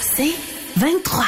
C'est 0.00 0.34
23. 0.76 1.24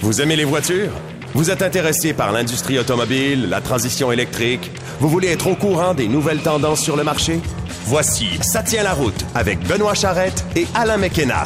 Vous 0.00 0.20
aimez 0.20 0.36
les 0.36 0.44
voitures? 0.44 0.92
Vous 1.34 1.50
êtes 1.50 1.62
intéressé 1.62 2.12
par 2.12 2.32
l'industrie 2.32 2.78
automobile, 2.78 3.48
la 3.48 3.60
transition 3.60 4.10
électrique? 4.12 4.70
Vous 4.98 5.08
voulez 5.08 5.28
être 5.28 5.46
au 5.46 5.54
courant 5.54 5.94
des 5.94 6.08
nouvelles 6.08 6.40
tendances 6.42 6.80
sur 6.82 6.96
le 6.96 7.04
marché? 7.04 7.40
Voici 7.84 8.26
Ça 8.42 8.62
tient 8.62 8.82
la 8.82 8.92
route 8.94 9.24
avec 9.34 9.60
Benoît 9.66 9.94
Charrette 9.94 10.44
et 10.56 10.66
Alain 10.74 10.96
McKenna. 10.96 11.44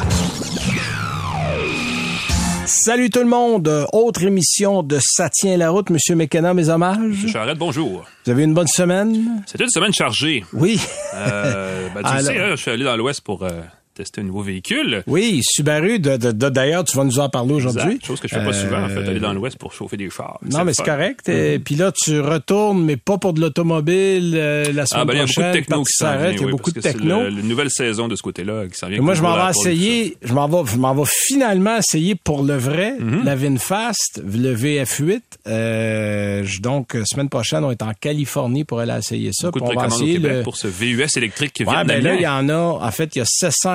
Salut 2.67 3.11
tout 3.11 3.21
le 3.21 3.27
monde, 3.27 3.87
autre 3.93 4.23
émission 4.25 4.83
de 4.83 4.99
Ça 5.01 5.29
tient 5.29 5.57
la 5.59 5.71
route, 5.71 5.91
Monsieur 5.91 6.15
McKenna, 6.17 6.55
mes 6.55 6.71
hommages. 6.71 7.27
Charrette, 7.31 7.59
bonjour. 7.59 8.05
Vous 8.25 8.31
avez 8.33 8.43
une 8.45 8.55
bonne 8.55 8.67
semaine? 8.67 9.43
C'était 9.47 9.65
une 9.65 9.71
semaine 9.71 9.93
chargée. 9.93 10.45
Oui. 10.55 10.81
Euh, 11.15 11.89
ben, 11.95 12.01
tu 12.03 12.07
Alors- 12.11 12.23
sais, 12.23 12.39
hein, 12.41 12.51
je 12.53 12.57
suis 12.57 12.71
allé 12.71 12.85
dans 12.85 12.97
l'Ouest 12.97 13.21
pour 13.21 13.43
euh, 13.45 13.51
tester 13.95 14.21
un 14.21 14.25
nouveau 14.25 14.43
véhicule. 14.43 15.03
Oui, 15.07 15.41
Subaru, 15.43 15.99
de, 15.99 16.17
de- 16.17 16.33
de- 16.33 16.49
d'ailleurs, 16.49 16.85
tu 16.85 16.97
vas 16.97 17.05
nous 17.05 17.19
en 17.19 17.29
parler 17.29 17.55
aujourd'hui. 17.55 17.83
Exact. 17.83 18.07
Chose 18.07 18.21
que 18.21 18.29
je 18.29 18.35
fais 18.35 18.41
pas 18.45 18.51
Euh, 18.51 18.53
souvent, 18.53 18.83
en 18.83 18.89
fait, 18.89 19.09
aller 19.09 19.21
dans 19.21 19.33
l'Ouest 19.33 19.57
pour 19.59 19.73
chauffer 19.73 19.97
des 19.97 20.11
chars. 20.11 20.39
Non, 20.51 20.61
le 20.61 20.65
mais 20.67 20.75
c'est 20.75 20.85
correct. 20.85 21.29
Et 21.29 21.59
Puis 21.59 21.77
là, 21.77 21.93
tu 21.93 22.21
retournes, 22.21 22.85
mais 22.85 22.97
pas 22.97 23.19
pour 23.19 23.33
de 23.33 23.41
l'automobile 23.41 24.35
euh, 24.37 24.65
la 24.73 24.87
semaine 24.87 25.03
Ah, 25.03 25.05
ben, 25.05 25.13
il 25.15 25.17
y 25.17 25.21
a 25.21 25.23
beaucoup 25.25 25.33
prochaine. 25.35 25.53
de 25.53 25.59
techno 25.59 25.83
qui 25.85 25.93
s'arrête, 25.93 26.21
vient, 26.21 26.31
il 26.33 26.41
y 26.41 26.43
a 26.43 26.47
oui, 26.47 26.51
beaucoup 26.53 26.71
de 26.73 26.81
techno. 26.81 27.23
la 27.23 27.31
nouvelle 27.31 27.71
saison 27.71 28.09
de 28.09 28.17
ce 28.17 28.23
côté-là 28.23 28.67
qui 28.67 28.79
s'en 28.79 28.89
vient. 28.89 29.01
Moi, 29.01 29.15
je 29.15 29.23
m'en 29.23 29.35
vais 29.37 29.51
essayer, 29.51 30.17
je 30.23 30.33
m'en 30.35 30.49
vais, 30.49 30.71
je 30.71 30.77
m'en 30.77 30.95
vais 30.95 31.03
finalement 31.07 31.77
essayer 31.79 32.15
pour 32.15 32.43
le 32.43 32.57
vrai 32.57 32.95
Mhm. 32.99 33.23
la 33.25 33.37
VinFast, 33.37 34.23
le 34.27 34.55
VF8. 34.55 35.23
Euh, 35.47 36.45
donc, 36.61 36.95
euh, 36.95 37.03
semaine 37.05 37.29
prochaine, 37.29 37.65
on 37.65 37.71
est 37.71 37.83
en 37.83 37.93
Californie 37.99 38.65
pour 38.65 38.81
aller 38.81 38.93
essayer 38.99 39.31
ça. 39.33 39.49
Beaucoup 39.51 39.61
de 39.61 39.65
on 39.77 39.81
va 39.81 39.87
au 39.87 39.89
essayer 39.89 40.15
Québec 40.15 40.33
le- 40.39 40.43
pour 40.43 40.57
ce 40.57 40.67
VUS 40.69 41.07
électrique 41.17 41.53
qui 41.53 41.65
vient 41.65 41.79
Ouais, 41.79 41.85
ben 41.85 42.03
là, 42.03 42.15
il 42.15 42.21
y 42.23 42.27
en 42.27 42.49
a, 42.49 42.55
en 42.57 42.91
fait, 42.91 43.15
il 43.17 43.19
y 43.19 43.23
a 43.23 43.27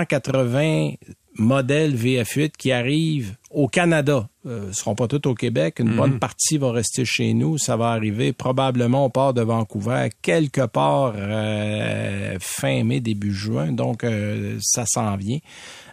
780 0.10 0.96
modèles 1.38 1.96
VF8 1.96 2.52
qui 2.58 2.72
arrivent 2.72 3.36
au 3.52 3.68
Canada. 3.68 4.28
Euh, 4.46 4.68
ne 4.68 4.72
seront 4.72 4.96
pas 4.96 5.08
tous 5.08 5.28
au 5.28 5.36
Québec. 5.36 5.80
Une 5.80 5.96
bonne 5.96 6.20
partie 6.20 6.58
va 6.58 6.72
rester 6.72 7.06
chez 7.06 7.34
nous. 7.34 7.58
Ça 7.58 7.78
va 7.78 7.90
arriver 7.90 8.34
probablement 8.34 9.06
au 9.06 9.10
port 9.10 9.34
de 9.34 9.42
Vancouver, 9.42 10.10
quelque 10.22 10.66
part 10.66 11.14
euh, 11.16 12.38
fin 12.42 12.84
mai, 12.84 13.00
début 13.00 13.34
juin. 13.34 13.72
Donc, 13.72 14.04
euh, 14.04 14.58
ça 14.62 14.86
s'en 14.86 15.16
vient. 15.16 15.40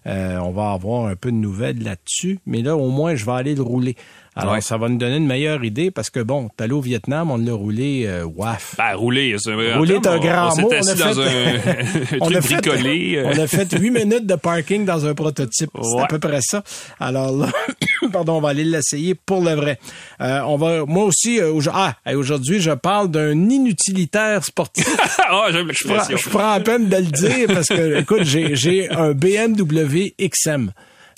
Euh, 0.06 0.38
on 0.38 0.50
va 0.50 0.72
avoir 0.72 1.06
un 1.06 1.16
peu 1.16 1.30
de 1.30 1.36
nouvelles 1.36 1.82
là-dessus. 1.82 2.38
Mais 2.46 2.62
là, 2.62 2.76
au 2.76 2.90
moins, 2.90 3.14
je 3.14 3.24
vais 3.24 3.32
aller 3.32 3.54
le 3.54 3.62
rouler. 3.62 3.96
Alors, 4.38 4.52
Ouais. 4.52 4.60
ça 4.60 4.76
va 4.76 4.88
nous 4.90 4.98
donner 4.98 5.16
une 5.16 5.26
meilleure 5.26 5.64
idée 5.64 5.90
parce 5.90 6.10
que, 6.10 6.20
bon, 6.20 6.50
t'es 6.56 6.64
allé 6.64 6.74
au 6.74 6.80
Vietnam, 6.82 7.30
on 7.30 7.38
l'a 7.38 7.54
roulé, 7.54 8.04
euh, 8.06 8.24
waf. 8.24 8.74
Ben, 8.76 8.94
rouler, 8.94 9.34
c'est 9.38 9.50
en 9.52 9.78
Rouler 9.78 9.94
est 9.94 10.06
un 10.06 10.16
on- 10.16 10.20
grand 10.20 10.52
on 10.58 10.60
mot. 10.60 10.68
On 10.70 10.74
a 10.74 10.76
assis 10.76 10.94
dans 10.98 11.14
fait- 11.14 11.22
un, 11.22 12.14
un 12.16 12.18
On 12.20 12.24
truc 12.26 12.36
a 12.36 12.42
fait- 12.42 12.54
bricolé. 12.60 13.14
euh, 13.16 13.32
On 13.34 13.38
a 13.38 13.46
fait 13.46 13.72
huit 13.78 13.90
minutes 13.90 14.26
de 14.26 14.34
parking 14.34 14.84
dans 14.84 15.06
un 15.06 15.14
prototype. 15.14 15.70
C'est 15.82 16.02
à 16.02 16.06
peu 16.06 16.18
près 16.18 16.40
ça. 16.42 16.62
Alors 17.00 17.32
là, 17.34 17.48
pardon, 18.12 18.34
on 18.36 18.40
va 18.42 18.50
aller 18.50 18.64
l'essayer 18.64 19.14
pour 19.14 19.40
le 19.42 19.54
vrai. 19.54 19.78
Euh, 20.20 20.40
on 20.46 20.56
va, 20.58 20.84
moi 20.84 21.04
aussi, 21.04 21.40
euh, 21.40 21.58
ah, 21.72 21.94
aujourd'hui, 22.14 22.60
je 22.60 22.72
parle 22.72 23.10
d'un 23.10 23.32
inutilitaire 23.48 24.44
sportif. 24.44 24.86
Ah, 25.28 25.46
j'aime 25.50 25.70
je, 25.72 25.84
prends, 25.84 25.94
l'expression. 25.94 26.16
je 26.18 26.28
prends 26.36 26.52
à 26.52 26.60
peine 26.60 26.88
de 26.88 26.96
le 26.96 27.02
dire 27.04 27.46
parce 27.48 27.68
que, 27.68 27.98
écoute, 27.98 28.22
j'ai 28.24 28.88
un 28.90 29.12
BMW 29.12 30.14
XM. 30.20 30.70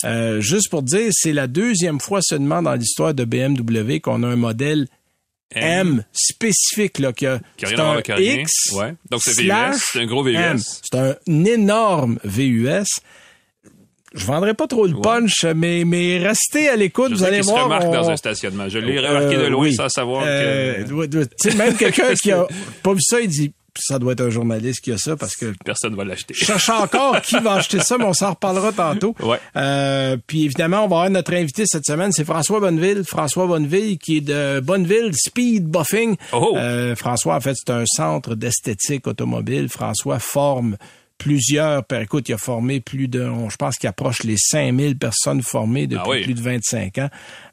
Euh, 0.05 0.39
juste 0.41 0.69
pour 0.69 0.81
dire, 0.83 1.09
c'est 1.11 1.33
la 1.33 1.47
deuxième 1.47 1.99
fois 1.99 2.21
seulement 2.21 2.61
dans 2.61 2.73
l'histoire 2.75 3.13
de 3.13 3.25
BMW 3.25 3.99
qu'on 4.01 4.23
a 4.23 4.27
un 4.27 4.35
modèle 4.37 4.87
M, 5.53 6.03
spécifique 6.13 6.99
là, 6.99 7.11
qui 7.11 7.25
a, 7.25 7.39
Qui 7.57 7.65
a 7.65 7.69
c'est 7.69 7.75
voir 7.75 7.97
un. 7.97 8.19
X 8.21 8.71
Ouais. 8.73 8.93
Donc, 9.09 9.21
c'est 9.23 9.41
VUS, 9.41 9.51
c'est 9.91 9.99
un 10.01 10.05
gros 10.05 10.23
VUS. 10.23 10.35
C'est 10.89 10.97
un 10.97 11.15
énorme 11.45 12.19
VUS. 12.23 12.85
Je 14.13 14.25
vendrai 14.25 14.53
pas 14.55 14.65
trop 14.67 14.87
le 14.87 14.99
punch, 15.01 15.43
mais, 15.55 15.83
mais 15.85 16.17
restez 16.17 16.67
à 16.69 16.75
l'écoute, 16.75 17.11
vous 17.11 17.23
allez 17.23 17.37
qu'il 17.37 17.45
se 17.45 17.49
voir. 17.51 17.65
remarque 17.65 17.83
on- 17.85 17.91
dans 17.93 18.09
un 18.09 18.17
stationnement. 18.17 18.67
Je 18.69 18.79
l'ai 18.79 18.99
remarqué 18.99 19.35
de 19.37 19.41
Euh, 19.43 19.49
loin 19.49 19.61
oui. 19.63 19.75
sans 19.75 19.89
savoir 19.89 20.23
Euh, 20.25 20.83
que 20.83 21.55
même 21.57 21.75
quelqu'un 21.77 22.13
qui 22.15 22.31
a 22.31 22.47
pas 22.81 22.93
vu 22.93 23.01
ça, 23.01 23.19
il 23.19 23.27
dit 23.27 23.51
ça 23.79 23.99
doit 23.99 24.13
être 24.13 24.21
un 24.21 24.29
journaliste 24.29 24.81
qui 24.81 24.91
a 24.91 24.97
ça 24.97 25.15
parce 25.15 25.35
que 25.35 25.53
personne 25.65 25.95
va 25.95 26.03
l'acheter. 26.05 26.33
je 26.37 26.45
cherche 26.45 26.69
encore 26.69 27.21
qui 27.21 27.37
va 27.39 27.53
acheter 27.53 27.79
ça, 27.79 27.97
mais 27.97 28.05
on 28.05 28.13
s'en 28.13 28.31
reparlera 28.31 28.71
tantôt. 28.71 29.15
Ouais. 29.21 29.39
Euh, 29.55 30.17
puis 30.27 30.45
évidemment, 30.45 30.77
on 30.85 30.87
va 30.87 30.97
avoir 30.97 31.09
notre 31.09 31.33
invité 31.33 31.63
cette 31.65 31.85
semaine, 31.85 32.11
c'est 32.11 32.25
François 32.25 32.59
Bonneville. 32.59 33.03
François 33.05 33.47
Bonneville 33.47 33.97
qui 33.97 34.17
est 34.17 34.21
de 34.21 34.59
Bonneville 34.59 35.11
Speed 35.13 35.65
Buffing. 35.67 36.15
Oh. 36.33 36.55
Euh, 36.57 36.95
François, 36.95 37.35
en 37.35 37.41
fait, 37.41 37.55
c'est 37.55 37.71
un 37.71 37.85
centre 37.85 38.35
d'esthétique 38.35 39.07
automobile. 39.07 39.69
François 39.69 40.19
forme 40.19 40.77
plusieurs, 41.17 41.83
per- 41.83 42.01
écoute, 42.03 42.29
il 42.29 42.33
a 42.33 42.37
formé 42.37 42.79
plus 42.79 43.09
de, 43.09 43.21
on- 43.21 43.49
je 43.49 43.57
pense 43.57 43.75
qu'il 43.75 43.89
approche 43.89 44.23
les 44.23 44.37
5000 44.37 44.97
personnes 44.97 45.41
formées 45.41 45.85
depuis 45.85 46.01
Ah 46.05 46.09
oui. 46.09 46.23
plus 46.23 46.33
de 46.33 46.41
25 46.41 46.97
ans. 46.97 47.09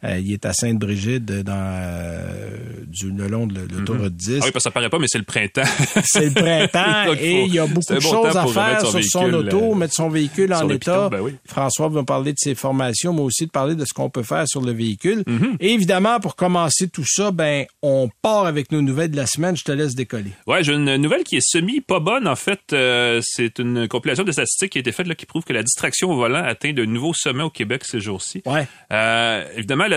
Euh, 0.07 0.19
il 0.19 0.33
est 0.33 0.47
à 0.47 0.53
Sainte-Brigide 0.53 1.43
dans 1.43 1.53
euh, 1.57 2.57
du, 2.87 3.11
le 3.11 3.27
long 3.27 3.47
de 3.47 3.61
l'autoroute 3.61 4.15
10. 4.15 4.29
Ah 4.29 4.33
oui, 4.35 4.41
parce 4.41 4.53
que 4.53 4.61
ça 4.61 4.71
paraît 4.71 4.89
pas, 4.89 4.99
mais 4.99 5.07
c'est 5.09 5.19
le 5.19 5.25
printemps. 5.25 5.63
C'est 6.05 6.27
le 6.27 6.31
printemps 6.31 7.07
Donc, 7.07 7.19
et 7.21 7.43
il 7.43 7.55
y 7.55 7.59
a 7.59 7.67
beaucoup 7.67 7.93
de 7.93 8.01
bon 8.01 8.01
choses 8.01 8.37
à 8.37 8.47
faire 8.47 8.87
sur 8.87 9.05
son 9.05 9.33
auto, 9.33 9.73
euh, 9.73 9.75
mettre 9.75 9.95
son 9.95 10.09
véhicule 10.09 10.53
en 10.53 10.69
état. 10.69 11.09
ben 11.09 11.21
oui. 11.21 11.35
François 11.47 11.89
va 11.89 12.05
parler 12.05 12.33
de 12.33 12.39
ses 12.39 12.55
formations, 12.55 13.13
mais 13.13 13.23
aussi 13.23 13.47
de 13.47 13.51
parler 13.51 13.75
de 13.75 13.85
ce 13.85 13.93
qu'on 13.93 14.11
peut 14.11 14.23
faire 14.23 14.47
sur 14.47 14.61
le 14.61 14.73
véhicule. 14.73 15.25
Mm-hmm. 15.27 15.57
Et 15.61 15.73
évidemment, 15.73 16.21
pour 16.21 16.37
commencer 16.37 16.89
tout 16.89 17.05
ça, 17.07 17.31
ben 17.31 17.67
on 17.83 18.09
part 18.23 18.47
avec 18.47 18.71
nos 18.73 18.83
nouvelles 18.83 19.11
de 19.11 19.17
la 19.17 19.27
semaine. 19.27 19.57
Je 19.57 19.65
te 19.65 19.73
laisse 19.73 19.95
décoller. 19.95 20.33
Ouais, 20.47 20.63
j'ai 20.63 20.73
une 20.73 20.97
nouvelle 20.97 21.25
qui 21.25 21.37
est 21.37 21.47
semi 21.47 21.81
pas 21.81 22.01
bonne. 22.01 22.29
En 22.29 22.37
fait, 22.37 22.61
euh, 22.73 23.21
c'est 23.25 23.59
une 23.59 23.89
compilation 23.89 24.25
de 24.25 24.33
statistiques 24.33 24.73
qui 24.73 24.79
a 24.79 24.81
été 24.81 24.93
faite 24.93 25.09
là, 25.09 25.15
qui 25.15 25.27
prouve 25.27 25.45
que 25.45 25.53
la 25.53 25.63
distraction 25.63 26.11
au 26.11 26.17
volant 26.17 26.45
atteint 26.45 26.73
de 26.73 26.85
nouveaux 26.85 27.15
sommets 27.15 27.43
au 27.43 27.51
Québec 27.51 27.85
ces 27.85 28.01
jours-ci. 28.01 28.43
Ouais. 28.47 28.67
Euh, 28.93 29.45
évidemment, 29.57 29.87
la 29.87 29.96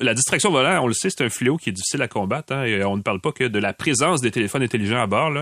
la 0.00 0.14
distraction 0.14 0.50
volant, 0.50 0.82
on 0.82 0.86
le 0.86 0.94
sait, 0.94 1.10
c'est 1.10 1.24
un 1.24 1.28
fléau 1.30 1.56
qui 1.56 1.70
est 1.70 1.72
difficile 1.72 2.02
à 2.02 2.08
combattre. 2.08 2.52
hein, 2.52 2.64
et 2.64 2.82
on 2.84 2.96
ne 2.96 3.02
parle 3.02 3.20
pas 3.20 3.32
que 3.32 3.44
de 3.44 3.58
la 3.58 3.72
présence 3.72 4.20
des 4.20 4.30
téléphones 4.30 4.62
intelligents 4.62 5.02
à 5.02 5.06
bord, 5.06 5.32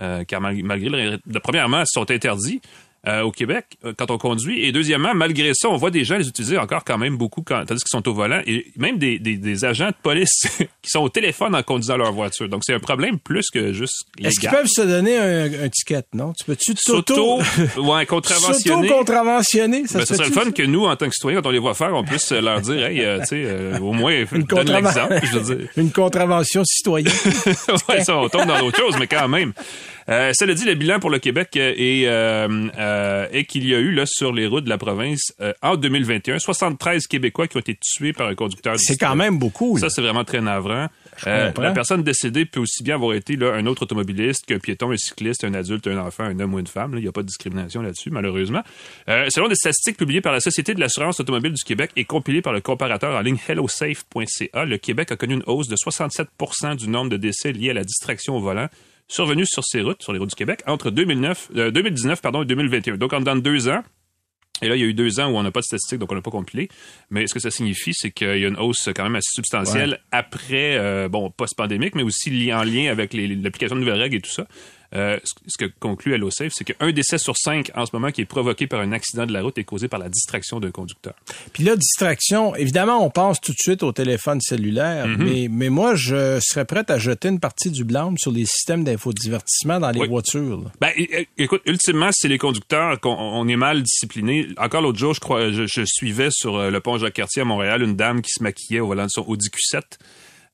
euh, 0.00 0.24
car 0.24 0.40
mal- 0.40 0.62
malgré 0.62 0.88
le, 0.88 1.18
premièrement, 1.40 1.80
ils 1.80 1.86
sont 1.86 2.10
interdits. 2.10 2.60
Euh, 3.06 3.22
au 3.22 3.30
Québec 3.30 3.66
euh, 3.84 3.92
quand 3.96 4.10
on 4.10 4.18
conduit 4.18 4.64
et 4.64 4.72
deuxièmement 4.72 5.14
malgré 5.14 5.52
ça 5.54 5.68
on 5.68 5.76
voit 5.76 5.90
des 5.90 6.04
gens 6.04 6.16
les 6.16 6.26
utiliser 6.28 6.56
encore 6.58 6.84
quand 6.84 6.98
même 6.98 7.16
beaucoup 7.16 7.42
quand, 7.42 7.64
tandis 7.66 7.82
qu'ils 7.82 7.90
sont 7.98 8.08
au 8.08 8.14
volant 8.14 8.40
et 8.46 8.66
même 8.76 8.98
des, 8.98 9.18
des, 9.18 9.36
des 9.36 9.64
agents 9.64 9.88
de 9.88 9.94
police 10.02 10.46
qui 10.58 10.90
sont 10.90 11.00
au 11.00 11.08
téléphone 11.08 11.54
en 11.54 11.62
conduisant 11.62 11.96
leur 11.96 12.12
voiture 12.12 12.48
donc 12.48 12.62
c'est 12.64 12.74
un 12.74 12.78
problème 12.80 13.18
plus 13.18 13.50
que 13.52 13.72
juste 13.72 14.04
Est-ce 14.22 14.40
qu'ils 14.40 14.50
peuvent 14.50 14.66
se 14.66 14.82
donner 14.82 15.16
un, 15.18 15.64
un 15.64 15.68
ticket, 15.68 16.04
non? 16.14 16.32
Tu 16.32 16.44
peux-tu 16.44 16.72
s'auto 16.76 17.38
ouais 17.76 18.06
contraventionner 18.06 18.88
contraventionner 18.88 19.86
Ça 19.86 19.98
ben, 19.98 20.06
se 20.06 20.14
ça 20.14 20.24
serait 20.24 20.28
le 20.28 20.34
fun 20.34 20.50
que 20.50 20.62
nous, 20.62 20.84
en 20.86 20.96
tant 20.96 21.06
que 21.06 21.12
citoyens, 21.14 21.40
quand 21.42 21.48
on 21.48 21.52
les 21.52 21.58
voit 21.58 21.74
faire, 21.74 21.92
on 21.94 22.04
puisse 22.04 22.30
leur 22.32 22.60
dire, 22.60 22.84
hey, 22.86 23.00
euh, 23.02 23.20
tu 23.20 23.26
sais, 23.26 23.44
euh, 23.46 23.78
au 23.78 23.92
moins, 23.92 24.14
donne 24.32 24.42
contraven- 24.42 24.74
l'exemple, 24.82 25.20
je 25.24 25.38
veux 25.38 25.56
dire. 25.56 25.68
Une 25.76 25.90
contravention 25.90 26.62
citoyenne. 26.64 27.12
ouais, 27.88 28.04
ça, 28.04 28.16
on 28.16 28.28
tombe 28.28 28.46
dans 28.46 28.58
d'autres 28.60 28.78
choses, 28.78 28.96
mais 28.98 29.06
quand 29.06 29.28
même. 29.28 29.52
Euh, 30.08 30.32
cela 30.34 30.54
dit, 30.54 30.64
le 30.64 30.74
bilan 30.74 31.00
pour 31.00 31.10
le 31.10 31.18
Québec 31.18 31.50
euh, 31.56 31.72
est, 31.76 32.06
euh, 32.06 33.26
est 33.32 33.44
qu'il 33.44 33.66
y 33.66 33.74
a 33.74 33.78
eu 33.78 33.92
là 33.92 34.04
sur 34.06 34.32
les 34.32 34.46
routes 34.46 34.64
de 34.64 34.68
la 34.68 34.78
province 34.78 35.32
en 35.62 35.76
2021 35.76 36.38
73 36.38 37.06
Québécois 37.06 37.48
qui 37.48 37.56
ont 37.56 37.60
été 37.60 37.76
tués 37.80 38.12
par 38.12 38.28
un 38.28 38.34
conducteur. 38.34 38.78
C'est 38.78 38.96
quand 38.96 39.16
même 39.16 39.38
beaucoup. 39.38 39.76
là. 39.76 39.82
Ça, 39.82 39.90
c'est 39.90 40.02
vraiment 40.02 40.24
très 40.24 40.40
navrant. 40.40 40.88
Euh, 41.26 41.52
la 41.58 41.72
personne 41.72 42.02
décédée 42.02 42.44
peut 42.44 42.60
aussi 42.60 42.82
bien 42.82 42.96
avoir 42.96 43.14
été 43.14 43.36
là, 43.36 43.54
un 43.54 43.66
autre 43.66 43.82
automobiliste 43.82 44.46
qu'un 44.46 44.58
piéton, 44.58 44.90
un 44.90 44.96
cycliste, 44.96 45.44
un 45.44 45.54
adulte, 45.54 45.86
un 45.86 45.98
enfant, 45.98 46.24
un 46.24 46.38
homme 46.40 46.54
ou 46.54 46.58
une 46.58 46.66
femme. 46.66 46.94
là. 46.94 47.00
Il 47.00 47.02
n'y 47.02 47.08
a 47.08 47.12
pas 47.12 47.22
de 47.22 47.26
discrimination 47.26 47.82
là-dessus, 47.82 48.10
malheureusement. 48.10 48.62
Euh, 49.08 49.26
selon 49.30 49.48
des 49.48 49.54
statistiques 49.54 49.96
publiées 49.96 50.20
par 50.20 50.32
la 50.32 50.40
Société 50.40 50.74
de 50.74 50.80
l'assurance 50.80 51.20
automobile 51.20 51.52
du 51.52 51.62
Québec 51.62 51.90
et 51.96 52.04
compilées 52.04 52.42
par 52.42 52.52
le 52.52 52.60
comparateur 52.60 53.14
en 53.16 53.20
ligne 53.20 53.38
hellosafe.ca, 53.48 54.64
le 54.64 54.78
Québec 54.78 55.12
a 55.12 55.16
connu 55.16 55.34
une 55.34 55.44
hausse 55.46 55.68
de 55.68 55.76
67% 55.76 56.76
du 56.76 56.88
nombre 56.88 57.10
de 57.10 57.16
décès 57.16 57.52
liés 57.52 57.70
à 57.70 57.74
la 57.74 57.84
distraction 57.84 58.36
au 58.36 58.40
volant 58.40 58.68
survenus 59.08 59.48
sur 59.50 59.64
ces 59.64 59.80
routes, 59.82 60.02
sur 60.02 60.12
les 60.12 60.18
routes 60.18 60.30
du 60.30 60.34
Québec, 60.36 60.60
entre 60.66 60.90
2009, 60.90 61.50
euh, 61.56 61.70
2019 61.70 62.20
pardon, 62.22 62.42
et 62.42 62.46
2021. 62.46 62.96
Donc, 62.96 63.12
en 63.12 63.20
deux 63.20 63.68
ans, 63.68 63.82
et 64.62 64.68
là, 64.68 64.76
il 64.76 64.80
y 64.80 64.84
a 64.84 64.86
eu 64.86 64.94
deux 64.94 65.18
ans 65.20 65.30
où 65.30 65.36
on 65.36 65.42
n'a 65.42 65.50
pas 65.50 65.60
de 65.60 65.64
statistiques, 65.64 65.98
donc 65.98 66.12
on 66.12 66.14
n'a 66.14 66.22
pas 66.22 66.30
compilé. 66.30 66.68
Mais 67.10 67.26
ce 67.26 67.34
que 67.34 67.40
ça 67.40 67.50
signifie, 67.50 67.92
c'est 67.92 68.12
qu'il 68.12 68.38
y 68.38 68.44
a 68.44 68.48
une 68.48 68.56
hausse 68.56 68.88
quand 68.94 69.02
même 69.02 69.16
assez 69.16 69.30
substantielle 69.34 69.98
après, 70.12 70.76
euh, 70.78 71.08
bon, 71.08 71.30
post-pandémique, 71.30 71.96
mais 71.96 72.04
aussi 72.04 72.30
li- 72.30 72.54
en 72.54 72.62
lien 72.62 72.88
avec 72.90 73.12
l'application 73.14 73.74
de 73.74 73.80
nouvelles 73.80 74.00
règles 74.00 74.16
et 74.16 74.20
tout 74.20 74.30
ça. 74.30 74.46
Euh, 74.96 75.18
ce, 75.46 75.56
que 75.58 75.70
conclut 75.80 76.14
HelloSafe, 76.14 76.52
c'est 76.54 76.64
qu'un 76.64 76.92
décès 76.92 77.18
sur 77.18 77.36
cinq 77.36 77.70
en 77.74 77.84
ce 77.84 77.90
moment 77.92 78.10
qui 78.12 78.20
est 78.20 78.26
provoqué 78.26 78.66
par 78.66 78.80
un 78.80 78.92
accident 78.92 79.26
de 79.26 79.32
la 79.32 79.42
route 79.42 79.58
est 79.58 79.64
causé 79.64 79.88
par 79.88 79.98
la 79.98 80.08
distraction 80.08 80.60
d'un 80.60 80.70
conducteur. 80.70 81.14
Puis 81.52 81.64
là, 81.64 81.74
distraction, 81.76 82.54
évidemment, 82.54 83.04
on 83.04 83.10
pense 83.10 83.40
tout 83.40 83.52
de 83.52 83.58
suite 83.58 83.82
au 83.82 83.92
téléphone 83.92 84.40
cellulaire, 84.40 85.06
Mm-hmm. 85.06 85.16
mais, 85.24 85.48
mais 85.50 85.68
moi, 85.70 85.94
je 85.96 86.38
serais 86.40 86.64
prêt 86.64 86.84
à 86.90 86.98
jeter 86.98 87.28
une 87.28 87.40
partie 87.40 87.70
du 87.70 87.84
blâme 87.84 88.16
sur 88.18 88.30
les 88.32 88.46
systèmes 88.46 88.84
d'infodivertissement 88.84 89.80
dans 89.80 89.90
les 89.90 90.00
Oui. 90.00 90.08
voitures. 90.08 90.60
là. 90.62 90.70
Ben, 90.80 90.90
écoute, 91.38 91.62
ultimement, 91.66 92.10
c'est 92.12 92.28
les 92.28 92.38
conducteurs 92.38 93.00
qu'on 93.00 93.10
on 93.16 93.48
est 93.48 93.56
mal 93.56 93.82
disciplinés. 93.82 94.46
Encore 94.56 94.82
l'autre 94.82 94.98
jour, 94.98 95.14
je 95.14 95.20
crois, 95.20 95.50
je, 95.50 95.66
je 95.66 95.82
suivais 95.84 96.28
sur 96.30 96.56
euh, 96.56 96.70
le 96.70 96.80
pont 96.80 96.98
Jacques-Cartier 96.98 97.42
à 97.42 97.44
Montréal 97.44 97.82
une 97.82 97.96
dame 97.96 98.22
qui 98.22 98.30
se 98.30 98.42
maquillait 98.42 98.80
au 98.80 98.86
volant 98.88 99.04
de 99.06 99.10
son 99.10 99.24
Audi 99.26 99.48
Q7. 99.48 99.82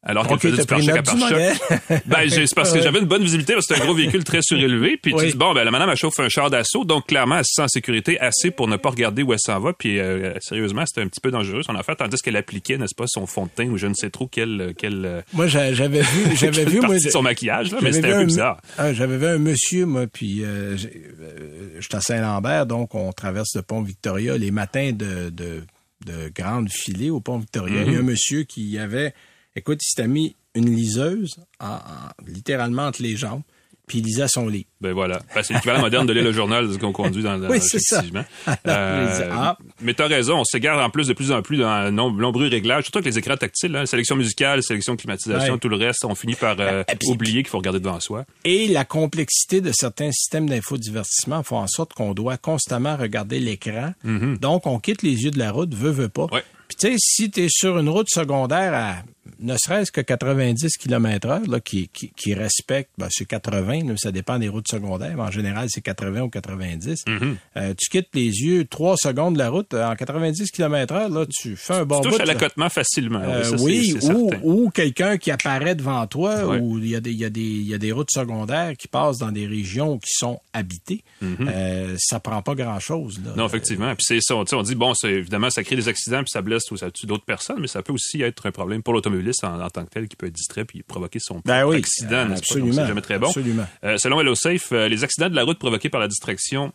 Alors 0.02 0.26
qu'elle 0.26 0.38
faisait 0.38 0.62
du 0.62 0.66
pare-choc 0.66 0.96
à 0.96 1.02
pare-choc. 1.02 2.00
Ben, 2.06 2.28
c'est 2.30 2.54
parce 2.54 2.72
que 2.72 2.80
j'avais 2.80 3.00
une 3.00 3.04
bonne 3.06 3.22
visibilité 3.22 3.52
parce 3.52 3.66
que 3.66 3.74
c'est 3.74 3.82
un 3.82 3.84
gros 3.84 3.94
véhicule 3.94 4.24
très 4.24 4.40
surélevé. 4.42 4.96
Puis 4.96 5.12
tu 5.14 5.26
dis, 5.26 5.34
bon, 5.36 5.52
ben, 5.52 5.62
la 5.64 5.70
madame, 5.70 5.90
elle 5.90 5.96
chauffe 5.96 6.18
un 6.20 6.28
char 6.30 6.48
d'assaut. 6.48 6.84
Donc, 6.84 7.06
clairement, 7.08 7.36
elle 7.38 7.44
se 7.44 7.52
sent 7.54 7.62
en 7.62 7.68
sécurité 7.68 8.18
assez 8.18 8.50
pour 8.50 8.66
ne 8.68 8.76
pas 8.76 8.90
regarder 8.90 9.22
où 9.22 9.32
elle 9.34 9.38
s'en 9.38 9.60
va. 9.60 9.72
Puis, 9.74 9.98
euh, 9.98 10.32
sérieusement, 10.40 10.84
c'était 10.86 11.02
un 11.02 11.08
petit 11.08 11.20
peu 11.20 11.30
dangereux 11.30 11.62
son 11.62 11.74
affaire. 11.74 11.96
Tandis 11.96 12.16
qu'elle 12.22 12.36
appliquait, 12.36 12.78
n'est-ce 12.78 12.94
pas, 12.94 13.04
son 13.06 13.26
fond 13.26 13.44
de 13.44 13.50
teint 13.50 13.68
ou 13.68 13.76
je 13.76 13.86
ne 13.88 13.94
sais 13.94 14.08
trop 14.10 14.26
quel, 14.26 14.72
quel, 14.78 15.04
euh, 15.04 15.20
Moi, 15.34 15.46
j'a- 15.48 15.74
j'avais 15.74 16.00
vu, 16.00 16.34
j'avais 16.36 16.64
vu, 16.64 16.80
moi, 16.80 16.98
son 16.98 17.22
maquillage, 17.22 17.70
là, 17.72 17.78
mais 17.82 17.92
c'était 17.92 18.12
un 18.12 18.20
peu 18.20 18.24
bizarre. 18.26 18.60
ah, 18.78 18.92
J'avais 18.94 19.18
vu 19.18 19.26
un 19.26 19.38
monsieur, 19.38 19.84
moi, 19.84 20.06
puis 20.06 20.42
euh, 20.44 20.76
euh, 21.20 21.68
j'étais 21.78 21.96
à 21.96 22.00
Saint-Lambert, 22.00 22.66
donc 22.66 22.94
on 22.94 23.12
traverse 23.12 23.54
le 23.54 23.62
pont 23.62 23.82
Victoria 23.82 24.36
les 24.38 24.50
matins 24.50 24.92
de, 24.92 25.30
de, 25.30 25.62
de 26.06 26.30
grande 26.34 26.70
filée 26.70 27.10
au 27.10 27.20
pont 27.20 27.38
Victoria. 27.38 27.82
Il 27.86 27.92
y 27.92 27.96
a 27.96 27.98
un 27.98 28.02
monsieur 28.02 28.44
qui 28.44 28.78
avait, 28.78 29.12
écoute, 29.60 29.80
il 29.82 29.88
s'était 29.88 30.08
mis 30.08 30.34
une 30.54 30.74
liseuse 30.74 31.36
en- 31.60 31.66
en- 31.76 31.78
littéralement 32.26 32.86
entre 32.86 33.02
les 33.02 33.16
jambes, 33.16 33.42
puis 33.86 33.98
il 33.98 34.04
lisait 34.04 34.28
son 34.28 34.48
lit. 34.48 34.66
Ben 34.80 34.92
voilà. 34.92 35.20
Ben, 35.34 35.42
c'est 35.42 35.52
l'équivalent 35.54 35.80
moderne 35.80 36.06
de 36.06 36.12
l'île 36.12 36.26
au 36.26 36.32
journal 36.32 36.66
de 36.68 36.72
ce 36.72 36.78
qu'on 36.78 36.92
conduit 36.92 37.22
dans, 37.24 37.38
dans 37.38 37.48
Oui, 37.48 37.58
c'est 37.60 37.80
ça. 37.80 38.02
dit, 38.02 38.12
ah. 38.46 39.56
Mais 39.80 39.94
t'as 39.94 40.06
raison, 40.06 40.38
on 40.38 40.44
s'égare 40.44 40.84
en 40.84 40.90
plus 40.90 41.08
de 41.08 41.12
plus 41.12 41.32
en 41.32 41.42
plus 41.42 41.56
dans 41.58 41.86
de 41.86 41.90
nom- 41.90 42.10
nombreux 42.12 42.46
réglages, 42.48 42.84
surtout 42.84 42.98
avec 42.98 43.12
les 43.12 43.18
écrans 43.18 43.36
tactiles, 43.36 43.74
hein, 43.76 43.86
sélection 43.86 44.14
musicale, 44.16 44.62
sélection 44.62 44.96
climatisation, 44.96 45.54
Ouais. 45.54 45.58
tout 45.58 45.68
le 45.68 45.76
reste, 45.76 46.04
on 46.04 46.14
finit 46.14 46.34
par 46.36 46.56
euh, 46.60 46.82
puis- 46.98 47.08
oublier 47.10 47.42
qu'il 47.42 47.50
faut 47.50 47.58
regarder 47.58 47.80
devant 47.80 47.98
soi. 48.00 48.24
Et 48.44 48.68
la 48.68 48.84
complexité 48.84 49.60
de 49.60 49.72
certains 49.72 50.12
systèmes 50.12 50.48
d'infodivertissement 50.48 51.42
font 51.42 51.58
en 51.58 51.66
sorte 51.66 51.92
qu'on 51.92 52.14
doit 52.14 52.36
constamment 52.36 52.96
regarder 52.96 53.40
l'écran. 53.40 53.92
Donc, 54.04 54.66
on 54.66 54.78
quitte 54.78 55.02
les 55.02 55.24
yeux 55.24 55.30
de 55.32 55.38
la 55.38 55.50
route, 55.52 55.74
veut, 55.74 55.90
veut 55.90 56.08
pas. 56.08 56.26
Ouais. 56.32 56.44
Puis, 56.68 56.76
tu 56.78 56.86
sais, 56.92 56.94
si 56.98 57.30
tu 57.32 57.42
es 57.44 57.48
sur 57.50 57.78
une 57.78 57.88
route 57.88 58.08
secondaire 58.08 58.72
à 58.74 58.96
ne 59.38 59.56
serait-ce 59.56 59.92
que 59.92 60.00
90 60.00 60.76
km 60.76 61.28
heure, 61.28 61.40
là, 61.48 61.60
qui, 61.60 61.88
qui, 61.88 62.10
qui 62.16 62.34
respecte, 62.34 62.90
ben, 62.98 63.08
c'est 63.10 63.24
80, 63.26 63.84
là, 63.88 63.96
ça 63.96 64.12
dépend 64.12 64.38
des 64.38 64.48
routes 64.48 64.68
secondaires, 64.68 65.12
mais 65.16 65.22
en 65.22 65.30
général, 65.30 65.68
c'est 65.70 65.80
80 65.80 66.22
ou 66.22 66.28
90. 66.28 67.04
Mhm. 67.06 67.36
Euh, 67.56 67.74
tu 67.78 67.88
quittes 67.90 68.08
les 68.14 68.26
yeux 68.28 68.64
trois 68.64 68.96
secondes 68.96 69.34
de 69.34 69.38
la 69.38 69.50
route, 69.50 69.72
euh, 69.74 69.84
en 69.90 69.94
90 69.96 70.50
km 70.50 70.94
heure, 70.94 71.08
là, 71.08 71.26
tu 71.28 71.56
fais 71.56 71.74
un 71.74 71.84
bon 71.84 72.00
Tu 72.00 72.08
touches 72.08 72.18
bout, 72.18 72.22
à 72.22 72.26
l'accotement 72.26 72.68
facilement. 72.68 73.20
Euh, 73.22 73.44
ça, 73.44 73.56
oui, 73.62 73.96
ou, 74.02 74.30
ou 74.42 74.70
quelqu'un 74.70 75.18
qui 75.18 75.30
apparaît 75.30 75.74
devant 75.74 76.06
toi, 76.06 76.44
Ouais. 76.44 76.58
ou 76.58 76.78
il 76.78 76.88
y, 76.88 76.96
a 76.96 77.00
des, 77.00 77.10
il, 77.12 77.18
y 77.18 77.24
a 77.24 77.30
des, 77.30 77.40
il 77.40 77.66
y 77.68 77.74
a 77.74 77.78
des 77.78 77.92
routes 77.92 78.10
secondaires 78.12 78.72
qui 78.78 78.88
passent 78.88 79.18
dans 79.18 79.32
des 79.32 79.46
régions 79.46 79.98
qui 79.98 80.12
sont 80.12 80.40
habitées. 80.52 81.02
Euh, 81.22 81.94
ça 81.98 82.20
prend 82.20 82.42
pas 82.42 82.54
grand-chose. 82.54 83.20
Non, 83.36 83.46
effectivement. 83.46 83.94
Puis 83.94 84.04
c'est 84.06 84.20
ça. 84.20 84.34
On 84.36 84.62
dit, 84.62 84.74
bon, 84.74 84.94
c'est, 84.94 85.10
évidemment, 85.12 85.50
ça 85.50 85.62
crée 85.62 85.76
des 85.76 85.88
accidents, 85.88 86.18
puis 86.22 86.30
ça 86.30 86.42
blesse 86.42 86.70
ou 86.70 86.76
ça 86.76 86.90
tue 86.90 87.06
d'autres 87.06 87.24
personnes, 87.24 87.58
mais 87.60 87.66
ça 87.66 87.82
peut 87.82 87.92
aussi 87.92 88.22
être 88.22 88.46
un 88.46 88.52
problème 88.52 88.82
pour 88.82 88.94
en, 89.42 89.60
en 89.60 89.70
tant 89.70 89.84
que 89.84 89.90
tel 89.90 90.08
qui 90.08 90.16
peut 90.16 90.26
être 90.26 90.32
distrait 90.34 90.64
puis 90.64 90.82
provoquer 90.82 91.18
son 91.20 91.40
Ben 91.44 91.64
oui, 91.66 91.76
accident. 91.76 92.30
absolument. 92.30 92.72
C'est 92.72 92.86
jamais 92.86 93.00
très 93.00 93.18
bon. 93.18 93.28
Absolument. 93.28 93.66
Euh, 93.84 93.96
selon 93.98 94.20
HelloSafe, 94.20 94.72
euh, 94.72 94.88
les 94.88 95.04
accidents 95.04 95.28
de 95.30 95.36
la 95.36 95.44
route 95.44 95.58
provoqués 95.58 95.88
par 95.88 96.00
la 96.00 96.08
distraction 96.08 96.72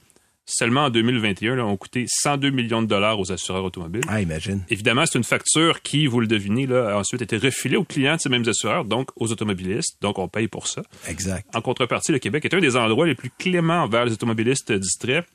seulement 0.47 0.85
en 0.85 0.89
2021 0.91 1.55
là, 1.55 1.65
ont 1.65 1.75
coûté 1.75 2.05
102 2.07 2.51
millions 2.51 2.83
de 2.83 2.87
dollars 2.87 3.19
aux 3.19 3.31
assureurs 3.31 3.63
automobiles. 3.63 4.03
Ah, 4.07 4.21
imagine. 4.21 4.63
Évidemment, 4.69 5.03
c'est 5.07 5.17
une 5.17 5.23
facture 5.23 5.81
qui, 5.81 6.05
vous 6.05 6.19
le 6.19 6.27
devinez, 6.27 6.67
là, 6.67 6.91
a 6.93 6.97
ensuite 6.99 7.23
été 7.23 7.37
refilée 7.37 7.77
aux 7.77 7.83
clients 7.83 8.17
de 8.17 8.21
ces 8.21 8.29
mêmes 8.29 8.47
assureurs, 8.47 8.85
donc 8.85 9.09
aux 9.15 9.31
automobilistes. 9.31 9.97
Donc, 10.01 10.19
on 10.19 10.27
paye 10.27 10.47
pour 10.47 10.67
ça. 10.67 10.83
Exact. 11.07 11.47
En 11.55 11.61
contrepartie, 11.61 12.11
le 12.11 12.19
Québec 12.19 12.45
est 12.45 12.53
un 12.53 12.59
des 12.59 12.75
endroits 12.75 13.07
les 13.07 13.15
plus 13.15 13.31
cléments 13.31 13.81
envers 13.81 14.05
les 14.05 14.13
automobilistes 14.13 14.71
distraits. 14.71 15.25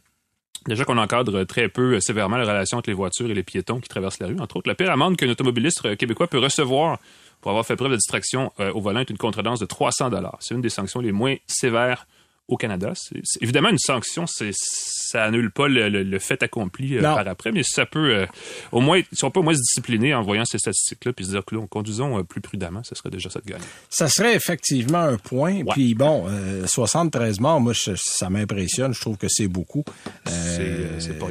Déjà 0.67 0.85
qu'on 0.85 0.99
encadre 0.99 1.45
très 1.45 1.69
peu 1.69 1.95
euh, 1.95 2.01
sévèrement 2.01 2.37
la 2.37 2.45
relation 2.45 2.79
entre 2.79 2.91
les 2.91 2.95
voitures 2.95 3.31
et 3.31 3.35
les 3.35 3.43
piétons 3.43 3.81
qui 3.81 3.89
traversent 3.89 4.19
la 4.19 4.27
rue. 4.27 4.39
Entre 4.41 4.57
autres, 4.57 4.69
la 4.69 4.75
pire 4.75 4.91
amende 4.91 5.17
qu'un 5.17 5.29
automobiliste 5.29 5.85
euh, 5.87 5.97
québécois 5.97 6.27
peut 6.27 6.39
recevoir 6.39 6.99
pour 7.41 7.51
avoir 7.51 7.65
fait 7.65 7.77
preuve 7.77 7.93
de 7.93 7.97
distraction 7.97 8.53
euh, 8.61 8.71
au 8.73 8.81
volant 8.81 9.01
est 9.01 9.09
une 9.09 9.17
contredanse 9.17 9.59
de 9.59 9.67
300 9.67 10.11
C'est 10.41 10.55
une 10.55 10.61
des 10.61 10.69
sanctions 10.69 11.01
les 11.01 11.13
moins 11.13 11.37
sévères 11.47 12.07
au 12.51 12.57
Canada. 12.57 12.93
C'est, 12.95 13.21
c'est- 13.25 13.43
évidemment, 13.43 13.71
une 13.71 13.79
sanction, 13.79 14.27
c'est, 14.27 14.51
ça 14.53 15.25
annule 15.25 15.51
pas 15.51 15.69
le, 15.69 15.89
le- 15.89 16.03
le 16.03 16.19
fait 16.19 16.43
accompli 16.43 16.97
euh, 16.99 17.03
par 17.03 17.27
après, 17.27 17.53
mais 17.53 17.63
ça 17.63 17.87
peut, 17.87 18.15
euh, 18.15 18.27
au 18.73 18.81
moins, 18.81 19.01
si 19.13 19.25
on 19.25 19.31
peut 19.31 19.41
au 19.41 19.43
moins 19.43 19.55
se 19.55 19.61
discipliner 19.61 20.15
en 20.15 20.23
voyant 20.23 20.45
ces 20.45 20.59
statistiques-là, 20.59 21.13
puis 21.13 21.25
se 21.25 21.31
dire 21.31 21.45
que 21.45 21.55
là, 21.55 21.63
conduisons 21.69 22.19
euh, 22.19 22.23
plus 22.23 22.41
prudemment, 22.41 22.83
ce 22.85 22.95
serait 22.95 23.11
déjà 23.11 23.31
ça 23.31 23.41
de 23.41 23.47
gagner. 23.51 23.65
Ça 23.89 24.09
serait 24.09 24.35
effectivement 24.35 24.99
un 25.01 25.17
point. 25.17 25.63
Puis 25.73 25.95
bon, 25.95 26.27
euh, 26.29 26.67
73 26.67 27.41
morts, 27.41 27.61
moi, 27.61 27.73
je- 27.73 27.93
ça 27.97 28.29
m'impressionne. 28.31 28.93
Je 28.93 29.01
trouve 29.01 29.17
que 29.17 29.29
c'est 29.29 29.49
beaucoup. 29.49 29.85
C'est, 30.27 30.33
euh, 30.61 31.19
pas 31.19 31.27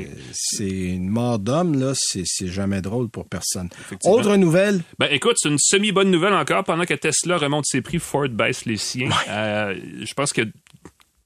une 0.59 1.09
mort 1.09 1.39
d'homme, 1.39 1.79
là, 1.79 1.93
c'est 1.95 2.23
c'est 2.25 2.47
jamais 2.47 2.81
drôle 2.81 3.09
pour 3.09 3.25
personne. 3.27 3.69
Autre 4.05 4.35
nouvelle, 4.37 4.81
Ben 4.97 5.07
écoute, 5.11 5.35
c'est 5.37 5.49
une 5.49 5.57
semi-bonne 5.59 6.11
nouvelle 6.11 6.33
encore. 6.33 6.63
Pendant 6.63 6.85
que 6.85 6.93
Tesla 6.93 7.37
remonte 7.37 7.65
ses 7.65 7.81
prix, 7.81 7.99
Ford 7.99 8.29
baisse 8.29 8.65
les 8.65 8.77
siens. 8.77 9.09
Euh, 9.29 9.75
je 10.03 10.13
pense 10.13 10.31
que 10.33 10.41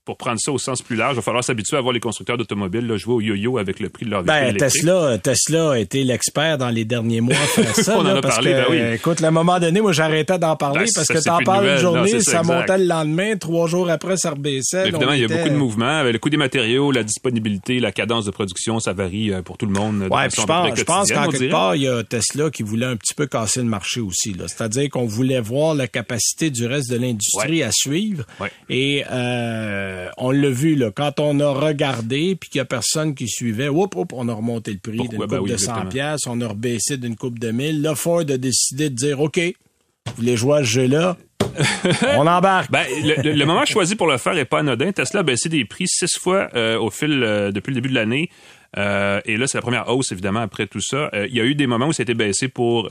pour 0.05 0.17
prendre 0.17 0.39
ça 0.39 0.51
au 0.51 0.57
sens 0.57 0.81
plus 0.81 0.95
large, 0.95 1.13
il 1.13 1.15
va 1.17 1.21
falloir 1.21 1.43
s'habituer 1.43 1.77
à 1.77 1.81
voir 1.81 1.93
les 1.93 1.99
constructeurs 1.99 2.37
d'automobiles 2.37 2.97
jouer 2.97 3.13
au 3.13 3.21
yo-yo 3.21 3.57
avec 3.57 3.79
le 3.79 3.89
prix 3.89 4.05
de 4.05 4.11
leur 4.11 4.21
véhicule 4.21 4.41
Ben, 4.41 4.49
électrique. 4.49 4.81
Tesla, 4.81 5.17
Tesla 5.17 5.71
a 5.71 5.77
été 5.79 6.03
l'expert 6.03 6.57
dans 6.57 6.69
les 6.69 6.85
derniers 6.85 7.21
mois 7.21 7.35
à 7.35 7.47
faire 7.47 7.75
ça. 7.83 7.97
On 7.97 8.01
en 8.01 8.07
a 8.07 8.21
parce 8.21 8.35
parlé, 8.35 8.51
que, 8.51 8.55
ben 8.55 8.65
oui. 8.69 8.95
Écoute, 8.95 9.23
à 9.23 9.27
un 9.27 9.31
moment 9.31 9.59
donné, 9.59 9.81
moi, 9.81 9.91
j'arrêtais 9.93 10.37
d'en 10.37 10.55
parler 10.55 10.79
Ben, 10.79 10.89
parce 10.93 11.07
ça, 11.07 11.13
que 11.13 11.23
t'en 11.23 11.39
parles 11.39 11.65
une. 11.65 11.73
Non, 11.75 11.77
journée, 11.77 12.19
ça, 12.19 12.43
montait 12.43 12.77
le 12.77 12.85
lendemain, 12.85 13.37
trois 13.37 13.67
jours 13.67 13.89
après, 13.89 14.17
ça 14.17 14.31
rebaissait. 14.31 14.87
Évidemment, 14.87 15.13
il 15.13 15.21
y 15.21 15.25
a 15.25 15.27
beaucoup 15.27 15.49
de 15.49 15.55
mouvements. 15.55 16.03
Le 16.03 16.17
coût 16.19 16.29
des 16.29 16.37
matériaux, 16.37 16.91
la 16.91 17.03
disponibilité, 17.03 17.79
la 17.79 17.91
cadence 17.91 18.25
de 18.25 18.31
production, 18.31 18.79
ça 18.79 18.93
varie 18.93 19.31
euh, 19.31 19.41
pour 19.41 19.57
tout 19.57 19.65
le 19.65 19.73
monde. 19.73 20.01
de 20.01 20.07
Ouais, 20.09 20.29
je 20.29 20.41
pense, 20.41 20.77
je 20.77 20.83
pense 20.83 21.11
qu'en 21.11 21.29
quelque 21.29 21.51
part, 21.51 21.75
il 21.75 21.83
y 21.83 21.87
a 21.87 22.03
Tesla 22.03 22.49
qui 22.49 22.63
voulait 22.63 22.85
un 22.85 22.95
petit 22.95 23.13
peu 23.13 23.25
casser 23.27 23.61
le 23.61 23.67
marché 23.67 23.99
aussi. 23.99 24.35
C'est-à-dire 24.47 24.89
qu'on 24.89 25.05
voulait 25.05 25.41
voir 25.41 25.75
la 25.75 25.87
capacité 25.87 26.49
du 26.49 26.65
reste 26.65 26.89
de 26.91 26.97
l'industrie 26.97 27.63
à 27.63 27.71
suivre. 27.71 28.25
Ouais. 28.39 28.51
Et 28.69 29.03
euh, 29.11 29.92
on 30.17 30.31
l'a 30.31 30.49
vu, 30.49 30.75
là, 30.75 30.91
quand 30.91 31.19
on 31.19 31.39
a 31.39 31.49
regardé, 31.49 32.35
puis 32.35 32.49
qu'il 32.49 32.59
y 32.59 32.61
a 32.61 32.65
personne 32.65 33.15
qui 33.15 33.27
suivait, 33.27 33.67
hop, 33.67 33.95
hop, 33.95 34.13
on 34.13 34.27
a 34.29 34.33
remonté 34.33 34.71
le 34.71 34.79
prix 34.79 35.07
d'une 35.07 35.19
Ben 35.19 35.27
coupe 35.27 35.39
oui, 35.41 35.51
de 35.51 35.57
100 35.57 35.71
exactement. 35.71 35.89
piastres, 35.89 36.27
on 36.31 36.41
a 36.41 36.47
rebaissé 36.47 36.97
d'une 36.97 37.15
coupe 37.15 37.39
de 37.39 37.51
1000. 37.51 37.81
Là, 37.81 37.95
Ford 37.95 38.21
a 38.21 38.37
décidé 38.37 38.89
de 38.89 38.95
dire, 38.95 39.19
OK, 39.19 39.39
vous 39.39 40.13
voulez 40.17 40.37
jouer 40.37 40.59
à 40.59 40.59
ce 40.59 40.69
jeu-là? 40.69 41.17
on 42.17 42.27
embarque. 42.27 42.71
Ben, 42.71 42.85
le, 43.03 43.45
moment 43.45 43.65
choisi 43.65 43.95
pour 43.95 44.07
le 44.07 44.17
faire 44.17 44.37
est 44.37 44.45
pas 44.45 44.59
anodin. 44.59 44.91
Tesla 44.91 45.19
a 45.19 45.23
baissé 45.23 45.49
des 45.49 45.65
prix 45.65 45.85
six 45.87 46.17
fois 46.17 46.49
euh, 46.55 46.79
au 46.79 46.89
fil 46.89 47.23
euh, 47.23 47.51
depuis 47.51 47.71
le 47.71 47.75
début 47.75 47.89
de 47.89 47.95
l'année. 47.95 48.29
Euh, 48.77 49.21
et 49.25 49.37
là, 49.37 49.47
c'est 49.47 49.57
la 49.57 49.61
première 49.61 49.87
hausse, 49.89 50.11
évidemment, 50.11 50.41
après 50.41 50.67
tout 50.67 50.81
ça. 50.81 51.09
Euh, 51.13 51.27
il 51.29 51.35
y 51.35 51.41
a 51.41 51.45
eu 51.45 51.55
des 51.55 51.67
moments 51.67 51.87
où 51.87 51.93
ça 51.93 52.01
a 52.01 52.03
été 52.03 52.13
baissé 52.13 52.47
pour 52.47 52.89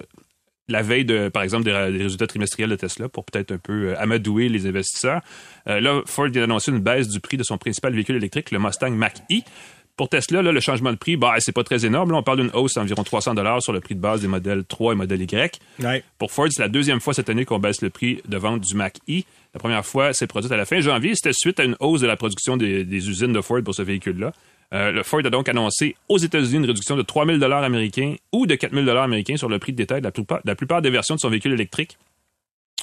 la 0.68 0.82
veille 0.82 1.04
de, 1.04 1.28
par 1.28 1.42
exemple, 1.42 1.64
des, 1.64 1.72
résultats 1.72 2.26
trimestriels 2.26 2.70
de 2.70 2.76
Tesla 2.76 3.08
pour 3.08 3.24
peut-être 3.24 3.52
un 3.52 3.58
peu 3.58 3.88
euh, 3.88 4.00
amadouer 4.00 4.48
les 4.48 4.66
investisseurs. 4.66 5.20
Euh, 5.68 5.80
là, 5.80 6.02
Ford 6.06 6.28
vient 6.28 6.42
d'annoncer 6.42 6.70
une 6.70 6.80
baisse 6.80 7.08
du 7.08 7.20
prix 7.20 7.36
de 7.36 7.42
son 7.42 7.58
principal 7.58 7.92
véhicule 7.92 8.16
électrique, 8.16 8.50
le 8.50 8.58
Mustang 8.58 8.90
Mach-E. 8.90 9.40
Pour 9.96 10.08
Tesla, 10.08 10.40
là, 10.40 10.52
le 10.52 10.60
changement 10.60 10.90
de 10.90 10.96
prix, 10.96 11.16
bah, 11.16 11.34
c'est 11.38 11.52
pas 11.52 11.64
très 11.64 11.84
énorme. 11.84 12.10
Là, 12.12 12.16
on 12.16 12.22
parle 12.22 12.40
d'une 12.40 12.50
hausse 12.54 12.74
d'environ 12.74 13.04
300 13.04 13.34
sur 13.60 13.72
le 13.74 13.80
prix 13.80 13.94
de 13.94 14.00
base 14.00 14.22
des 14.22 14.28
modèles 14.28 14.64
3 14.64 14.94
et 14.94 14.96
modèle 14.96 15.20
Y. 15.20 15.60
Ouais. 15.80 16.02
Pour 16.16 16.32
Ford, 16.32 16.48
c'est 16.50 16.62
la 16.62 16.68
deuxième 16.68 17.00
fois 17.00 17.12
cette 17.12 17.28
année 17.28 17.44
qu'on 17.44 17.58
baisse 17.58 17.82
le 17.82 17.90
prix 17.90 18.22
de 18.26 18.36
vente 18.38 18.62
du 18.62 18.74
Mach-E. 18.74 19.22
La 19.52 19.60
première 19.60 19.84
fois, 19.84 20.14
c'est 20.14 20.26
produit 20.26 20.50
à 20.50 20.56
la 20.56 20.64
fin 20.64 20.80
janvier. 20.80 21.14
C'était 21.14 21.34
suite 21.34 21.60
à 21.60 21.64
une 21.64 21.76
hausse 21.78 22.00
de 22.00 22.06
la 22.06 22.16
production 22.16 22.56
des, 22.56 22.84
des 22.84 23.10
usines 23.10 23.34
de 23.34 23.40
Ford 23.42 23.62
pour 23.62 23.74
ce 23.74 23.82
véhicule-là. 23.82 24.32
Euh, 24.72 24.90
le 24.90 25.02
Ford 25.02 25.20
a 25.24 25.30
donc 25.30 25.48
annoncé 25.48 25.96
aux 26.08 26.18
États-Unis 26.18 26.56
une 26.56 26.66
réduction 26.66 26.96
de 26.96 27.02
3 27.02 27.26
000 27.26 27.42
américains 27.42 28.16
ou 28.32 28.46
de 28.46 28.54
4 28.54 28.72
000 28.72 28.88
américains 28.88 29.36
sur 29.36 29.48
le 29.48 29.58
prix 29.58 29.72
de 29.72 29.76
détail 29.76 30.00
de 30.00 30.10
la 30.44 30.54
plupart, 30.54 30.82
des 30.82 30.90
versions 30.90 31.14
de 31.14 31.20
son 31.20 31.28
véhicule 31.28 31.52
électrique. 31.52 31.98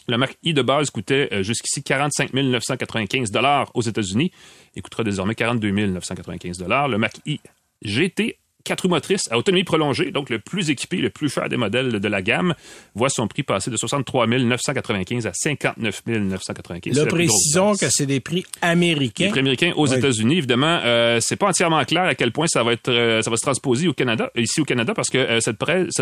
Le 0.08 0.18
Mach-E 0.18 0.54
de 0.54 0.62
base 0.62 0.90
coûtait 0.90 1.30
euh, 1.32 1.44
jusqu'ici 1.44 1.84
45 1.84 2.34
995 2.34 3.32
aux 3.74 3.82
États-Unis 3.82 4.32
et 4.76 4.82
coûtera 4.82 5.04
désormais 5.04 5.36
42 5.36 5.70
995 5.72 6.60
Le 6.60 6.98
Mach-E 6.98 7.38
GT, 7.84 8.38
4 8.64 8.82
roues 8.82 8.90
motrices 8.90 9.32
à 9.32 9.38
autonomie 9.38 9.64
prolongée, 9.64 10.12
donc 10.12 10.30
le 10.30 10.40
plus 10.40 10.70
équipé, 10.70 10.98
le 10.98 11.10
plus 11.10 11.30
cher 11.30 11.50
des 11.50 11.58
modèles 11.58 12.00
de 12.00 12.08
la 12.08 12.22
gamme, 12.22 12.54
voit 12.96 13.10
son 13.10 13.28
prix 13.28 13.44
passer 13.44 13.72
de 13.72 13.78
63 13.78 14.28
995 14.28 15.28
à 15.28 15.32
59 15.34 16.02
995. 16.06 16.94
C'est 16.94 17.00
Là, 17.00 17.06
précisons 17.06 17.74
que 17.76 17.90
c'est 17.90 18.06
des 18.06 18.20
prix 18.20 18.46
américains. 18.62 19.26
Les 19.26 19.32
prix 19.32 19.40
américains 19.40 19.74
aux 19.76 19.88
Oui. 19.90 19.98
États-Unis, 19.98 20.38
évidemment, 20.38 20.80
euh, 20.84 21.20
c'est 21.22 21.36
pas 21.36 21.48
entièrement 21.48 21.84
clair 21.86 22.04
à 22.04 22.16
quel 22.16 22.32
point 22.32 22.48
ça 22.48 22.64
va 22.64 22.74
être, 22.74 22.90
euh, 22.90 23.22
ça 23.22 23.30
va 23.30 23.38
se 23.38 23.42
transposer 23.42 23.88
au 23.88 23.94
Canada, 23.94 24.30
ici 24.36 24.62
au 24.62 24.66
Canada, 24.66 24.94
parce 24.94 25.10
que 25.10 25.18
euh, 25.18 25.40
cette, 25.40 25.58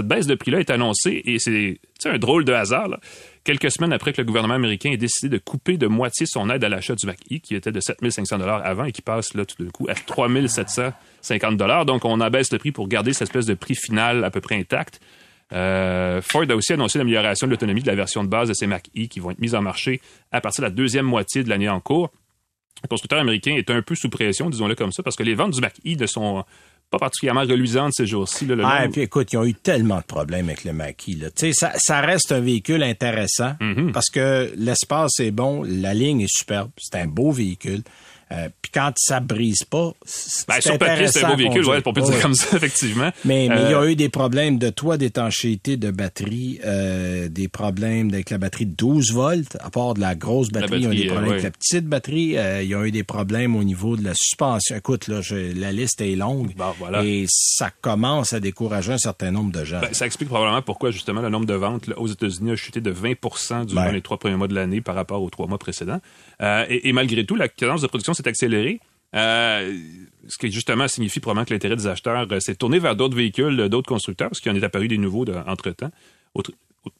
baisse 0.07 0.27
de 0.27 0.35
prix-là 0.35 0.59
est 0.59 0.69
annoncée 0.69 1.21
et 1.25 1.39
c'est 1.39 1.79
c'est 1.99 2.09
un 2.09 2.17
drôle 2.17 2.45
de 2.45 2.53
hasard. 2.53 2.87
là. 2.89 2.99
Quelques 3.47 3.71
semaines 3.71 3.93
après 3.93 4.11
que 4.11 4.19
le 4.19 4.25
gouvernement 4.25 4.55
américain 4.55 4.91
ait 4.91 4.97
décidé 4.97 5.29
de 5.29 5.41
couper 5.41 5.77
de 5.77 5.87
moitié 5.87 6.25
son 6.25 6.49
aide 6.49 6.65
à 6.65 6.67
l'achat 6.67 6.95
du 6.95 7.05
Mach-E, 7.05 7.37
qui 7.41 7.55
était 7.55 7.71
de 7.71 7.79
7500 7.79 8.39
dollars 8.39 8.61
avant 8.65 8.83
et 8.83 8.91
qui 8.91 9.01
passe 9.01 9.33
là 9.35 9.45
tout 9.45 9.63
d'un 9.63 9.69
coup 9.69 9.87
à 9.87 9.95
3750 9.95 11.55
dollars. 11.55 11.85
Donc 11.85 12.03
on 12.03 12.19
abaisse 12.19 12.51
le 12.51 12.57
prix 12.57 12.73
pour 12.73 12.89
garder 12.89 13.13
cette 13.13 13.29
espèce 13.29 13.45
de 13.45 13.53
prix 13.53 13.75
final 13.75 14.25
à 14.25 14.31
peu 14.31 14.41
près 14.41 14.57
intact. 14.57 14.99
Euh, 15.53 16.21
Ford 16.21 16.43
a 16.49 16.55
aussi 16.55 16.73
annoncé 16.73 16.97
l'amélioration 16.97 17.47
de 17.47 17.51
l'autonomie 17.53 17.81
de 17.81 17.87
la 17.87 17.95
version 17.95 18.21
de 18.21 18.27
base 18.27 18.49
de 18.49 18.53
ses 18.53 18.67
Mach-E 18.67 19.07
qui 19.07 19.21
vont 19.21 19.31
être 19.31 19.39
mises 19.39 19.55
en 19.55 19.61
marché 19.61 20.01
à 20.33 20.41
partir 20.41 20.63
de 20.63 20.67
la 20.67 20.75
deuxième 20.75 21.05
moitié 21.05 21.45
de 21.45 21.49
l'année 21.49 21.69
en 21.69 21.79
cours. 21.79 22.11
Le 22.83 22.89
constructeur 22.89 23.17
américain 23.17 23.55
est 23.55 23.71
un 23.71 23.81
peu 23.81 23.95
sous 23.95 24.09
pression, 24.09 24.49
disons-le 24.49 24.75
comme 24.75 24.91
ça, 24.91 25.03
parce 25.03 25.15
que 25.15 25.23
les 25.23 25.35
ventes 25.35 25.53
du 25.53 25.61
Mach-E 25.61 25.95
ne 25.97 26.05
sont 26.05 26.43
pas 26.89 26.99
particulièrement 26.99 27.41
reluisante 27.41 27.91
ces 27.93 28.07
jours-ci. 28.07 28.45
Là, 28.45 28.55
le 28.55 28.63
Ah, 28.65 28.85
et 28.85 28.89
puis 28.89 29.01
écoute, 29.01 29.33
ils 29.33 29.37
ont 29.37 29.43
eu 29.45 29.53
tellement 29.53 29.97
de 29.97 30.03
problèmes 30.03 30.47
avec 30.47 30.63
le 30.63 30.71
maquis. 30.73 31.15
Là. 31.15 31.29
Tu 31.31 31.47
sais, 31.47 31.53
Ça, 31.53 31.73
ça 31.77 31.99
reste 32.01 32.31
un 32.31 32.39
véhicule 32.39 32.81
intéressant 32.83 33.53
Mhm. 33.59 33.91
parce 33.91 34.09
que 34.09 34.53
l'espace 34.55 35.19
est 35.19 35.31
bon, 35.31 35.63
la 35.63 35.93
ligne 35.93 36.21
est 36.21 36.29
superbe, 36.33 36.69
c'est 36.77 36.97
un 36.97 37.07
beau 37.07 37.31
véhicule. 37.31 37.81
Euh, 38.31 38.49
puis 38.61 38.71
quand 38.73 38.91
ça 38.97 39.19
brise 39.21 39.63
pas, 39.63 39.93
c'est 40.05 40.45
Ben, 40.47 40.59
sur 40.59 40.77
papier, 40.77 41.07
c'est 41.07 41.23
un 41.23 41.29
beau 41.29 41.37
véhicule, 41.37 41.65
ouais, 41.65 41.81
on 41.85 41.93
peut 41.93 42.01
dire 42.01 42.13
Ouais. 42.15 42.21
comme 42.21 42.33
ça, 42.33 42.57
effectivement. 42.57 43.11
Mais, 43.23 43.47
mais 43.49 43.55
il 43.63 43.69
y 43.69 43.73
Euh, 43.73 43.79
a 43.81 43.87
eu 43.89 43.95
des 43.95 44.09
problèmes 44.09 44.57
de 44.59 44.69
toit 44.69 44.97
d'étanchéité 44.97 45.77
de 45.77 45.91
batterie, 45.91 46.59
euh, 46.65 47.29
des 47.29 47.47
problèmes 47.47 48.09
avec 48.09 48.29
la 48.29 48.37
batterie 48.37 48.65
de 48.65 48.75
12 48.75 49.13
volts, 49.13 49.55
à 49.61 49.69
part 49.69 49.93
de 49.93 50.01
la 50.01 50.15
grosse 50.15 50.49
batterie, 50.49 50.79
il 50.81 50.83
y 50.83 50.87
a 50.87 50.91
eu 50.91 50.95
des 50.95 51.03
euh, 51.05 51.07
problèmes 51.11 51.25
ouais. 51.29 51.31
avec 51.35 51.43
la 51.43 51.51
petite 51.51 51.85
batterie, 51.85 52.37
euh, 52.37 52.61
il 52.63 52.69
y 52.69 52.75
a 52.75 52.85
eu 52.85 52.91
des 52.91 53.03
problèmes 53.03 53.55
au 53.55 53.63
niveau 53.63 53.95
de 53.95 54.03
la 54.03 54.13
suspension. 54.13 54.75
Écoute, 54.75 55.07
là, 55.07 55.21
je- 55.21 55.57
la 55.57 55.71
liste 55.71 56.01
est 56.01 56.15
longue 56.15 56.53
Bon, 56.57 56.73
voilà. 56.79 57.03
et 57.05 57.25
ça 57.29 57.69
commence 57.81 58.33
à 58.33 58.39
décourager 58.41 58.91
un 58.91 58.97
certain 58.97 59.31
nombre 59.31 59.51
de 59.51 59.63
gens. 59.63 59.79
Ben, 59.79 59.93
ça 59.93 60.05
explique 60.05 60.27
probablement 60.29 60.61
pourquoi, 60.61 60.91
justement, 60.91 61.21
le 61.21 61.29
nombre 61.29 61.45
de 61.45 61.53
ventes 61.53 61.87
là, 61.87 61.97
aux 61.97 62.07
États-Unis 62.07 62.51
a 62.51 62.55
chuté 62.57 62.81
de 62.81 62.91
20% 62.91 63.65
durant 63.65 63.85
Ben. 63.85 63.91
les 63.93 64.01
trois 64.01 64.17
premiers 64.17 64.35
mois 64.35 64.47
de 64.49 64.55
l'année 64.55 64.81
par 64.81 64.95
rapport 64.95 65.21
aux 65.23 65.29
trois 65.29 65.47
mois 65.47 65.57
précédents. 65.57 66.01
Euh, 66.41 66.65
et, 66.69 66.89
et 66.89 66.93
malgré 66.93 67.25
tout, 67.25 67.35
la 67.35 67.47
cadence 67.47 67.81
de 67.81 67.87
production 67.87 68.13
s'est 68.17 68.27
accélérée. 68.27 68.79
euh, 69.15 69.73
ce 70.27 70.37
qui 70.37 70.51
justement 70.51 70.87
signifie 70.89 71.21
probablement 71.21 71.45
que 71.45 71.53
l'intérêt 71.53 71.77
des 71.77 71.87
acheteurs 71.87 72.27
euh, 72.29 72.39
s'est 72.41 72.55
tourné 72.55 72.77
vers 72.79 72.95
d'autres 72.97 73.15
véhicules, 73.15 73.69
d'autres 73.69 73.87
constructeurs, 73.87 74.29
parce 74.29 74.41
qu'il 74.41 74.51
en 74.51 74.55
est 74.55 74.63
apparu 74.63 74.89
des 74.89 74.97
nouveaux 74.97 75.23
de- 75.23 75.33
entre-temps. 75.47 75.91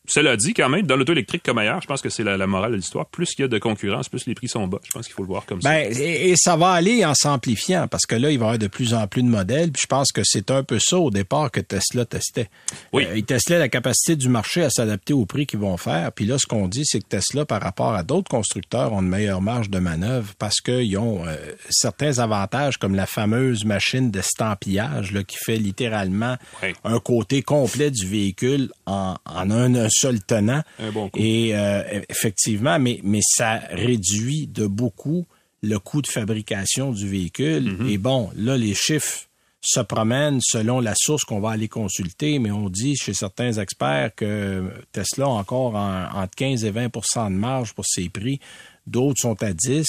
Cela 0.10 0.36
dit, 0.38 0.54
quand 0.54 0.70
même, 0.70 0.86
dans 0.86 0.96
l'auto 0.96 1.12
électrique 1.14 1.44
comme 1.44 1.58
ailleurs, 1.58 1.82
je 1.82 1.88
pense 1.88 2.02
que 2.02 2.10
c'est 2.10 2.24
la, 2.24 2.38
la 2.38 2.48
morale 2.48 2.72
de 2.72 2.78
l'histoire. 2.78 3.06
Plus 3.08 3.34
il 3.38 3.42
y 3.42 3.44
a 3.46 3.48
de 3.48 3.58
concurrence, 3.58 4.08
plus 4.10 4.26
les 4.26 4.36
prix 4.36 4.48
sont 4.48 4.68
bas. 4.68 4.80
Je 4.86 4.92
pense 4.92 5.06
qu'il 5.06 5.14
faut 5.14 5.22
le 5.24 5.28
voir 5.28 5.46
comme 5.46 5.62
ça. 5.62 5.70
Ben, 5.70 5.92
et, 5.98 6.30
et 6.30 6.36
ça 6.38 6.56
va 6.56 6.72
aller 6.72 7.06
en 7.06 7.14
s'amplifiant 7.14 7.88
parce 7.88 8.06
que 8.06 8.16
là, 8.16 8.32
il 8.32 8.38
va 8.40 8.46
y 8.46 8.48
avoir 8.48 8.58
de 8.58 8.68
plus 8.68 8.94
en 8.94 9.08
plus 9.08 9.22
de 9.24 9.28
modèles. 9.28 9.72
Puis 9.72 9.82
je 9.84 9.88
pense 9.88 10.12
que 10.14 10.22
c'est 10.24 10.50
un 10.52 10.64
peu 10.64 10.80
ça 10.80 10.98
au 10.98 11.10
départ 11.12 11.52
que 11.52 11.60
Tesla 11.62 12.06
testait. 12.06 12.50
Oui. 12.94 13.06
Euh, 13.06 13.18
ils 13.18 13.26
testaient 13.26 13.60
la 13.60 13.70
capacité 13.70 14.16
du 14.16 14.30
marché 14.30 14.64
à 14.64 14.70
s'adapter 14.70 15.14
au 15.14 15.26
prix 15.26 15.46
qu'ils 15.46 15.60
vont 15.60 15.78
faire. 15.78 16.12
Puis 16.14 16.26
là, 16.26 16.38
ce 16.38 16.46
qu'on 16.48 16.68
dit, 16.68 16.84
c'est 16.86 17.00
que 17.00 17.08
Tesla, 17.08 17.46
par 17.46 17.62
rapport 17.62 17.94
à 17.94 18.04
d'autres 18.04 18.30
constructeurs, 18.30 18.94
ont 18.94 19.02
une 19.02 19.10
meilleure 19.10 19.42
marge 19.42 19.70
de 19.70 19.80
manœuvre 19.80 20.34
parce 20.40 20.62
qu'ils 20.62 20.98
ont 20.98 21.26
euh, 21.28 21.36
certains 21.70 22.20
avantages 22.20 22.78
comme 22.78 22.96
la 22.96 23.06
fameuse 23.08 23.66
machine 23.66 24.10
d'estampillage 24.12 25.12
là, 25.12 25.24
qui 25.24 25.38
fait 25.38 25.58
littéralement 25.58 26.38
Oui. 26.64 26.70
un 26.84 27.00
côté 27.00 27.42
complet 27.42 27.92
du 27.92 28.06
véhicule 28.08 28.70
en, 28.86 29.16
en 29.26 29.52
un, 29.52 29.76
un 29.78 29.90
seul 29.90 30.22
tenant. 30.22 30.62
Un 30.80 30.92
bon 30.92 31.10
coup. 31.10 31.20
Et 31.20 31.52
euh, 31.56 32.02
effectivement, 32.10 32.80
mais, 32.80 33.00
mais 33.04 33.22
ça 33.24 33.62
réduit 33.72 34.48
de 34.48 34.68
beaucoup 34.68 35.26
le 35.64 35.80
coût 35.80 36.02
de 36.02 36.08
fabrication 36.08 36.92
du 36.92 37.08
véhicule. 37.08 37.64
Mm-hmm. 37.78 37.90
Et 37.90 37.98
bon, 37.98 38.30
là, 38.36 38.58
les 38.58 38.74
chiffres 38.76 39.24
se 39.62 39.80
promènent 39.80 40.40
selon 40.42 40.80
la 40.80 40.94
source 40.96 41.24
qu'on 41.24 41.40
va 41.40 41.50
aller 41.52 41.68
consulter, 41.68 42.40
mais 42.40 42.52
on 42.52 42.70
dit 42.70 42.96
chez 42.96 43.14
certains 43.14 43.54
experts 43.54 44.12
que 44.16 44.70
Tesla 44.92 45.26
a 45.26 45.30
encore 45.30 45.76
en- 45.76 46.10
entre 46.14 46.36
15 46.36 46.64
et 46.64 46.72
20% 46.72 47.32
de 47.32 47.36
marge 47.36 47.74
pour 47.74 47.86
ses 47.86 48.08
prix. 48.08 48.40
D'autres 48.86 49.20
sont 49.20 49.42
à 49.44 49.52
10. 49.52 49.86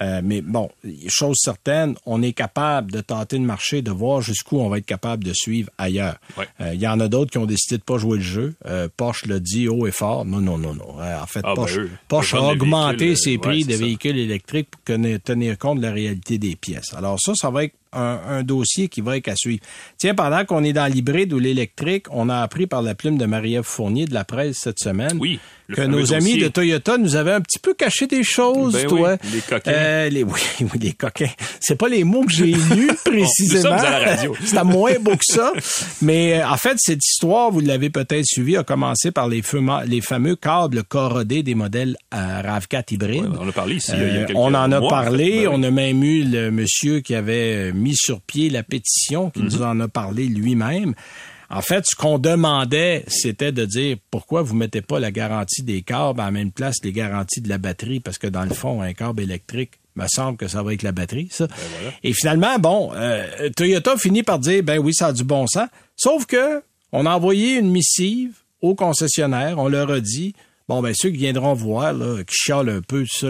Euh, 0.00 0.20
mais 0.22 0.40
bon, 0.40 0.70
chose 1.08 1.36
certaine, 1.38 1.94
on 2.06 2.22
est 2.22 2.32
capable 2.32 2.92
de 2.92 3.00
tenter 3.00 3.36
le 3.38 3.44
marché, 3.44 3.82
de 3.82 3.90
voir 3.90 4.20
jusqu'où 4.20 4.58
on 4.58 4.68
va 4.68 4.78
être 4.78 4.86
capable 4.86 5.24
de 5.24 5.32
suivre 5.34 5.70
ailleurs. 5.78 6.16
Euh, 6.60 6.72
Il 6.74 6.80
y 6.80 6.86
en 6.86 7.00
a 7.00 7.08
d'autres 7.08 7.30
qui 7.30 7.38
ont 7.38 7.46
décidé 7.46 7.78
de 7.78 7.82
pas 7.82 7.98
jouer 7.98 8.18
le 8.18 8.24
jeu. 8.24 8.54
Euh, 8.66 8.88
Porsche 8.96 9.26
l'a 9.26 9.40
dit 9.40 9.68
haut 9.68 9.86
et 9.86 9.90
fort. 9.92 10.24
Non, 10.24 10.40
non, 10.40 10.56
non, 10.58 10.74
non. 10.74 11.00
Euh, 11.00 11.20
en 11.20 11.26
fait, 11.26 11.40
Ah, 11.44 11.48
ben, 11.48 11.54
Porsche, 11.56 11.78
eux, 11.78 11.90
Porsche 12.08 12.34
a 12.34 12.40
des 12.40 12.46
augmenté 12.46 13.16
ses 13.16 13.36
euh, 13.36 13.40
prix 13.40 13.58
ouais, 13.58 13.64
de 13.64 13.70
c'est 13.72 13.78
ça. 13.78 13.84
véhicules 13.84 14.18
électriques 14.18 14.68
pour 14.70 14.80
tenir 15.24 15.58
compte 15.58 15.78
de 15.78 15.82
la 15.86 15.92
réalité 15.92 16.38
des 16.38 16.54
pièces. 16.56 16.94
Alors 16.94 17.18
ça, 17.20 17.32
ça 17.34 17.50
va 17.50 17.64
être 17.64 17.74
un, 17.92 18.20
un 18.28 18.42
dossier 18.42 18.88
qui 18.88 19.00
va 19.00 19.16
être 19.16 19.28
à 19.28 19.34
suivre. 19.34 19.62
Tiens, 19.96 20.14
pendant 20.14 20.44
qu'on 20.44 20.62
est 20.62 20.74
dans 20.74 20.86
l'hybride 20.92 21.32
ou 21.32 21.38
l'électrique, 21.38 22.04
on 22.10 22.28
a 22.28 22.36
appris 22.42 22.66
par 22.66 22.82
la 22.82 22.94
plume 22.94 23.16
de 23.16 23.24
Marie-Ève 23.24 23.64
Fournier 23.64 24.04
de 24.04 24.12
la 24.12 24.24
presse 24.24 24.58
cette 24.58 24.78
semaine 24.78 25.16
Oui, 25.18 25.40
le 25.68 25.74
que 25.76 25.80
nos 25.80 26.12
amis 26.12 26.36
de 26.36 26.48
Toyota 26.48 26.98
nous 26.98 27.16
avaient 27.16 27.32
un 27.32 27.40
petit 27.40 27.58
peu 27.58 27.72
caché 27.72 28.06
des 28.06 28.22
choses, 28.24 28.74
Ben 28.74 28.86
toi. 28.88 29.16
oui, 29.24 29.30
les 29.32 29.40
coquins. 29.40 29.72
Euh, 29.88 30.08
les, 30.10 30.22
oui, 30.24 30.40
oui, 30.60 30.68
les 30.80 30.92
coquins. 30.92 31.30
C'est 31.60 31.76
pas 31.76 31.88
les 31.88 32.04
mots 32.04 32.24
que 32.24 32.32
j'ai 32.32 32.52
lus 32.52 32.90
précisément. 33.04 33.76
à 34.56 34.64
moins 34.64 34.92
beau 35.00 35.12
que 35.16 35.24
ça. 35.24 35.52
Mais 36.02 36.40
euh, 36.40 36.48
en 36.48 36.56
fait, 36.56 36.76
cette 36.78 37.04
histoire, 37.04 37.50
vous 37.50 37.60
l'avez 37.60 37.90
peut-être 37.90 38.24
suivi, 38.26 38.56
a 38.56 38.62
commencé 38.64 39.10
par 39.10 39.28
les, 39.28 39.42
fuma- 39.42 39.84
les 39.86 40.00
fameux 40.00 40.36
câbles 40.36 40.84
corrodés 40.84 41.42
des 41.42 41.54
modèles 41.54 41.96
euh, 42.14 42.42
RAV4 42.42 42.94
hybrides. 42.94 43.24
Ouais, 43.24 43.36
on 43.40 43.44
en 43.44 43.48
a 43.48 43.52
parlé 43.52 43.76
ici, 43.76 43.92
il 43.94 44.02
y 44.02 44.18
a 44.18 44.24
quelques 44.24 44.36
on 44.38 44.54
en 44.54 44.70
a 44.72 44.80
mois, 44.80 44.86
en 44.86 44.88
parlé. 44.90 45.30
fait. 45.42 45.46
On 45.48 45.62
a 45.62 45.70
même 45.70 46.02
eu 46.02 46.24
le 46.24 46.50
monsieur 46.50 47.00
qui 47.00 47.14
avait 47.14 47.70
euh, 47.70 47.72
mis 47.72 47.96
sur 47.96 48.20
pied 48.20 48.50
la 48.50 48.62
pétition, 48.62 49.30
qui 49.30 49.40
Mhm. 49.40 49.44
nous 49.46 49.62
en 49.62 49.80
a 49.80 49.88
parlé 49.88 50.26
lui-même. 50.26 50.94
En 51.50 51.62
fait, 51.62 51.84
ce 51.86 51.96
qu'on 51.96 52.18
demandait, 52.18 53.04
c'était 53.08 53.52
de 53.52 53.64
dire 53.64 53.96
pourquoi 54.10 54.42
vous 54.42 54.54
mettez 54.54 54.82
pas 54.82 55.00
la 55.00 55.10
garantie 55.10 55.62
des 55.62 55.80
câbles 55.80 56.20
à 56.20 56.26
la 56.26 56.30
même 56.30 56.52
place 56.52 56.76
les 56.84 56.92
garanties 56.92 57.40
de 57.40 57.48
la 57.48 57.58
batterie, 57.58 58.00
parce 58.00 58.18
que 58.18 58.26
dans 58.26 58.44
le 58.44 58.54
fond, 58.54 58.82
un 58.82 58.92
câble 58.92 59.22
électrique, 59.22 59.72
me 59.96 60.06
semble 60.06 60.36
que 60.36 60.46
ça 60.46 60.62
va 60.62 60.68
avec 60.70 60.82
la 60.82 60.92
batterie, 60.92 61.28
ça. 61.30 61.48
Et 62.04 62.12
finalement, 62.12 62.58
bon, 62.58 62.92
euh, 62.94 63.50
Toyota 63.56 63.96
finit 63.96 64.22
par 64.22 64.38
dire, 64.38 64.62
ben 64.62 64.78
oui, 64.78 64.94
ça 64.94 65.08
a 65.08 65.12
du 65.12 65.24
bon 65.24 65.46
sens. 65.46 65.68
Sauf 65.96 66.26
que 66.26 66.62
on 66.92 67.04
a 67.04 67.10
envoyé 67.10 67.56
une 67.56 67.70
missive 67.70 68.36
aux 68.62 68.74
concessionnaires, 68.74 69.58
on 69.58 69.68
leur 69.68 69.90
a 69.90 70.00
dit, 70.00 70.34
bon, 70.68 70.80
ben 70.82 70.94
ceux 70.94 71.10
qui 71.10 71.16
viendront 71.16 71.54
voir, 71.54 71.92
là, 71.92 72.22
qui 72.24 72.34
chialent 72.34 72.68
un 72.68 72.80
peu, 72.80 73.02
tout 73.02 73.18
ça, 73.18 73.28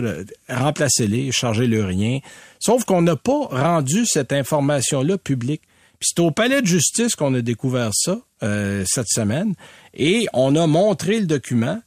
remplacez-les, 0.49 1.33
chargez-le 1.33 1.85
rien. 1.85 2.19
Sauf 2.61 2.85
qu'on 2.85 3.03
n'a 3.03 3.17
pas 3.17 3.47
rendu 3.51 4.05
cette 4.07 4.33
information-là 4.33 5.19
publique. 5.19 5.63
Puis 6.01 6.11
c'est 6.15 6.21
au 6.21 6.31
palais 6.31 6.63
de 6.63 6.67
justice 6.67 7.15
qu'on 7.15 7.35
a 7.35 7.41
découvert 7.41 7.91
ça 7.93 8.19
euh, 8.43 8.85
cette 8.87 9.09
semaine. 9.09 9.55
Et 9.95 10.27
on 10.33 10.55
a 10.57 10.67
montré 10.67 11.19
le 11.21 11.27
document. 11.27 11.81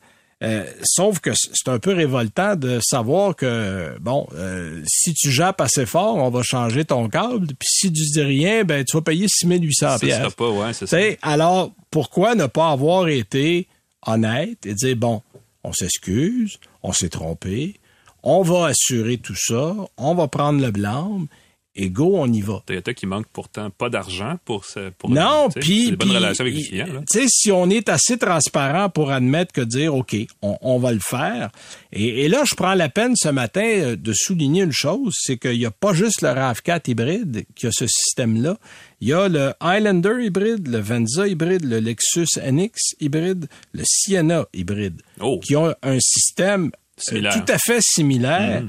Euh, 0.44 0.66
sauf 0.84 1.20
que 1.20 1.30
c'est 1.36 1.70
un 1.70 1.78
peu 1.78 1.94
révoltant 1.94 2.56
de 2.56 2.80
savoir 2.82 3.36
que, 3.36 3.96
bon, 4.00 4.28
euh, 4.34 4.82
si 4.88 5.14
tu 5.14 5.30
jappes 5.30 5.62
assez 5.62 5.86
fort, 5.86 6.16
on 6.16 6.30
va 6.32 6.42
changer 6.42 6.84
ton 6.84 7.10
câble. 7.10 7.46
Puis 7.48 7.68
si 7.70 7.94
tu 7.94 8.02
dis 8.02 8.22
rien, 8.22 8.64
ben 8.64 8.84
tu 8.84 8.98
vas 8.98 9.02
payer 9.02 9.28
6800 9.30 9.88
Ça 9.88 10.00
pièces. 10.00 10.34
pas, 10.34 10.50
ouais, 10.50 10.74
c'est 10.74 10.88
ça. 10.88 10.98
Alors, 11.22 11.72
pourquoi 11.92 12.34
ne 12.34 12.48
pas 12.48 12.72
avoir 12.72 13.08
été 13.08 13.68
honnête 14.08 14.66
et 14.66 14.74
dire, 14.74 14.96
bon, 14.96 15.22
on 15.64 15.74
s'excuse, 15.74 16.58
on 16.82 16.92
s'est 16.92 17.10
trompé, 17.10 17.76
on 18.24 18.42
va 18.42 18.68
assurer 18.68 19.18
tout 19.18 19.36
ça, 19.38 19.76
on 19.98 20.16
va 20.16 20.28
prendre 20.28 20.60
le 20.60 20.72
blâme, 20.72 21.28
et 21.76 21.90
go, 21.90 22.16
on 22.18 22.32
y 22.32 22.42
va. 22.42 22.62
Toyota 22.66 22.94
qui 22.94 23.06
manque 23.06 23.28
pourtant 23.32 23.70
pas 23.70 23.90
d'argent 23.90 24.38
pour 24.44 24.66
ce, 24.66 24.90
pour 24.90 25.10
Non, 25.10 25.48
puis 25.50 25.96
puis, 25.96 26.10
relations 26.12 26.44
avec 26.44 26.56
les 26.56 26.64
clients. 26.64 26.86
Tu 27.10 27.20
sais, 27.22 27.26
si 27.30 27.52
on 27.52 27.70
est 27.70 27.88
assez 27.88 28.18
transparent 28.18 28.90
pour 28.90 29.12
admettre 29.12 29.54
que 29.54 29.62
dire, 29.62 29.96
ok, 29.96 30.16
on, 30.42 30.58
on 30.62 30.80
va 30.80 30.92
le 30.92 31.00
faire. 31.00 31.50
Et, 31.94 32.26
et 32.26 32.28
là, 32.28 32.44
je 32.46 32.56
prends 32.56 32.74
la 32.74 32.90
peine 32.90 33.16
ce 33.16 33.30
matin 33.30 33.64
euh, 33.64 33.96
de 33.96 34.12
souligner 34.14 34.64
une 34.64 34.74
chose, 34.74 35.14
c'est 35.18 35.38
qu'il 35.38 35.58
n'y 35.58 35.66
a 35.66 35.72
pas 35.72 35.94
juste 35.94 36.22
le 36.22 36.30
Rav4 36.30 36.90
hybride 36.90 37.46
qui 37.56 37.68
a 37.68 37.72
ce 37.72 37.88
système-là. 37.88 38.58
Il 39.00 39.08
y 39.08 39.14
a 39.14 39.30
le 39.30 39.54
Highlander 39.62 40.18
hybride, 40.26 40.68
le 40.68 40.80
Venza 40.80 41.28
hybride, 41.28 41.64
le 41.64 41.80
Lexus 41.80 42.28
NX 42.46 42.96
hybride, 43.00 43.48
le 43.74 43.84
Sienna 43.86 44.46
hybride, 44.54 45.02
Oh. 45.22 45.40
qui 45.40 45.56
ont 45.56 45.74
un 45.82 45.98
système 46.02 46.66
euh, 46.66 46.78
Similaire. 46.98 47.34
Tout 47.46 47.52
à 47.54 47.58
fait 47.58 47.80
similaire. 47.82 48.64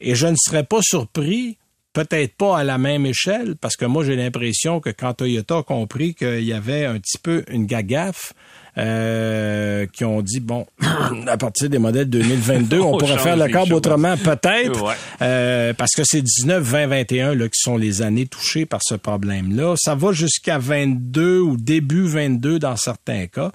Et 0.00 0.14
je 0.14 0.26
ne 0.26 0.36
serais 0.38 0.64
pas 0.64 0.80
surpris 0.82 1.58
peut-être 1.94 2.34
pas 2.36 2.58
à 2.58 2.64
la 2.64 2.76
même 2.76 3.06
échelle, 3.06 3.54
parce 3.58 3.76
que 3.76 3.86
moi, 3.86 4.04
j'ai 4.04 4.16
l'impression 4.16 4.80
que 4.80 4.90
quand 4.90 5.14
Toyota 5.14 5.58
a 5.58 5.62
compris 5.62 6.14
qu'il 6.14 6.44
y 6.44 6.52
avait 6.52 6.84
un 6.84 6.98
petit 6.98 7.16
peu 7.16 7.42
une 7.50 7.64
gagaffe, 7.64 8.34
euh, 8.76 9.86
qui 9.92 10.04
ont 10.04 10.20
dit, 10.20 10.40
bon, 10.40 10.66
à 11.28 11.36
partir 11.36 11.70
des 11.70 11.78
modèles 11.78 12.10
2022, 12.10 12.80
on, 12.80 12.94
On 12.94 12.98
pourrait 12.98 13.18
faire 13.18 13.36
le 13.36 13.46
câble 13.46 13.72
autrement, 13.72 14.16
peut-être, 14.16 14.82
Ouais. 14.82 14.94
euh, 15.22 15.72
parce 15.74 15.92
que 15.92 16.02
c'est 16.04 16.20
19, 16.22 16.60
20, 16.62 16.86
21 16.88 17.34
là, 17.36 17.44
qui 17.48 17.60
sont 17.60 17.76
les 17.76 18.02
années 18.02 18.26
touchées 18.26 18.66
par 18.66 18.80
ce 18.82 18.96
problème-là. 18.96 19.74
Ça 19.78 19.94
va 19.94 20.10
jusqu'à 20.12 20.58
22 20.58 21.38
ou 21.40 21.56
début 21.56 22.04
22 22.06 22.58
dans 22.58 22.76
certains 22.76 23.26
cas. 23.28 23.52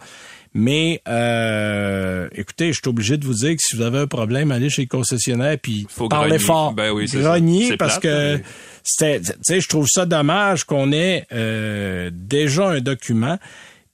Mais 0.53 1.01
euh, 1.07 2.27
écoutez, 2.33 2.73
je 2.73 2.79
suis 2.81 2.89
obligé 2.89 3.17
de 3.17 3.25
vous 3.25 3.33
dire 3.35 3.51
que 3.51 3.61
si 3.61 3.75
vous 3.75 3.81
avez 3.83 3.99
un 3.99 4.07
problème, 4.07 4.51
allez 4.51 4.69
chez 4.69 4.81
le 4.83 4.87
concessionnaire 4.87 5.57
puis 5.61 5.85
Faut 5.89 6.09
parlez 6.09 6.29
grogner. 6.29 6.43
fort. 6.43 6.73
Ben 6.73 6.91
oui. 6.91 7.05
Grognez 7.13 7.77
parce 7.77 7.99
plate, 7.99 8.03
que 8.03 8.35
mais- 8.37 8.43
c'était, 8.83 9.21
tu 9.21 9.31
sais, 9.43 9.61
je 9.61 9.67
trouve 9.69 9.87
ça 9.87 10.05
dommage 10.05 10.63
qu'on 10.63 10.91
ait 10.91 11.25
euh, 11.31 12.09
déjà 12.13 12.69
un 12.69 12.79
document. 12.79 13.37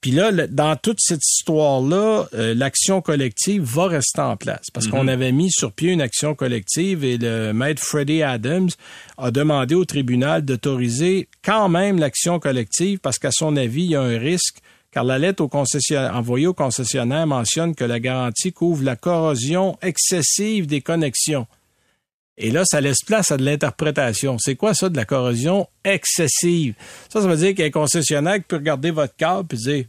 Puis 0.02 0.12
là, 0.12 0.32
dans 0.32 0.76
toute 0.76 1.00
cette 1.02 1.26
histoire-là, 1.28 2.28
euh, 2.36 2.54
l'action 2.54 3.02
collective 3.02 3.64
va 3.64 3.88
rester 3.88 4.22
en 4.22 4.38
place 4.38 4.68
parce 4.72 4.86
qu'on 4.88 5.08
avait 5.08 5.32
mis 5.32 5.50
sur 5.52 5.72
pied 5.72 5.92
une 5.94 6.02
action 6.02 6.36
collective 6.36 7.04
et 7.04 7.18
le 7.18 7.54
maître 7.54 7.82
Freddie 7.84 8.22
Adams 8.22 8.70
a 9.18 9.32
demandé 9.32 9.74
au 9.74 9.84
tribunal 9.84 10.46
d'autoriser 10.46 11.28
quand 11.44 11.70
même 11.70 11.98
l'action 11.98 12.40
collective 12.40 13.00
parce 13.00 13.18
qu'à 13.18 13.32
son 13.32 13.58
avis, 13.58 13.86
il 13.86 13.92
y 13.92 13.96
a 13.96 14.02
un 14.02 14.20
risque 14.20 14.58
car 14.96 15.04
la 15.04 15.20
lettre 15.20 15.44
au 15.44 15.50
concessionnaire, 15.50 16.16
envoyée 16.16 16.48
au 16.48 16.54
concessionnaire 16.54 17.28
mentionne 17.28 17.76
que 17.76 17.84
la 17.84 18.00
garantie 18.00 18.54
couvre 18.54 18.82
la 18.82 18.96
corrosion 18.96 19.78
excessive 19.82 20.68
des 20.68 20.80
connexions. 20.80 21.48
Et 22.38 22.50
là, 22.50 22.64
ça 22.64 22.80
laisse 22.80 23.04
place 23.06 23.30
à 23.30 23.36
de 23.36 23.44
l'interprétation. 23.44 24.38
C'est 24.40 24.56
quoi 24.56 24.74
ça 24.74 24.88
de 24.88 24.96
la 24.96 25.04
corrosion 25.04 25.68
excessive? 25.84 26.76
Ça, 27.12 27.20
ça 27.22 27.28
veut 27.28 27.36
dire 27.36 27.50
qu'il 27.50 27.60
y 27.60 27.64
a 27.64 27.66
un 27.66 27.72
concessionnaire 27.72 28.36
qui 28.36 28.44
peut 28.48 28.56
regarder 28.56 28.92
votre 28.92 29.14
câble 29.18 29.54
et 29.56 29.58
dire 29.58 29.86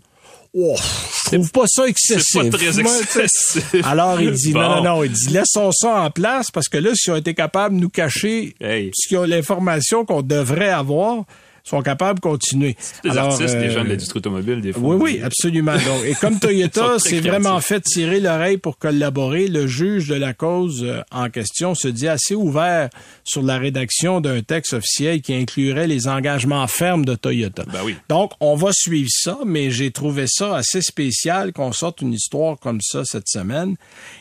Oh, 0.52 0.75
je 0.76 1.36
trouve 1.36 1.52
pas 1.52 1.66
ça 1.68 1.86
excessif. 1.86 2.26
C'est 2.28 2.50
pas 2.50 2.58
très 2.58 2.80
excessif. 2.80 3.86
Alors, 3.86 4.20
il 4.20 4.32
dit, 4.32 4.54
non, 4.54 4.76
non, 4.76 4.82
non, 4.82 5.04
il 5.04 5.12
dit, 5.12 5.28
laissons 5.28 5.70
ça 5.70 6.00
en 6.00 6.10
place 6.10 6.50
parce 6.50 6.68
que 6.68 6.78
là, 6.78 6.90
si 6.94 7.12
on 7.12 7.16
était 7.16 7.34
capable 7.34 7.76
de 7.76 7.80
nous 7.80 7.90
cacher 7.90 8.56
Hey. 8.60 8.90
l'information 9.12 10.04
qu'on 10.04 10.22
devrait 10.22 10.70
avoir, 10.70 11.26
sont 11.66 11.82
capables 11.82 12.20
de 12.20 12.23
continuer. 12.23 12.76
Les 13.02 13.11
Alors, 13.11 13.32
artistes, 13.32 13.56
les 13.56 13.66
euh, 13.66 13.70
gens 13.70 13.85
de 13.85 13.88
l'industrie 13.88 14.18
automobile, 14.18 14.61
des 14.61 14.73
fois. 14.73 14.82
oui, 14.82 14.96
oui, 15.00 15.20
absolument. 15.23 15.73
Donc, 15.73 16.04
et 16.06 16.14
comme 16.14 16.38
Toyota 16.40 16.99
s'est 16.99 17.20
vraiment 17.20 17.61
fait 17.61 17.80
tirer 17.80 18.20
l'oreille 18.20 18.56
pour 18.56 18.78
collaborer, 18.78 19.49
le 19.49 19.66
juge 19.66 20.06
de 20.08 20.14
la 20.14 20.32
cause 20.32 20.85
euh, 20.85 21.02
en 21.11 21.28
question 21.28 21.75
se 21.75 21.88
dit 21.88 22.06
assez 22.06 22.35
ouvert 22.35 22.88
sur 23.25 23.42
la 23.42 23.58
rédaction 23.58 24.20
d'un 24.20 24.42
texte 24.42 24.75
officiel 24.75 25.20
qui 25.20 25.35
inclurait 25.35 25.88
les 25.88 26.06
engagements 26.06 26.66
fermes 26.68 27.04
de 27.04 27.16
Toyota. 27.16 27.64
Ben 27.73 27.80
oui. 27.85 27.96
Donc, 28.08 28.32
on 28.40 28.54
va 28.54 28.70
suivre 28.73 29.11
ça, 29.11 29.38
mais 29.44 29.70
j'ai 29.73 29.90
trouvé 29.90 30.26
ça 30.28 30.56
assez 30.56 30.80
spécial 30.80 31.52
qu'on 31.52 31.73
sorte 31.73 32.00
une 32.00 32.12
histoire 32.12 32.58
comme 32.61 32.80
ça 32.80 33.02
cette 33.04 33.28
semaine. 33.28 33.75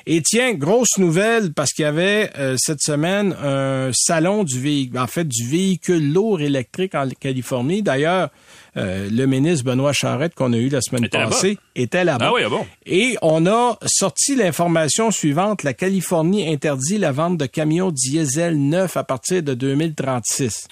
Et 0.07 0.23
tiens, 0.23 0.53
grosse 0.53 0.97
nouvelle, 0.97 1.53
parce 1.53 1.73
qu'il 1.73 1.83
y 1.83 1.87
avait 1.87 2.31
euh, 2.39 2.55
cette 2.57 2.81
semaine 2.81 3.35
un 3.43 3.91
salon 3.93 4.43
du 4.43 4.59
véhicule, 4.59 4.97
en 4.97 5.07
fait, 5.07 5.27
du 5.27 5.47
véhicule 5.47 6.11
lourd 6.11 6.41
électrique 6.41 6.95
en 6.95 7.07
Californie. 7.19 7.34
D'ailleurs, 7.81 8.29
euh, 8.77 9.09
le 9.11 9.25
ministre 9.25 9.65
Benoît 9.65 9.93
Charette 9.93 10.35
qu'on 10.35 10.53
a 10.53 10.57
eu 10.57 10.69
la 10.69 10.81
semaine 10.81 11.05
Était 11.05 11.17
passée 11.17 11.57
était 11.75 12.03
là-bas. 12.03 12.27
Ah 12.29 12.33
oui, 12.33 12.41
ah 12.45 12.49
bon. 12.49 12.65
Et 12.85 13.17
on 13.21 13.45
a 13.45 13.77
sorti 13.85 14.35
l'information 14.35 15.11
suivante. 15.11 15.63
La 15.63 15.73
Californie 15.73 16.51
interdit 16.51 16.97
la 16.97 17.11
vente 17.11 17.37
de 17.37 17.45
camions 17.45 17.91
diesel 17.91 18.57
neufs 18.57 18.97
à 18.97 19.03
partir 19.03 19.43
de 19.43 19.53
2036. 19.53 20.67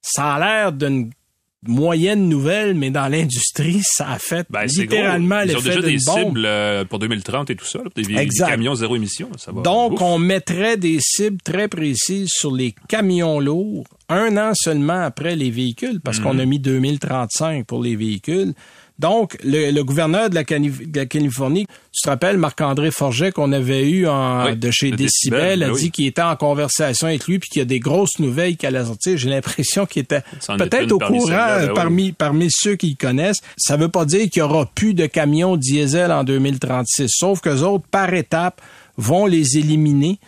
Ça 0.00 0.34
a 0.34 0.38
l'air 0.38 0.72
d'une 0.72 1.10
moyenne 1.66 2.28
nouvelle, 2.28 2.74
mais 2.74 2.90
dans 2.90 3.08
l'industrie, 3.08 3.80
ça 3.82 4.10
a 4.10 4.18
fait 4.18 4.46
Ben, 4.50 4.66
c'est 4.66 4.82
littéralement 4.82 5.36
gros. 5.36 5.48
Ils 5.48 5.56
ont 5.56 5.60
l'effet 5.60 5.68
déjà 5.68 5.80
des 5.80 5.96
d'une 5.96 6.04
bombe. 6.04 6.28
cibles 6.28 6.46
euh, 6.46 6.84
pour 6.84 6.98
2030 6.98 7.50
et 7.50 7.56
tout 7.56 7.64
ça, 7.64 7.78
là, 7.78 7.84
des, 7.94 8.28
camions 8.28 8.74
zéro 8.74 8.96
émission. 8.96 9.28
Ça 9.36 9.52
va. 9.52 9.62
Donc, 9.62 9.94
Ouf. 9.94 10.02
on 10.02 10.18
mettrait 10.18 10.76
des 10.76 10.98
cibles 11.00 11.40
très 11.42 11.68
précises 11.68 12.30
sur 12.30 12.52
les 12.54 12.74
camions 12.88 13.40
lourds 13.40 13.84
un 14.08 14.36
an 14.36 14.52
seulement 14.54 15.02
après 15.02 15.36
les 15.36 15.50
véhicules, 15.50 16.00
parce 16.00 16.20
qu'on 16.20 16.38
a 16.38 16.44
mis 16.44 16.58
2035 16.58 17.66
pour 17.66 17.82
les 17.82 17.96
véhicules. 17.96 18.52
Donc, 18.98 19.36
le, 19.42 19.70
le 19.72 19.84
gouverneur 19.84 20.30
de 20.30 20.34
la, 20.34 20.44
Cali- 20.44 20.86
de 20.86 20.98
la 21.00 21.06
Californie, 21.06 21.66
tu 21.92 22.02
te 22.02 22.08
rappelles, 22.08 22.36
Marc-André 22.38 22.90
Forget, 22.90 23.32
qu'on 23.32 23.50
avait 23.52 23.88
eu 23.90 24.06
en- 24.06 24.46
Oui, 24.46 24.56
de 24.56 24.70
chez 24.70 24.90
Décibel, 24.90 25.40
Décibel, 25.58 25.62
a 25.64 25.68
ben 25.68 25.74
dit 25.76 25.90
qu'il 25.90 26.06
était 26.06 26.22
en 26.22 26.36
conversation 26.36 27.06
avec 27.08 27.26
lui, 27.26 27.38
puis 27.38 27.48
qu'il 27.50 27.58
y 27.60 27.62
a 27.62 27.66
des 27.66 27.80
grosses 27.80 28.18
nouvelles 28.18 28.56
qui 28.56 28.66
allaient 28.66 28.84
sortir. 28.84 29.16
J'ai 29.16 29.30
l'impression 29.30 29.86
qu'il 29.86 30.02
était 30.02 30.22
peut-être 30.58 30.92
au 30.92 30.98
parmi 30.98 31.18
courant 31.18 31.30
ben 31.36 31.66
oui. 31.68 31.74
parmi, 31.74 32.12
parmi 32.12 32.48
ceux 32.50 32.76
qui 32.76 32.90
le 32.90 32.96
connaissent. 32.96 33.40
Ça 33.56 33.76
veut 33.76 33.88
pas 33.88 34.04
dire 34.04 34.28
qu'il 34.30 34.40
y 34.40 34.42
aura 34.42 34.66
plus 34.66 34.94
de 34.94 35.06
camions 35.06 35.56
diesel 35.56 36.12
en 36.12 36.22
2036, 36.24 37.08
sauf 37.08 37.40
que 37.40 37.50
autres, 37.62 37.84
par 37.90 38.12
étapes, 38.14 38.60
vont 38.96 39.26
les 39.26 39.58
éliminer. 39.58 40.18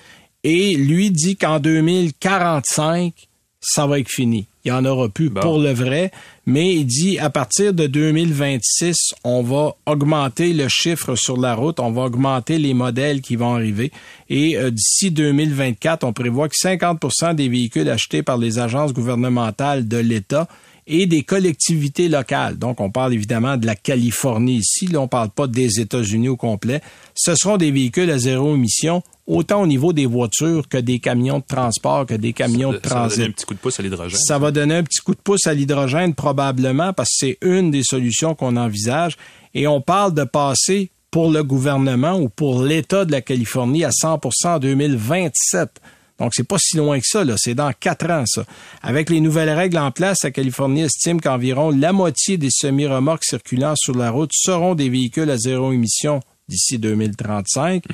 Et 0.42 0.74
lui 0.74 1.10
dit 1.10 1.36
qu'en 1.36 1.58
2045, 1.58 3.12
ça 3.60 3.86
va 3.86 3.98
être 3.98 4.10
fini. 4.10 4.46
Il 4.64 4.72
n'y 4.72 4.78
en 4.78 4.84
aura 4.84 5.08
plus 5.08 5.28
Bon. 5.30 5.40
pour 5.40 5.58
le 5.58 5.72
vrai. 5.72 6.10
Mais 6.46 6.74
il 6.74 6.84
dit 6.84 7.18
à 7.18 7.30
partir 7.30 7.72
de 7.72 7.86
2026, 7.86 9.14
on 9.24 9.42
va 9.42 9.76
augmenter 9.86 10.52
le 10.52 10.68
chiffre 10.68 11.14
sur 11.16 11.38
la 11.38 11.54
route, 11.54 11.80
on 11.80 11.90
va 11.90 12.02
augmenter 12.02 12.58
les 12.58 12.74
modèles 12.74 13.22
qui 13.22 13.36
vont 13.36 13.54
arriver. 13.54 13.90
Et 14.28 14.56
euh, 14.58 14.70
d'ici 14.70 15.10
2024, 15.10 16.04
on 16.04 16.12
prévoit 16.12 16.48
que 16.48 16.56
50% 16.56 17.34
des 17.34 17.48
véhicules 17.48 17.88
achetés 17.88 18.22
par 18.22 18.36
les 18.36 18.58
agences 18.58 18.92
gouvernementales 18.92 19.88
de 19.88 19.96
l'État 19.96 20.46
et 20.86 21.06
des 21.06 21.22
collectivités 21.22 22.08
locales. 22.08 22.58
Donc, 22.58 22.80
on 22.80 22.90
parle 22.90 23.14
évidemment 23.14 23.56
de 23.56 23.64
la 23.64 23.74
Californie 23.74 24.56
ici. 24.56 24.86
Là, 24.86 25.00
on 25.00 25.08
parle 25.08 25.30
pas 25.30 25.46
des 25.46 25.80
États-Unis 25.80 26.28
au 26.28 26.36
complet. 26.36 26.82
Ce 27.14 27.34
seront 27.34 27.56
des 27.56 27.70
véhicules 27.70 28.10
à 28.10 28.18
zéro 28.18 28.54
émission, 28.54 29.02
autant 29.26 29.62
au 29.62 29.66
niveau 29.66 29.92
des 29.92 30.06
voitures 30.06 30.68
que 30.68 30.76
des 30.76 30.98
camions 30.98 31.38
de 31.38 31.44
transport, 31.46 32.06
que 32.06 32.14
des 32.14 32.32
camions 32.32 32.72
de 32.72 32.80
ça 32.82 32.94
va 32.94 33.08
donner 33.08 33.08
transit. 33.08 33.24
un 33.24 33.30
petit 33.30 33.44
coup 33.46 33.54
de 33.54 33.58
pouce 33.58 33.80
à 33.80 33.82
l'hydrogène. 33.82 34.18
Ça 34.18 34.38
va 34.38 34.50
donner 34.50 34.74
un 34.76 34.82
petit 34.82 35.00
coup 35.00 35.14
de 35.14 35.20
pouce 35.20 35.46
à 35.46 35.54
l'hydrogène 35.54 36.14
probablement 36.14 36.92
parce 36.92 37.08
que 37.10 37.26
c'est 37.26 37.38
une 37.42 37.70
des 37.70 37.82
solutions 37.82 38.34
qu'on 38.34 38.56
envisage. 38.56 39.16
Et 39.54 39.66
on 39.66 39.80
parle 39.80 40.14
de 40.14 40.24
passer 40.24 40.90
pour 41.10 41.30
le 41.30 41.44
gouvernement 41.44 42.18
ou 42.18 42.28
pour 42.28 42.62
l'État 42.62 43.04
de 43.04 43.12
la 43.12 43.20
Californie 43.20 43.84
à 43.84 43.90
100% 43.90 44.46
en 44.46 44.58
2027. 44.58 45.80
Donc, 46.18 46.32
c'est 46.34 46.46
pas 46.46 46.56
si 46.58 46.76
loin 46.76 46.98
que 46.98 47.06
ça, 47.06 47.24
là. 47.24 47.34
C'est 47.36 47.54
dans 47.54 47.72
quatre 47.72 48.08
ans, 48.10 48.24
ça. 48.26 48.44
Avec 48.82 49.10
les 49.10 49.20
nouvelles 49.20 49.50
règles 49.50 49.78
en 49.78 49.90
place, 49.90 50.18
la 50.22 50.30
Californie 50.30 50.82
estime 50.82 51.20
qu'environ 51.20 51.70
la 51.70 51.92
moitié 51.92 52.36
des 52.36 52.50
semi-remorques 52.50 53.24
circulant 53.24 53.74
sur 53.76 53.96
la 53.96 54.10
route 54.10 54.30
seront 54.32 54.74
des 54.74 54.88
véhicules 54.88 55.30
à 55.30 55.36
zéro 55.36 55.72
émission 55.72 56.20
d'ici 56.48 56.78
2035. 56.78 57.84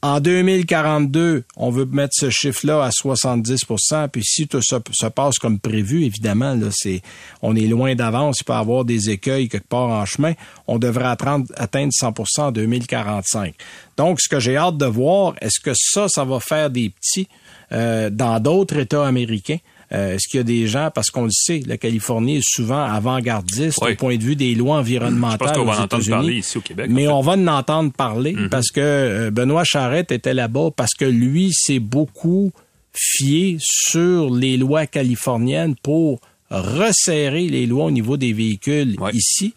En 0.00 0.20
2042, 0.20 1.42
on 1.56 1.70
veut 1.70 1.84
mettre 1.84 2.14
ce 2.14 2.30
chiffre-là 2.30 2.84
à 2.84 2.90
70% 2.90 4.08
Puis 4.08 4.22
si 4.22 4.46
tout 4.46 4.60
se 4.62 5.06
passe 5.06 5.38
comme 5.38 5.58
prévu, 5.58 6.04
évidemment, 6.04 6.54
là, 6.54 6.68
c'est, 6.70 7.02
on 7.42 7.56
est 7.56 7.66
loin 7.66 7.96
d'avance. 7.96 8.38
Il 8.40 8.44
peut 8.44 8.52
y 8.52 8.56
avoir 8.56 8.84
des 8.84 9.10
écueils 9.10 9.48
quelque 9.48 9.66
part 9.66 9.88
en 9.88 10.04
chemin. 10.04 10.34
On 10.68 10.78
devrait 10.78 11.08
atteindre, 11.08 11.46
atteindre 11.56 11.92
100% 11.92 12.40
en 12.40 12.52
2045. 12.52 13.54
Donc, 13.96 14.20
ce 14.20 14.28
que 14.28 14.38
j'ai 14.38 14.56
hâte 14.56 14.76
de 14.76 14.86
voir, 14.86 15.34
est-ce 15.40 15.58
que 15.58 15.72
ça, 15.74 16.06
ça 16.08 16.24
va 16.24 16.38
faire 16.38 16.70
des 16.70 16.90
petits 16.90 17.26
euh, 17.72 18.08
dans 18.08 18.38
d'autres 18.38 18.76
États 18.76 19.04
américains? 19.04 19.58
Euh, 19.92 20.14
Est-ce 20.14 20.28
qu'il 20.28 20.38
y 20.38 20.40
a 20.40 20.44
des 20.44 20.66
gens, 20.66 20.90
parce 20.94 21.10
qu'on 21.10 21.24
le 21.24 21.30
sait, 21.30 21.62
la 21.66 21.78
Californie 21.78 22.36
est 22.38 22.44
souvent 22.46 22.82
avant-gardiste 22.82 23.78
Oui. 23.82 23.92
au 23.92 23.94
point 23.96 24.16
de 24.16 24.22
vue 24.22 24.36
des 24.36 24.54
lois 24.54 24.76
environnementales. 24.76 25.48
Je 25.48 25.54
pense 25.54 25.56
qu'on 25.58 25.64
va 25.64 25.80
en 25.80 25.84
entendre 25.84 26.08
parler 26.10 26.34
ici 26.34 26.58
au 26.58 26.60
Québec, 26.60 26.86
Mais 26.90 27.08
en 27.08 27.18
on 27.18 27.22
va 27.22 27.32
en 27.32 27.46
entendre 27.46 27.92
parler 27.92 28.36
parce 28.50 28.70
que 28.70 28.80
euh, 28.80 29.30
Benoît 29.30 29.64
Charette 29.64 30.12
était 30.12 30.34
là-bas 30.34 30.70
parce 30.76 30.92
que 30.94 31.04
lui 31.06 31.52
s'est 31.52 31.78
beaucoup 31.78 32.52
fié 32.92 33.56
sur 33.60 34.34
les 34.34 34.56
lois 34.56 34.86
californiennes 34.86 35.74
pour 35.82 36.20
resserrer 36.50 37.48
les 37.48 37.66
lois 37.66 37.86
au 37.86 37.90
niveau 37.90 38.16
des 38.16 38.32
véhicules 38.32 38.96
ici. 39.12 39.52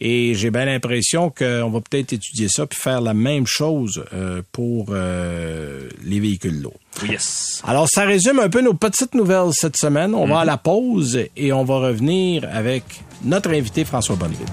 Et 0.00 0.34
j'ai 0.34 0.50
bien 0.50 0.64
l'impression 0.64 1.30
qu'on 1.30 1.68
va 1.68 1.80
peut-être 1.80 2.14
étudier 2.14 2.48
ça 2.48 2.66
puis 2.66 2.78
faire 2.78 3.02
la 3.02 3.12
même 3.12 3.46
chose 3.46 4.02
euh, 4.14 4.40
pour 4.50 4.86
euh, 4.90 5.88
les 6.02 6.20
véhicules 6.20 6.62
lourds. 6.62 6.80
Yes. 7.06 7.62
Alors, 7.66 7.86
ça 7.88 8.04
résume 8.04 8.38
un 8.38 8.48
peu 8.48 8.62
nos 8.62 8.74
petites 8.74 9.14
nouvelles 9.14 9.52
cette 9.52 9.76
semaine. 9.76 10.14
On 10.14 10.26
va 10.26 10.40
à 10.40 10.44
la 10.44 10.56
pause 10.56 11.20
et 11.36 11.52
on 11.52 11.64
va 11.64 11.76
revenir 11.76 12.48
avec 12.50 12.84
notre 13.24 13.50
invité 13.50 13.84
François 13.84 14.16
Bonneville. 14.16 14.46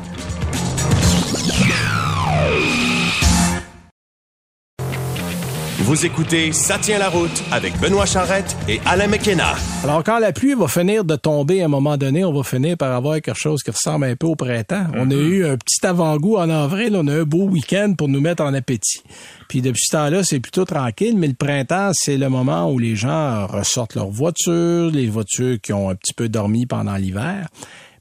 Vous 5.88 6.06
écoutez 6.06 6.52
Ça 6.52 6.78
tient 6.78 7.00
la 7.00 7.08
route 7.08 7.42
avec 7.50 7.80
Benoît 7.80 8.06
Charrette 8.06 8.58
et 8.68 8.82
Alain 8.86 9.08
McKenna. 9.08 9.56
Alors, 9.86 10.04
quand 10.04 10.20
la 10.20 10.34
pluie 10.34 10.54
va 10.54 10.68
finir 10.68 11.06
de 11.06 11.16
tomber 11.16 11.62
à 11.62 11.66
un 11.66 11.70
moment 11.70 11.96
donné, 11.96 12.26
on 12.26 12.34
va 12.34 12.44
finir 12.44 12.76
par 12.76 12.92
avoir 12.92 13.22
quelque 13.22 13.40
chose 13.40 13.64
qui 13.64 13.72
ressemble 13.72 14.04
un 14.04 14.18
peu 14.18 14.28
au 14.28 14.36
printemps. 14.36 14.84
On 14.96 15.10
a 15.10 15.14
eu 15.14 15.46
un 15.46 15.56
petit 15.56 15.86
avant-goût 15.86 16.36
en 16.36 16.50
avril, 16.50 16.94
on 16.94 17.08
a 17.08 17.22
un 17.22 17.24
beau 17.24 17.46
week-end 17.46 17.94
pour 17.98 18.10
nous 18.10 18.20
mettre 18.20 18.44
en 18.44 18.54
appétit. 18.54 19.02
Puis 19.48 19.62
depuis 19.62 19.80
ce 19.82 19.96
temps-là, 19.96 20.26
c'est 20.26 20.42
plutôt 20.42 20.66
tranquille, 20.66 21.18
mais 21.18 21.28
le 21.28 21.36
printemps, 21.36 21.92
c'est 21.94 22.18
le 22.18 22.28
moment 22.28 22.70
où 22.70 22.80
les 22.80 22.98
gens 22.98 23.48
ressortent 23.48 23.96
leurs 23.96 24.10
voitures, 24.10 24.92
les 24.92 25.08
voitures 25.08 25.56
qui 25.62 25.72
ont 25.72 25.90
un 25.90 25.96
petit 25.96 26.14
peu 26.14 26.28
dormi 26.28 26.66
pendant 26.66 26.98
l'hiver. 26.98 27.48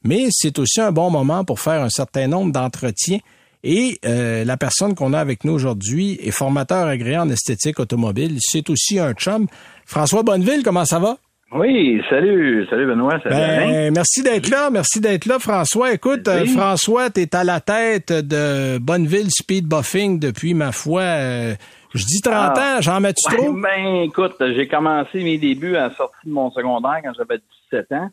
Mais 0.02 0.26
c'est 0.32 0.58
aussi 0.58 0.80
un 0.80 0.90
bon 0.90 1.10
moment 1.10 1.44
pour 1.44 1.60
faire 1.60 1.84
un 1.84 1.90
certain 1.90 2.26
nombre 2.26 2.50
d'entretiens 2.50 3.20
et 3.64 3.98
euh, 4.04 4.44
la 4.44 4.56
personne 4.56 4.94
qu'on 4.94 5.12
a 5.12 5.18
avec 5.18 5.44
nous 5.44 5.52
aujourd'hui 5.52 6.18
est 6.22 6.30
formateur 6.30 6.86
agréé 6.86 7.18
en 7.18 7.28
esthétique 7.30 7.80
automobile. 7.80 8.36
C'est 8.40 8.68
aussi 8.70 8.98
un 8.98 9.12
chum. 9.12 9.46
François 9.84 10.22
Bonneville, 10.22 10.62
comment 10.64 10.84
ça 10.84 10.98
va? 10.98 11.16
Oui, 11.52 12.02
salut, 12.10 12.66
salut 12.68 12.86
Benoît, 12.86 13.20
salut. 13.22 13.34
Ben, 13.36 13.92
merci 13.94 14.22
d'être 14.22 14.50
là, 14.50 14.68
merci 14.70 15.00
d'être 15.00 15.26
là, 15.26 15.38
François. 15.38 15.92
Écoute, 15.92 16.26
euh, 16.26 16.42
Oui. 16.42 16.48
François, 16.48 17.08
tu 17.10 17.20
es 17.20 17.36
à 17.36 17.44
la 17.44 17.60
tête 17.60 18.12
de 18.12 18.78
Bonneville 18.78 19.30
Speed 19.30 19.66
Buffing 19.66 20.18
depuis, 20.18 20.54
ma 20.54 20.72
foi, 20.72 21.02
euh, 21.02 21.54
je 21.94 22.04
dis 22.04 22.20
30 22.20 22.34
Ah. 22.56 22.76
ans, 22.78 22.80
j'en 22.80 23.00
mets-tu 23.00 23.30
Ouais, 23.30 23.36
trop? 23.38 23.52
ben, 23.52 24.02
écoute, 24.02 24.34
j'ai 24.40 24.66
commencé 24.66 25.22
mes 25.22 25.38
débuts 25.38 25.76
à 25.76 25.88
la 25.88 25.94
sortie 25.94 26.26
de 26.26 26.32
mon 26.32 26.50
secondaire 26.50 26.98
quand 27.04 27.12
j'avais 27.16 27.40
17 27.70 27.92
ans. 27.92 28.10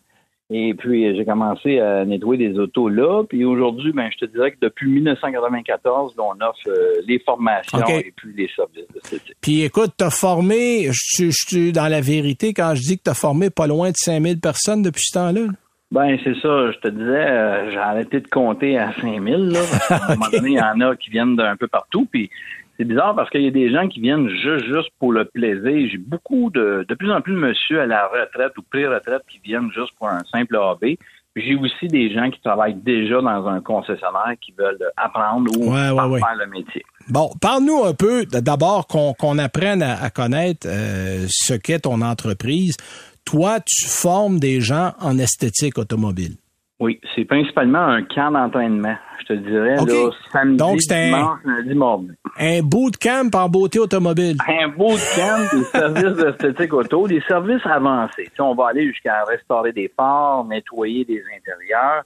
Et 0.50 0.74
puis, 0.74 1.06
euh, 1.08 1.14
j'ai 1.16 1.26
commencé 1.26 1.80
à 1.80 2.06
nettoyer 2.06 2.50
des 2.50 2.60
autos 2.60 2.90
là. 2.90 3.24
Puis 3.28 3.44
aujourd'hui, 3.46 3.92
ben, 3.94 4.10
je 4.14 4.26
te 4.26 4.32
dirais 4.32 4.52
que 4.52 4.58
depuis 4.62 4.88
1994, 4.90 6.14
on 6.20 6.32
offre 6.42 6.58
euh, 6.68 7.02
les 7.08 7.20
formations 7.20 7.80
et 7.88 8.14
puis 8.16 8.34
les 8.36 8.50
services 8.56 8.86
d'esthétique. 8.94 9.36
Puis 9.42 9.64
écoute, 9.64 9.92
t'as 9.98 10.10
formé, 10.10 10.90
je 10.92 11.30
suis- 11.32 11.72
dans 11.72 11.88
la 11.88 12.02
vérité 12.02 12.54
quand 12.54 12.74
je 12.76 12.82
dis 12.82 12.98
que 12.98 13.04
t'as 13.04 13.14
formé 13.14 13.50
pas 13.50 13.68
loin 13.68 13.90
de 13.90 13.96
5000 13.98 14.40
personnes 14.40 14.82
depuis 14.82 15.04
ce 15.06 15.18
temps-là. 15.18 15.42
là. 15.42 15.48
Ben, 15.92 16.18
c'est 16.24 16.34
ça. 16.42 16.72
Je 16.72 16.80
te 16.80 16.88
disais, 16.88 17.06
euh, 17.06 17.72
j'ai 17.72 17.78
arrêté 17.78 18.20
de 18.20 18.28
compter 18.28 18.78
à 18.80 18.92
5000, 19.00 19.36
là. 19.52 19.60
parce 19.60 19.88
qu'à 19.88 20.06
un 20.08 20.16
moment 20.16 20.26
donné, 20.32 20.50
il 20.52 20.58
y 20.58 20.62
en 20.62 20.82
a 20.82 20.96
qui 20.96 21.10
viennent 21.12 21.36
d'un 21.36 21.56
peu 21.56 21.68
partout. 21.68 22.08
Puis, 22.12 22.30
C'est 22.78 22.86
bizarre 22.86 23.16
parce 23.16 23.30
qu'il 23.30 23.44
y 23.44 23.48
a 23.48 23.52
des 23.52 23.72
gens 23.72 23.88
qui 23.88 24.00
viennent 24.00 24.30
juste, 24.30 24.66
juste 24.66 24.90
pour 25.00 25.14
le 25.14 25.26
plaisir. 25.26 25.90
J'ai 25.92 25.98
beaucoup 25.98 26.50
de, 26.50 26.86
de 26.88 26.96
plus 26.96 27.12
en 27.12 27.22
plus 27.22 27.34
de 27.34 27.40
monsieur 27.40 27.82
à 27.82 27.86
la 27.86 28.08
retraite 28.08 28.58
ou 28.58 28.64
pré-retraite 28.64 29.22
qui 29.30 29.40
viennent 29.44 29.72
juste 29.74 29.92
pour 29.98 30.10
un 30.10 30.24
simple 30.32 30.56
hobby. 30.56 30.98
J'ai 31.36 31.56
aussi 31.56 31.88
des 31.88 32.14
gens 32.14 32.30
qui 32.30 32.40
travaillent 32.42 32.76
déjà 32.76 33.20
dans 33.20 33.48
un 33.48 33.60
concessionnaire 33.60 34.36
qui 34.40 34.54
veulent 34.58 34.78
apprendre 34.98 35.52
ou 35.58 35.72
faire 35.74 36.36
le 36.38 36.48
métier. 36.48 36.84
Bon, 37.10 37.32
parle-nous 37.42 37.84
un 37.84 37.94
peu 37.94 38.26
d'abord 38.26 38.88
qu'on 38.88 39.38
apprenne 39.40 39.82
à, 39.82 40.10
connaître 40.12 40.68
euh, 40.70 41.26
ce 41.30 41.54
qu'est 41.54 41.80
ton 41.80 42.02
entreprise. 42.02 42.78
Toi, 43.26 43.60
tu 43.66 43.88
formes 43.88 44.40
des 44.40 44.62
gens 44.62 44.94
en 45.00 45.18
esthétique 45.18 45.78
automobile. 45.78 46.36
Oui, 46.80 47.00
c'est 47.16 47.26
principalement 47.26 47.86
un 47.86 48.04
camp 48.04 48.32
d'entraînement, 48.32 48.96
je 49.20 49.26
te 49.26 49.34
dirais, 49.34 49.76
là, 49.76 50.10
samedi, 50.32 50.58
Donc, 50.58 50.80
dimanche, 50.80 51.40
un, 51.46 51.50
lundi, 51.58 51.76
mardi. 51.76 52.08
Un 52.40 52.62
bootcamp 52.62 53.30
en 53.36 53.48
beauté 53.48 53.80
automobile. 53.80 54.38
Un 54.48 54.70
bootcamp 54.70 55.56
des 55.56 55.64
services 55.72 56.18
d'esthétique 56.18 56.74
auto, 56.74 57.08
des 57.08 57.22
services 57.28 57.66
avancés. 57.66 58.30
Tu 58.36 58.42
on 58.42 58.56
va 58.56 58.70
aller 58.70 58.88
jusqu'à 58.88 59.24
restaurer 59.24 59.72
des 59.72 59.92
phares, 59.96 60.46
nettoyer 60.46 61.06
des 61.06 61.22
intérieurs, 61.36 62.04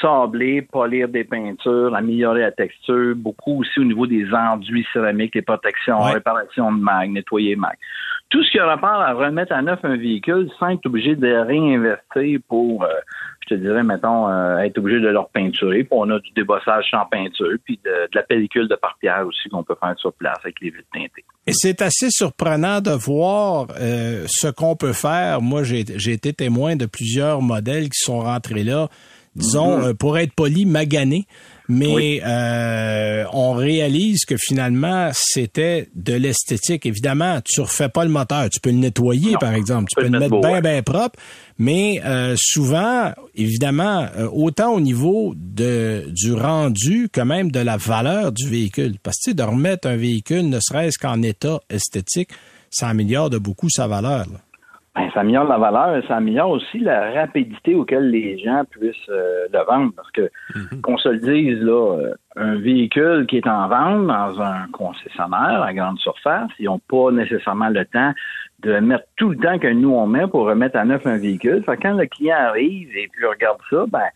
sabler, 0.00 0.62
polir 0.62 1.08
des 1.08 1.24
peintures, 1.24 1.94
améliorer 1.94 2.42
la 2.42 2.52
texture, 2.52 3.14
beaucoup 3.16 3.60
aussi 3.60 3.80
au 3.80 3.84
niveau 3.84 4.06
des 4.06 4.26
enduits 4.32 4.86
céramiques, 4.92 5.34
les 5.34 5.42
protections, 5.42 5.98
réparation 5.98 6.70
de 6.72 6.78
mag, 6.78 7.10
nettoyer 7.10 7.56
mag. 7.56 7.76
Tout 8.30 8.42
ce 8.44 8.50
qui 8.50 8.58
a 8.58 8.66
rapport 8.66 8.88
à 8.88 9.12
remettre 9.12 9.52
à 9.52 9.60
neuf 9.60 9.80
un 9.82 9.96
véhicule 9.96 10.48
sans 10.58 10.68
être 10.70 10.86
obligé 10.86 11.16
de 11.16 11.28
réinvestir 11.28 12.40
pour... 12.48 12.84
Euh, 12.84 12.88
je 13.50 13.54
te 13.54 13.60
dirais, 13.60 13.82
mettons, 13.82 14.28
euh, 14.28 14.58
être 14.58 14.78
obligé 14.78 15.00
de 15.00 15.08
leur 15.08 15.28
peinturer. 15.30 15.84
Puis 15.84 15.92
on 15.92 16.08
a 16.10 16.18
du 16.20 16.30
débossage 16.36 16.84
sans 16.90 17.04
peinture, 17.10 17.56
puis 17.64 17.80
de, 17.84 18.08
la 18.14 18.22
pellicule 18.22 18.68
de 18.68 18.76
parterre 18.76 19.26
aussi 19.26 19.48
qu'on 19.48 19.64
peut 19.64 19.76
faire 19.80 19.94
sur 19.98 20.12
place 20.12 20.38
avec 20.42 20.60
les 20.60 20.70
vitres 20.70 20.88
teintées. 20.92 21.24
Et 21.46 21.52
c'est 21.52 21.82
assez 21.82 22.10
surprenant 22.10 22.80
de 22.80 22.90
voir 22.90 23.68
euh, 23.80 24.24
ce 24.28 24.48
qu'on 24.48 24.76
peut 24.76 24.92
faire. 24.92 25.40
Moi, 25.40 25.62
j'ai 25.64 26.12
été 26.12 26.32
témoin 26.32 26.76
de 26.76 26.86
plusieurs 26.86 27.42
modèles 27.42 27.84
qui 27.84 27.98
sont 27.98 28.20
rentrés 28.20 28.62
là, 28.62 28.88
disons, 29.34 29.80
mm-hmm. 29.80 29.88
euh, 29.88 29.94
pour 29.94 30.18
être 30.18 30.34
poli, 30.34 30.66
maganés 30.66 31.26
mais 31.70 32.20
euh, 32.26 33.24
on 33.32 33.52
réalise 33.52 34.24
que 34.24 34.34
finalement, 34.36 35.10
c'était 35.14 35.88
de 35.94 36.14
l'esthétique. 36.14 36.84
Évidemment, 36.84 37.40
tu 37.44 37.60
refais 37.60 37.88
pas 37.88 38.04
le 38.04 38.10
moteur. 38.10 38.50
Tu 38.50 38.58
peux 38.58 38.70
le 38.70 38.76
nettoyer, 38.76 39.36
par 39.38 39.54
exemple. 39.54 39.88
Tu 39.88 39.94
peux, 39.94 40.08
le 40.08 40.18
mettre 40.18 40.40
bien, 40.40 40.60
bien 40.60 40.82
propre. 40.82 41.16
Mais 41.58 42.02
euh, 42.04 42.34
souvent, 42.36 43.12
évidemment, 43.36 44.08
euh, 44.16 44.28
autant 44.32 44.72
au 44.72 44.80
niveau 44.80 45.32
de, 45.36 46.06
du 46.08 46.32
rendu 46.32 47.08
que 47.08 47.20
même 47.20 47.52
de 47.52 47.60
la 47.60 47.76
valeur 47.76 48.32
du 48.32 48.48
véhicule. 48.48 48.96
Parce 49.00 49.18
que 49.24 49.30
de 49.30 49.42
remettre 49.42 49.86
un 49.86 49.96
véhicule, 49.96 50.48
ne 50.48 50.58
serait-ce 50.60 50.98
qu'en 50.98 51.22
état 51.22 51.60
esthétique, 51.70 52.30
ça 52.70 52.88
améliore 52.88 53.30
de 53.30 53.38
beaucoup 53.38 53.70
sa 53.70 53.86
valeur. 53.86 54.26
Ben, 54.96 55.08
ça 55.14 55.20
améliore 55.20 55.44
la 55.44 55.58
valeur 55.58 55.96
et 55.96 56.06
ça 56.08 56.16
améliore 56.16 56.50
aussi 56.50 56.80
la 56.80 57.12
rapidité 57.12 57.76
auquel 57.76 58.10
les 58.10 58.38
gens 58.38 58.64
puissent 58.68 59.08
euh, 59.08 59.46
le 59.52 59.64
vendre. 59.64 59.92
Parce 59.94 60.10
que, 60.10 60.28
mhm. 60.54 60.80
qu'on 60.82 60.96
se 60.98 61.08
le 61.10 61.18
dise, 61.18 61.60
là, 61.60 61.96
euh, 61.96 62.14
un 62.34 62.56
véhicule 62.56 63.26
qui 63.28 63.36
est 63.36 63.46
en 63.46 63.68
vente 63.68 64.08
dans 64.08 64.40
un 64.40 64.66
concessionnaire 64.72 65.62
à 65.62 65.72
grande 65.72 65.98
surface, 65.98 66.50
ils 66.58 66.64
n'ont 66.64 66.80
pas 66.80 67.12
nécessairement 67.12 67.68
le 67.68 67.84
temps 67.84 68.12
de 68.60 68.80
mettre 68.80 69.04
tout 69.16 69.30
le 69.30 69.36
temps 69.36 69.58
que 69.58 69.68
nous 69.68 69.90
on 69.90 70.08
met 70.08 70.26
pour 70.26 70.46
remettre 70.46 70.76
à 70.76 70.84
neuf 70.84 71.06
un 71.06 71.18
véhicule. 71.18 71.62
Fait 71.62 71.76
quand 71.76 71.94
le 71.94 72.06
client 72.06 72.36
arrive 72.36 72.90
et 72.96 73.08
puis 73.12 73.26
regarde 73.26 73.58
ça, 73.70 73.84
ben 73.88 74.08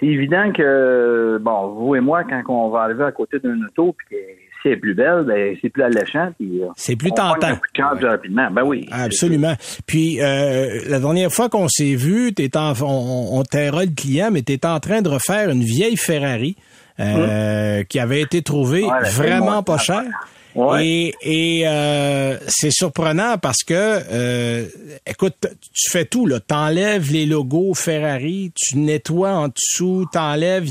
c'est 0.00 0.06
évident 0.06 0.52
que 0.52 1.38
bon, 1.40 1.68
vous 1.68 1.96
et 1.96 2.00
moi, 2.00 2.24
quand 2.24 2.42
on 2.48 2.70
va 2.70 2.82
arriver 2.82 3.04
à 3.04 3.12
côté 3.12 3.38
d'un 3.40 3.62
auto 3.64 3.94
puis 3.98 4.16
c'est 4.62 4.76
plus 4.76 4.94
belle, 4.94 5.24
ben, 5.26 5.56
c'est 5.60 5.68
plus 5.68 5.82
alléchant. 5.82 6.30
Euh, 6.40 6.66
c'est 6.76 6.96
plus 6.96 7.10
tentant. 7.10 7.58
rapidement. 8.06 8.50
Ben 8.50 8.62
oui. 8.64 8.86
Absolument. 8.90 9.54
Puis 9.86 10.20
euh, 10.20 10.80
la 10.86 11.00
dernière 11.00 11.30
fois 11.30 11.48
qu'on 11.48 11.68
s'est 11.68 11.94
vu, 11.94 12.32
en, 12.54 12.72
on, 12.80 13.38
on 13.38 13.44
le 13.86 13.94
client, 13.94 14.30
mais 14.32 14.42
tu 14.42 14.52
étais 14.52 14.66
en 14.66 14.80
train 14.80 15.02
de 15.02 15.08
refaire 15.08 15.50
une 15.50 15.62
vieille 15.62 15.96
Ferrari 15.96 16.56
euh, 17.00 17.78
hum. 17.78 17.84
qui 17.84 17.98
avait 17.98 18.20
été 18.20 18.42
trouvée 18.42 18.86
vraiment 19.14 19.62
pas 19.62 19.78
chère. 19.78 20.04
Et, 20.80 21.14
et 21.22 21.62
euh, 21.66 22.36
c'est 22.48 22.72
surprenant 22.72 23.38
parce 23.38 23.62
que, 23.62 23.74
euh, 23.74 24.66
écoute, 25.06 25.46
tu 25.72 25.90
fais 25.90 26.04
tout, 26.04 26.26
là. 26.26 26.40
T'enlèves 26.40 27.12
les 27.12 27.26
logos 27.26 27.74
Ferrari, 27.74 28.52
tu 28.56 28.78
nettoies 28.78 29.30
en 29.30 29.48
dessous, 29.48 30.06
t'enlèves. 30.12 30.66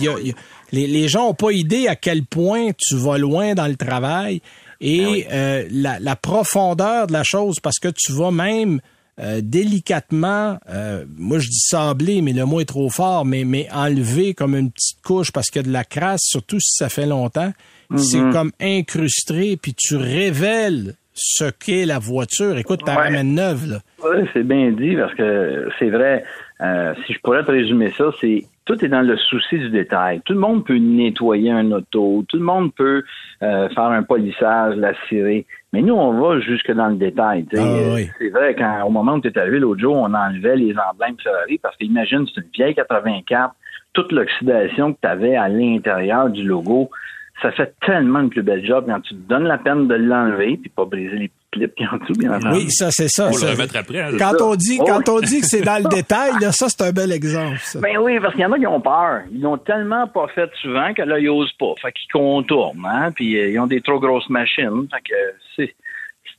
Les, 0.72 0.88
les 0.88 1.08
gens 1.08 1.30
ont 1.30 1.34
pas 1.34 1.52
idée 1.52 1.88
à 1.88 1.96
quel 1.96 2.24
point 2.24 2.70
tu 2.78 2.96
vas 2.96 3.18
loin 3.18 3.54
dans 3.54 3.68
le 3.68 3.76
travail 3.76 4.42
et 4.80 5.26
ah 5.30 5.34
euh, 5.34 5.64
la, 5.72 6.00
la, 6.00 6.16
profondeur 6.16 7.08
de 7.08 7.14
la 7.14 7.24
chose 7.24 7.60
parce 7.60 7.80
que 7.80 7.88
tu 7.88 8.12
vas 8.12 8.32
même 8.32 8.80
euh, 9.20 9.42
délicatement, 9.42 10.60
euh, 10.70 11.04
moi 11.18 11.40
je 11.40 11.50
dis 11.50 11.60
sabler, 11.60 12.22
mais 12.22 12.34
le 12.34 12.46
mot 12.46 12.60
est 12.60 12.66
trop 12.66 12.90
fort, 12.92 13.26
mais, 13.26 13.46
mais 13.46 13.68
enlever 13.74 14.36
comme 14.36 14.56
une 14.56 14.72
petite 14.72 15.02
couche 15.02 15.32
parce 15.32 15.48
qu'il 15.48 15.64
y 15.64 15.66
a 15.66 15.68
de 15.68 15.74
la 15.74 15.84
crasse, 15.84 16.22
surtout 16.24 16.60
si 16.60 16.76
ça 16.76 16.90
fait 16.90 17.08
longtemps. 17.08 17.52
C'est 17.96 18.20
mhm. 18.20 18.34
comme 18.34 18.52
incrusté, 18.62 19.58
puis 19.58 19.74
tu 19.74 19.96
révèles 19.96 20.94
ce 21.14 21.46
qu'est 21.50 21.86
la 21.86 21.98
voiture. 21.98 22.58
Écoute, 22.58 22.82
tu 22.86 22.92
ouais. 22.92 23.24
neuve, 23.24 23.68
là. 23.68 23.80
Oui, 24.04 24.28
c'est 24.34 24.44
bien 24.44 24.72
dit, 24.72 24.96
parce 24.96 25.16
que 25.16 25.68
c'est 25.80 25.90
vrai. 25.90 26.24
Euh, 26.62 26.94
si 27.06 27.14
je 27.14 27.20
pourrais 27.20 27.44
te 27.44 27.52
résumer 27.52 27.92
ça, 27.98 28.12
c'est 28.20 28.44
tout 28.68 28.84
est 28.84 28.90
dans 28.90 29.02
le 29.02 29.18
souci 29.18 29.58
du 29.58 29.70
détail. 29.70 30.22
Tout 30.26 30.34
le 30.34 30.40
monde 30.40 30.66
peut 30.66 30.78
nettoyer 30.78 31.52
un 31.52 31.72
auto, 31.72 32.24
tout 32.28 32.38
le 32.38 32.44
monde 32.44 32.74
peut 32.76 33.04
euh, 33.42 33.70
faire 33.70 33.86
un 33.86 34.04
polissage, 34.04 34.76
la 34.76 34.94
cirer, 35.08 35.46
mais 35.74 35.82
nous, 35.82 35.96
on 35.96 36.20
va 36.20 36.40
jusque 36.40 36.72
dans 36.72 36.90
le 36.90 36.96
détail. 36.96 37.46
Ah, 37.58 37.96
c'est 38.20 38.30
vrai, 38.30 38.56
quand 38.56 38.84
au 38.86 38.90
moment 38.90 39.14
où 39.14 39.22
tu 39.22 39.30
es 39.30 39.38
arrivé 39.40 39.60
l'autre 39.60 39.82
jour, 39.82 39.96
on 39.96 40.14
enlevait 40.14 40.58
les 40.58 40.76
emblèmes 40.78 41.16
Ferrari 41.24 41.58
parce 41.58 41.76
qu'imagine, 41.78 42.26
c'est 42.28 42.42
une 42.42 42.50
vieille 42.54 42.76
84, 42.76 43.56
toute 43.94 44.12
l'oxydation 44.12 44.94
que 44.94 45.00
tu 45.02 45.08
avais 45.08 45.36
à 45.36 45.48
l'intérieur 45.48 46.30
du 46.30 46.44
logo 46.44 46.90
ça 47.42 47.52
fait 47.52 47.76
tellement 47.86 48.22
une 48.22 48.30
plus 48.30 48.42
belle 48.42 48.66
job 48.66 48.86
quand 48.88 49.00
tu 49.02 49.14
te 49.14 49.30
donnes 49.30 49.44
la 49.44 49.58
peine 49.60 49.88
de 49.88 49.94
l'enlever 49.94 50.58
puis 50.58 50.70
pas 50.70 50.86
briser 50.86 51.18
les 51.18 51.32
qui 51.52 51.86
en 51.86 51.98
dessous, 51.98 52.14
bien 52.20 52.34
entendu. 52.34 52.58
Oui, 52.58 52.72
ça, 52.72 52.90
c'est 52.92 53.08
ça. 53.08 53.30
Pour 53.30 53.40
le 53.40 53.52
remettre 53.52 53.76
après. 53.78 54.02
Hein. 54.02 54.18
Quand 54.18 54.42
on 54.42 54.56
dit, 54.56 54.78
quand 54.78 55.08
on 55.10 55.20
dit 55.22 55.42
que 55.42 55.48
c'est 55.48 55.62
dans 55.62 55.82
le 55.82 55.90
détail, 55.96 56.34
là, 56.42 56.52
ça, 56.52 56.68
c'est 56.70 56.82
un 56.84 56.92
bel 56.92 57.12
exemple, 57.12 57.58
ça. 57.62 57.80
Ben 57.80 57.98
oui, 58.00 58.20
parce 58.20 58.34
qu'il 58.34 58.42
y 58.42 58.46
en 58.46 58.52
a 58.52 58.60
qui 58.60 58.68
ont 58.68 58.82
peur. 58.82 59.22
Ils 59.32 59.42
l'ont 59.42 59.58
tellement 59.58 60.08
pas 60.08 60.28
fait 60.28 60.50
souvent 60.62 60.94
que 60.94 61.02
là, 61.02 61.20
ils 61.20 61.30
osent 61.30 61.54
pas. 61.54 61.74
Fait 61.82 61.92
qu'ils 61.92 62.12
contournent, 62.12 62.86
hein, 62.86 63.12
puis 63.12 63.38
euh, 63.38 63.50
ils 63.50 63.60
ont 63.60 63.68
des 63.68 63.82
trop 63.82 64.00
grosses 64.00 64.30
machines. 64.30 64.88
Fait 64.92 65.02
que 65.02 65.16
c'est, 65.56 65.76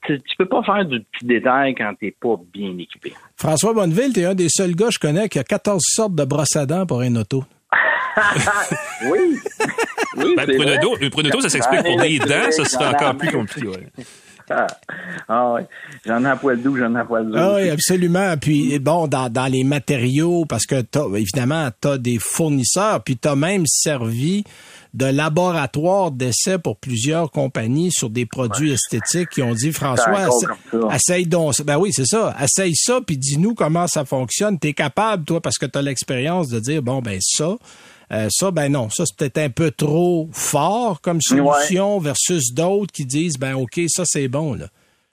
tu, 0.07 0.37
peux 0.39 0.47
pas 0.47 0.63
faire 0.63 0.85
du 0.85 1.01
petit 1.01 1.27
détail 1.27 1.75
quand 1.75 1.93
t'es 1.99 2.15
pas 2.19 2.37
bien 2.53 2.77
équipé. 2.79 3.13
François 3.37 3.73
Bonneville, 3.73 4.13
t'es 4.13 4.25
un 4.25 4.35
des 4.35 4.49
seuls 4.49 4.75
gars 4.75 4.87
que 4.87 4.93
je 4.93 4.99
connais 4.99 5.29
qui 5.29 5.39
a 5.39 5.45
14 5.45 5.83
sortes 5.83 6.15
de 6.15 6.25
brosses 6.25 6.57
à 6.57 6.67
dents 6.67 6.87
pour 6.87 7.03
une 7.03 7.19
auto. 7.19 7.45
oui. 9.11 9.39
oui 10.17 10.35
ben, 10.37 11.11
Prunedo, 11.11 11.41
ça 11.41 11.49
s'explique 11.49 11.83
pour 11.83 12.01
les 12.01 12.19
dents, 12.19 12.51
ça 12.51 12.65
serait 12.65 12.87
encore 12.87 13.17
plus 13.17 13.31
compliqué. 13.31 13.69
Ah, 14.51 15.55
oui. 15.55 15.63
J'en 16.07 16.25
ai 16.25 16.29
à 16.29 16.37
poil 16.37 16.61
doux, 16.61 16.77
j'en 16.77 16.95
ai 16.95 17.01
à 17.01 17.05
poil 17.05 17.27
doux. 17.27 17.37
Ah 17.37 17.57
oui, 17.57 17.71
absolument. 17.71 18.37
Puis 18.41 18.79
bon, 18.79 19.07
dans, 19.07 19.29
dans 19.29 19.47
les 19.47 19.65
matériaux, 19.65 20.45
parce 20.49 20.67
que 20.67 20.77
as, 20.77 21.19
évidemment, 21.19 21.69
tu 21.81 21.89
as 21.89 21.99
des 21.99 22.19
fournisseurs, 22.19 23.03
puis 23.03 23.17
tu 23.17 23.29
as 23.29 23.37
même 23.37 23.65
servi 23.67 24.45
de 24.95 25.07
laboratoire 25.07 26.11
d'essai 26.11 26.59
pour 26.59 26.77
plusieurs 26.77 27.31
compagnies 27.31 27.93
sur 27.93 28.11
des 28.11 28.27
produits 28.27 28.73
esthétiques 28.73 29.29
qui 29.31 29.43
ont 29.43 29.53
dit 29.53 29.73
François, 29.73 30.29
essaye 30.95 31.27
donc 31.27 31.55
ça. 31.55 31.65
Ben 31.65 31.77
oui, 31.79 31.91
c'est 31.93 32.07
ça. 32.07 32.35
Essaye 32.43 32.75
ça, 32.75 33.01
puis 33.07 33.17
dis-nous 33.19 33.55
comment 33.55 33.87
ça 33.87 34.05
fonctionne. 34.05 34.59
Tu 34.59 34.69
es 34.69 34.73
capable, 34.73 35.25
toi, 35.25 35.41
parce 35.41 35.59
que 35.59 35.67
tu 35.67 35.79
as 35.79 35.83
l'expérience 35.83 36.49
de 36.49 36.59
dire 36.59 36.83
bon, 36.83 37.01
ben 37.01 37.19
ça. 37.21 37.57
Euh, 38.13 38.29
ça, 38.31 38.51
ben 38.51 38.73
non, 38.73 38.89
ça 38.89 39.05
c'est 39.07 39.17
peut-être 39.17 39.39
un 39.39 39.51
peu 39.51 39.71
trop 39.71 40.29
fort 40.33 41.01
comme 41.03 41.21
solution 41.21 41.99
versus 41.99 42.55
d'autres 42.55 42.93
qui 42.93 43.05
disent 43.05 43.39
ben 43.39 43.55
ok, 43.55 43.81
ça 43.89 44.05
c'est 44.07 44.29
bon 44.29 44.55
là. 44.55 44.67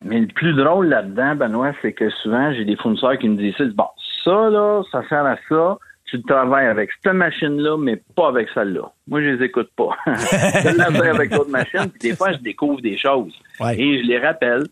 Mais 0.03 0.19
le 0.19 0.27
plus 0.27 0.53
drôle 0.53 0.87
là-dedans, 0.87 1.35
Benoît, 1.35 1.73
c'est 1.81 1.93
que 1.93 2.09
souvent 2.21 2.53
j'ai 2.53 2.65
des 2.65 2.75
fournisseurs 2.75 3.17
qui 3.17 3.27
me 3.27 3.37
disent 3.37 3.73
bon, 3.75 3.87
ça 4.23 4.49
là, 4.49 4.81
ça 4.91 5.01
sert 5.09 5.25
à 5.25 5.37
ça, 5.49 5.77
tu 6.05 6.21
travailles 6.23 6.67
avec 6.67 6.89
cette 7.03 7.13
machine-là, 7.13 7.77
mais 7.77 8.01
pas 8.15 8.27
avec 8.29 8.47
celle-là. 8.53 8.91
Moi, 9.07 9.21
je 9.21 9.29
les 9.29 9.45
écoute 9.45 9.69
pas. 9.75 9.89
je 10.05 10.77
travaille 10.77 11.09
avec 11.09 11.31
d'autres 11.31 11.49
machines, 11.49 11.89
puis 11.89 12.09
des 12.09 12.15
fois, 12.15 12.31
je 12.31 12.37
découvre 12.37 12.81
des 12.81 12.97
choses. 12.97 13.33
Et 13.77 14.01
je 14.01 14.07
les 14.07 14.19
rappelle. 14.19 14.63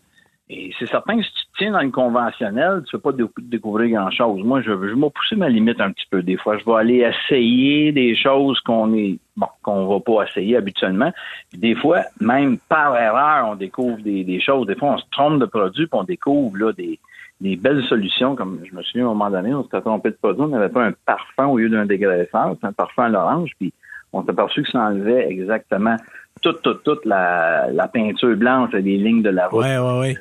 Et 0.50 0.72
c'est 0.78 0.86
certain 0.86 1.16
que 1.16 1.22
si 1.22 1.32
tu 1.32 1.42
tiens 1.56 1.72
dans 1.72 1.80
le 1.80 1.90
conventionnel, 1.90 2.82
tu 2.86 2.96
ne 2.96 3.00
vas 3.00 3.12
pas 3.12 3.16
découvrir 3.38 3.98
grand-chose. 3.98 4.42
Moi, 4.44 4.60
je, 4.60 4.72
m'ai 4.72 5.10
poussé 5.10 5.36
ma 5.36 5.48
limite 5.48 5.80
un 5.80 5.90
petit 5.90 6.06
peu. 6.10 6.22
Des 6.22 6.36
fois, 6.36 6.58
je 6.58 6.64
vais 6.66 6.74
aller 6.74 7.10
essayer 7.10 7.92
des 7.92 8.14
choses 8.14 8.60
qu'on 8.60 8.94
est 8.94 9.18
bon, 9.36 9.46
qu'on 9.62 9.86
va 9.86 10.00
pas 10.00 10.24
essayer 10.24 10.56
habituellement. 10.56 11.12
des 11.54 11.74
fois, 11.74 12.02
même 12.20 12.58
par 12.68 12.94
erreur, 12.94 13.48
on 13.48 13.56
découvre 13.56 14.02
des, 14.02 14.22
des 14.22 14.40
choses. 14.40 14.66
Des 14.66 14.74
fois, 14.74 14.92
on 14.92 14.98
se 14.98 15.04
trompe 15.12 15.40
de 15.40 15.46
produit, 15.46 15.86
puis 15.86 15.98
on 15.98 16.04
découvre 16.04 16.56
là, 16.58 16.72
des, 16.74 16.98
des 17.40 17.56
belles 17.56 17.84
solutions, 17.84 18.36
comme 18.36 18.60
je 18.64 18.74
me 18.74 18.82
souviens 18.82 19.06
à 19.06 19.10
un 19.10 19.14
moment 19.14 19.30
donné, 19.30 19.54
on 19.54 19.62
s'était 19.64 19.80
trompé 19.80 20.10
de 20.10 20.16
produit, 20.16 20.42
on 20.42 20.48
n'avait 20.48 20.68
pas 20.68 20.84
un 20.84 20.92
parfum 21.06 21.46
au 21.46 21.58
lieu 21.58 21.68
d'un 21.68 21.86
dégraisseur, 21.86 22.54
un 22.62 22.72
parfum 22.72 23.04
à 23.04 23.08
l'orange, 23.08 23.50
puis 23.58 23.72
on 24.12 24.22
s'est 24.22 24.30
aperçu 24.30 24.62
que 24.62 24.70
ça 24.70 24.80
enlevait 24.80 25.26
exactement 25.28 25.96
toute, 26.40 26.62
toute, 26.62 26.82
toute 26.84 27.04
la, 27.04 27.88
peinture 27.92 28.36
blanche, 28.36 28.70
des 28.70 28.96
lignes 28.96 29.22
de 29.22 29.30
la 29.30 29.48
route. 29.48 29.62
Ouais, 29.62 29.78
ouais, 29.78 29.98
ouais. 30.00 30.16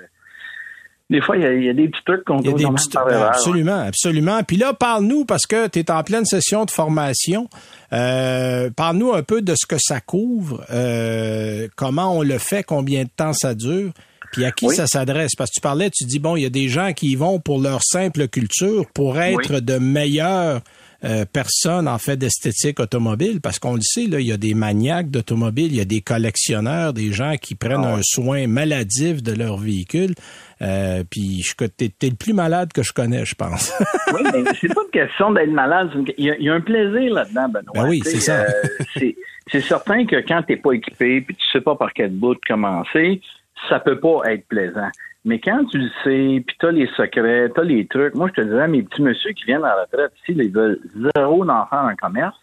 Des 1.13 1.21
fois, 1.21 1.37
il 1.37 1.43
y, 1.43 1.45
a, 1.45 1.53
il 1.53 1.63
y 1.63 1.69
a 1.69 1.73
des 1.73 1.87
petits 1.89 2.03
trucs 2.03 2.23
qu'on 2.25 2.37
doit 2.37 2.53
des 2.57 2.65
petits- 2.65 2.89
faire 2.91 3.07
erreur, 3.07 3.27
absolument, 3.29 3.79
absolument. 3.85 4.41
Puis 4.43 4.57
là, 4.57 4.73
parle-nous, 4.73 5.25
parce 5.25 5.45
que 5.45 5.67
tu 5.67 5.77
es 5.77 5.91
en 5.91 6.01
pleine 6.03 6.25
session 6.25 6.65
de 6.65 6.71
formation, 6.71 7.47
euh, 7.93 8.69
parle-nous 8.75 9.13
un 9.13 9.21
peu 9.21 9.41
de 9.43 9.53
ce 9.55 9.67
que 9.67 9.75
ça 9.79 10.01
couvre, 10.01 10.65
euh, 10.71 11.67
comment 11.75 12.17
on 12.17 12.23
le 12.23 12.39
fait, 12.39 12.63
combien 12.63 13.03
de 13.03 13.09
temps 13.15 13.33
ça 13.33 13.53
dure, 13.53 13.91
puis 14.31 14.43
à 14.45 14.51
qui 14.51 14.65
Oui. 14.65 14.75
ça 14.75 14.87
s'adresse. 14.87 15.35
Parce 15.37 15.51
que 15.51 15.55
tu 15.55 15.61
parlais, 15.61 15.91
tu 15.91 16.05
dis, 16.05 16.17
bon, 16.17 16.35
il 16.35 16.41
y 16.41 16.45
a 16.47 16.49
des 16.49 16.67
gens 16.67 16.93
qui 16.93 17.11
y 17.11 17.15
vont 17.15 17.39
pour 17.39 17.61
leur 17.61 17.81
simple 17.83 18.27
culture, 18.27 18.85
pour 18.95 19.19
être 19.19 19.59
de 19.59 19.77
meilleurs 19.77 20.61
euh, 21.05 21.25
personnes 21.25 21.89
en 21.89 21.97
fait 21.97 22.15
d'esthétique 22.15 22.79
automobile, 22.79 23.41
parce 23.41 23.59
qu'on 23.59 23.75
le 23.75 23.81
sait, 23.81 24.07
là, 24.07 24.21
il 24.21 24.25
y 24.27 24.31
a 24.31 24.37
des 24.37 24.53
maniaques 24.53 25.11
d'automobile, 25.11 25.65
il 25.67 25.75
y 25.75 25.81
a 25.81 25.85
des 25.85 25.99
collectionneurs, 25.99 26.93
des 26.93 27.11
gens 27.11 27.35
qui 27.35 27.55
prennent 27.55 27.81
Ah 27.83 27.95
ouais. 27.95 27.99
un 27.99 28.03
soin 28.03 28.47
maladif 28.47 29.21
de 29.21 29.33
leur 29.33 29.57
véhicule. 29.57 30.15
Euh, 30.63 31.03
puis 31.09 31.41
je 31.41 31.53
t'es, 31.65 31.91
le 32.01 32.15
plus 32.15 32.33
malade 32.33 32.71
que 32.73 32.83
je 32.83 32.93
connais, 32.93 33.25
je 33.25 33.35
pense. 33.35 33.73
oui, 34.13 34.21
mais 34.33 34.43
c'est 34.59 34.73
pas 34.73 34.81
une 34.83 34.91
question 34.91 35.31
d'être 35.31 35.51
malade. 35.51 35.89
Il 36.17 36.25
y, 36.25 36.31
a, 36.31 36.37
il 36.37 36.45
y 36.45 36.49
a 36.49 36.53
un 36.53 36.61
plaisir 36.61 37.13
là-dedans, 37.13 37.49
Benoît. 37.49 37.73
Ben 37.73 37.89
oui, 37.89 38.01
c'est 38.03 38.19
ça. 38.19 38.43
euh, 38.43 39.11
c'est, 39.51 39.61
certain 39.61 40.05
que 40.05 40.15
quand 40.27 40.43
t'es 40.43 40.55
pas 40.55 40.71
équipé 40.71 41.21
puis 41.21 41.35
tu 41.35 41.45
sais 41.51 41.61
pas 41.61 41.75
par 41.75 41.91
quel 41.93 42.11
bout 42.11 42.37
commencer, 42.47 43.21
ça 43.69 43.79
peut 43.79 43.99
pas 43.99 44.21
être 44.31 44.47
plaisant. 44.47 44.89
Mais 45.25 45.39
quand 45.39 45.65
tu 45.65 45.77
le 45.77 45.89
sais, 46.03 46.43
puis 46.45 46.55
t'as 46.59 46.71
les 46.71 46.87
secrets, 46.97 47.49
t'as 47.53 47.63
les 47.63 47.85
trucs, 47.87 48.15
moi 48.15 48.29
je 48.35 48.41
te 48.41 48.47
dirais, 48.47 48.67
mes 48.67 48.83
petits 48.83 49.01
messieurs 49.01 49.31
qui 49.31 49.45
viennent 49.45 49.63
à 49.63 49.75
la 49.75 49.81
retraite 49.83 50.11
ici, 50.21 50.37
ils 50.37 50.51
veulent 50.51 50.79
zéro 51.15 51.45
d'en 51.45 51.65
faire 51.67 51.79
un 51.79 51.95
commerce. 51.95 52.35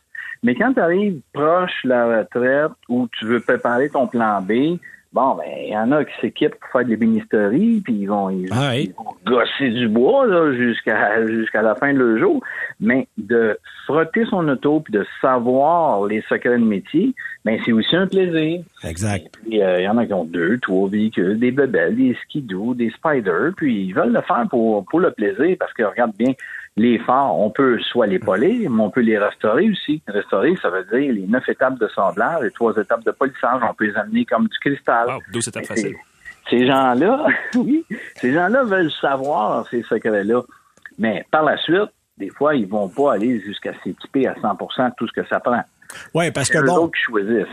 Mais 0.43 0.55
quand 0.55 0.73
tu 0.73 0.81
arrives 0.81 1.21
proche 1.33 1.83
de 1.85 1.91
la 1.91 2.19
retraite 2.21 2.73
où 2.89 3.07
tu 3.19 3.27
veux 3.27 3.41
préparer 3.41 3.91
ton 3.91 4.07
plan 4.07 4.41
B, 4.41 4.79
bon, 5.13 5.35
ben, 5.35 5.45
il 5.67 5.73
y 5.73 5.77
en 5.77 5.91
a 5.93 6.05
qui 6.05 6.13
s'équipent 6.21 6.55
pour 6.61 6.71
faire 6.71 6.85
de 6.85 6.91
l'ébénisterie, 6.91 7.81
puis 7.85 7.95
ils 7.95 8.07
vont, 8.07 8.31
ils, 8.31 8.49
Ah 8.53 8.71
oui. 8.73 8.91
ils 8.91 8.95
vont 8.95 9.15
gosser 9.27 9.71
du 9.71 9.89
bois 9.89 10.27
là, 10.27 10.53
jusqu'à 10.53 11.27
jusqu'à 11.27 11.63
la 11.63 11.75
fin 11.75 11.93
de 11.93 11.99
leur 11.99 12.19
jour. 12.19 12.43
Mais 12.81 13.07
de 13.19 13.59
frotter 13.87 14.25
son 14.27 14.47
auto 14.49 14.81
puis 14.81 14.93
de 14.93 15.05
savoir 15.21 16.07
les 16.07 16.23
secrets 16.29 16.59
de 16.59 16.65
métier, 16.65 17.15
ben 17.45 17.59
c'est 17.65 17.73
aussi 17.73 17.97
un 17.97 18.07
plaisir. 18.07 18.63
exact. 18.85 19.27
Puis, 19.45 19.63
euh, 19.63 19.81
il 19.81 19.85
y 19.85 19.89
en 19.89 19.99
a 19.99 20.07
qui 20.07 20.13
ont 20.15 20.25
deux, 20.25 20.59
trois 20.59 20.89
véhicules, 20.89 21.39
des 21.39 21.51
bebelles, 21.51 21.97
des 21.97 22.17
skidoo, 22.25 22.75
des 22.75 22.91
spiders, 22.91 23.53
puis 23.57 23.87
ils 23.87 23.93
veulent 23.93 24.13
le 24.13 24.23
faire 24.23 24.47
pour, 24.49 24.85
pour 24.87 25.01
le 25.01 25.11
plaisir 25.11 25.57
parce 25.59 25.73
que 25.73 25.83
regarde 25.83 26.13
bien, 26.17 26.33
les 26.77 26.99
phares, 26.99 27.37
on 27.37 27.51
peut 27.51 27.79
soit 27.81 28.07
les 28.07 28.19
polir, 28.19 28.71
mais 28.71 28.83
on 28.83 28.91
peut 28.91 29.01
les 29.01 29.19
restaurer 29.19 29.71
aussi. 29.71 30.03
Restaurer, 30.07 30.55
ça 30.57 30.71
veut 30.71 30.85
dire 30.85 31.13
les 31.13 31.27
neuf 31.27 31.49
étapes 31.49 31.79
de 31.79 31.89
sablage, 31.89 32.43
les 32.43 32.51
trois 32.51 32.75
étapes 32.77 33.05
de 33.05 33.11
polissage, 33.11 33.61
on 33.69 33.75
peut 33.75 33.87
les 33.87 33.97
amener 33.97 34.25
comme 34.25 34.47
du 34.47 34.59
cristal. 34.59 35.09
Wow, 35.09 35.21
12 35.33 35.49
étapes 35.49 35.67
faciles. 35.67 35.97
Ces 36.49 36.67
gens-là, 36.67 37.27
oui, 37.57 37.85
ces 38.17 38.33
gens-là 38.33 38.65
veulent 38.65 38.93
savoir 38.93 39.67
ces 39.69 39.83
secrets-là. 39.83 40.43
Mais 40.99 41.25
par 41.31 41.45
la 41.45 41.57
suite, 41.59 41.91
des 42.19 42.31
fois, 42.31 42.55
ils 42.55 42.67
vont 42.67 42.89
pas 42.89 43.15
aller 43.15 43.41
jusqu'à 43.41 43.73
s'équiper 43.83 44.27
à 44.27 44.35
100% 44.35 44.91
de 44.91 44.95
tout 44.97 45.09
ce 45.09 45.13
que 45.13 45.27
ça 45.27 45.41
prend. 45.41 45.63
Oui, 46.15 46.31
parce 46.31 46.49
que 46.49 46.59
bon, 46.65 46.91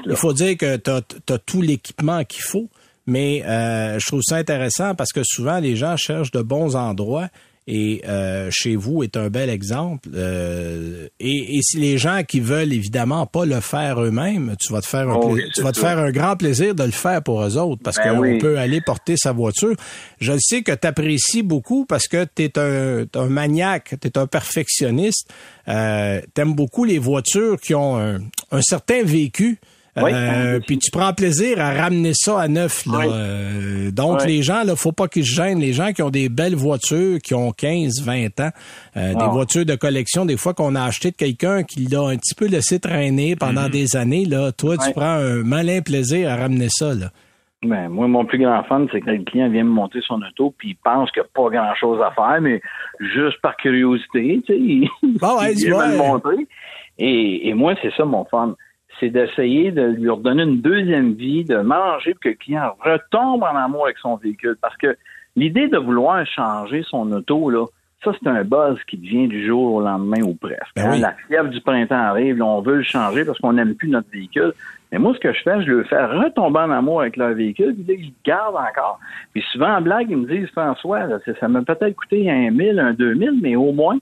il 0.06 0.15
faut 0.15 0.34
dire 0.34 0.58
que 0.58 0.77
tu 0.77 0.91
as, 0.91 1.38
tout 1.39 1.62
l'équipement 1.62 2.23
qu'il 2.23 2.43
faut, 2.43 2.69
mais 3.08 3.43
euh, 3.45 3.97
je 3.97 4.06
trouve 4.06 4.21
ça 4.21 4.36
intéressant 4.36 4.93
parce 4.93 5.12
que 5.12 5.21
souvent 5.23 5.60
les 5.60 5.75
gens 5.75 5.97
cherchent 5.97 6.32
de 6.32 6.41
bons 6.41 6.75
endroits 6.75 7.30
et 7.67 8.01
euh, 8.08 8.47
chez 8.49 8.77
vous 8.77 9.03
est 9.03 9.17
un 9.17 9.30
bel 9.30 9.49
exemple. 9.49 10.08
Euh, 10.15 11.08
et, 11.19 11.58
et 11.58 11.62
si 11.62 11.77
les 11.77 11.97
gens 11.97 12.21
qui 12.25 12.39
veulent 12.39 12.71
évidemment 12.71 13.25
pas 13.25 13.45
le 13.45 13.60
faire 13.60 14.01
eux-mêmes, 14.01 14.56
tu 14.58 14.71
vas 14.71 14.80
te 14.80 14.88
faire 14.88 15.10
un, 15.10 15.15
Oh 15.15 15.32
oui, 15.34 15.43
tu 15.53 15.62
vas 15.62 15.73
te 15.73 15.80
faire 15.80 15.99
un 15.99 16.12
grand 16.12 16.38
plaisir 16.38 16.73
de 16.75 16.84
le 16.84 16.91
faire 16.91 17.21
pour 17.21 17.43
eux 17.43 17.58
autres 17.58 17.82
parce 17.84 17.97
Ben 17.97 18.13
qu'on 18.15 18.19
oui. 18.21 18.38
peut 18.38 18.58
aller 18.58 18.80
porter 18.80 19.15
sa 19.17 19.34
voiture. 19.34 19.75
Je 20.21 20.32
le 20.32 20.39
sais 20.41 20.62
que 20.62 20.71
tu 20.71 20.88
apprécies 20.88 21.43
beaucoup 21.43 21.86
parce 21.86 22.08
que 22.08 22.25
tu 22.34 22.43
es 22.43 22.58
un, 22.58 23.06
t'es 23.06 23.19
un 23.19 23.27
maniaque, 23.27 23.95
tu 24.01 24.08
es 24.08 24.17
un 24.17 24.27
perfectionniste. 24.27 25.30
Euh, 25.67 26.21
tu 26.34 26.41
aimes 26.41 26.53
beaucoup 26.56 26.86
les 26.86 26.99
voitures 26.99 27.60
qui 27.60 27.75
ont 27.75 27.97
un, 27.97 28.19
un 28.51 28.62
certain 28.62 29.03
vécu. 29.03 29.60
Oui. 30.03 30.12
Euh, 30.13 30.60
puis 30.65 30.77
tu 30.77 30.91
prends 30.91 31.13
plaisir 31.13 31.60
à 31.60 31.71
ramener 31.73 32.12
ça 32.13 32.39
à 32.39 32.47
neuf. 32.47 32.86
Là. 32.86 32.97
Oui. 32.99 33.05
Euh, 33.12 33.91
donc, 33.91 34.19
Oui. 34.21 34.27
les 34.27 34.41
gens, 34.43 34.63
là, 34.63 34.75
faut 34.75 34.91
pas 34.91 35.07
qu'ils 35.07 35.25
se 35.25 35.33
gênent. 35.36 35.60
Les 35.60 35.73
gens 35.73 35.91
qui 35.93 36.01
ont 36.03 36.10
des 36.10 36.29
belles 36.29 36.55
voitures, 36.55 37.19
qui 37.19 37.33
ont 37.33 37.51
15, 37.51 38.01
20 38.03 38.39
ans, 38.39 38.51
euh, 38.95 39.13
des 39.13 39.19
Ah. 39.19 39.27
voitures 39.29 39.65
de 39.65 39.75
collection, 39.75 40.25
des 40.25 40.38
fois 40.38 40.53
qu'on 40.53 40.75
a 40.75 40.83
acheté 40.83 41.12
de 41.12 41.15
quelqu'un 41.15 41.63
qui 41.63 41.86
l'a 41.86 42.01
un 42.01 42.17
petit 42.17 42.36
peu 42.36 42.47
laissé 42.47 42.79
traîner 42.79 43.36
pendant 43.36 43.69
des 43.69 43.95
années, 43.95 44.25
là, 44.25 44.51
toi, 44.51 44.75
tu 44.77 44.91
prends 44.93 45.03
un 45.05 45.43
malin 45.43 45.81
plaisir 45.81 46.29
à 46.31 46.36
ramener 46.36 46.67
ça. 46.69 46.93
Là. 46.93 47.07
Ben, 47.63 47.89
moi, 47.89 48.07
mon 48.07 48.23
plus 48.23 48.38
grand 48.38 48.63
fun, 48.65 48.86
c'est 48.91 49.01
que 49.01 49.10
le 49.10 49.23
client 49.23 49.49
vient 49.49 49.63
me 49.63 49.71
monter 49.71 49.97
son 50.07 50.21
auto, 50.21 50.53
puis 50.57 50.69
il 50.69 50.75
pense 50.75 51.10
qu'il 51.12 51.23
n'y 51.23 51.25
a 51.27 51.29
pas 51.33 51.49
grand-chose 51.49 51.99
à 52.03 52.12
faire, 52.12 52.39
mais 52.39 52.62
juste 53.15 53.41
par 53.41 53.55
curiosité, 53.57 54.41
tu 54.45 54.53
sais, 54.53 54.60
il, 54.60 54.88
Bon, 55.19 55.38
ouais, 55.39 55.53
il 55.53 55.65
vient 55.65 55.77
ouais. 55.79 55.88
me 55.88 55.91
le 55.93 55.97
montrer. 55.97 56.47
Et, 56.99 57.49
et 57.49 57.53
moi, 57.55 57.73
c'est 57.81 57.91
ça 57.97 58.05
mon 58.05 58.25
fun. 58.25 58.55
C'est 58.99 59.10
d'essayer 59.10 59.71
de 59.71 59.83
lui 59.83 60.10
redonner 60.10 60.43
une 60.43 60.62
deuxième 60.62 61.13
vie, 61.13 61.43
de 61.43 61.57
manger 61.57 62.13
pour 62.13 62.21
que 62.21 62.29
le 62.29 62.36
client 62.36 62.75
retombe 62.79 63.43
en 63.43 63.55
amour 63.55 63.86
avec 63.86 63.97
son 63.99 64.15
véhicule. 64.15 64.57
Parce 64.62 64.75
que 64.77 64.97
l'idée 65.36 65.67
de 65.67 65.77
vouloir 65.77 66.25
changer 66.25 66.83
son 66.89 67.12
auto, 67.12 67.49
là, 67.49 67.65
ça, 68.03 68.12
c'est 68.21 68.29
un 68.29 68.43
buzz 68.43 68.77
qui 68.88 68.97
devient 68.97 69.27
du 69.27 69.45
jour 69.45 69.75
au 69.75 69.81
lendemain 69.81 70.21
ou 70.21 70.36
presque. 70.36 70.62
Ben 70.75 70.86
Hein, 70.86 70.91
oui. 70.93 70.99
La 70.99 71.15
fièvre 71.27 71.49
du 71.49 71.62
printemps 71.62 71.95
arrive, 71.95 72.38
là, 72.38 72.45
on 72.45 72.62
veut 72.62 72.77
le 72.77 72.83
changer 72.83 73.25
parce 73.25 73.39
qu'on 73.39 73.53
n'aime 73.53 73.75
plus 73.75 73.89
notre 73.89 74.10
véhicule. 74.12 74.53
Mais 74.91 74.99
moi, 74.99 75.13
ce 75.15 75.19
que 75.19 75.33
je 75.33 75.41
fais, 75.41 75.62
je 75.63 75.71
le 75.71 75.83
fais 75.83 76.05
retomber 76.05 76.60
en 76.60 76.71
amour 76.71 77.01
avec 77.01 77.17
leur 77.17 77.33
véhicule, 77.33 77.75
puis 77.75 77.83
là, 77.88 77.93
ils 77.99 78.05
le 78.07 78.13
gardent 78.23 78.55
encore. 78.55 78.99
Puis 79.33 79.43
souvent, 79.51 79.75
en 79.75 79.81
blague, 79.81 80.10
ils 80.10 80.17
me 80.17 80.27
disent, 80.27 80.49
François, 80.51 81.05
là, 81.07 81.17
ça 81.39 81.47
m'a 81.47 81.62
peut-être 81.62 81.95
coûté 81.95 82.29
un 82.29 82.51
1000, 82.51 82.79
un 82.79 82.93
2000, 82.93 83.39
mais 83.41 83.55
au 83.55 83.73
moins, 83.73 83.97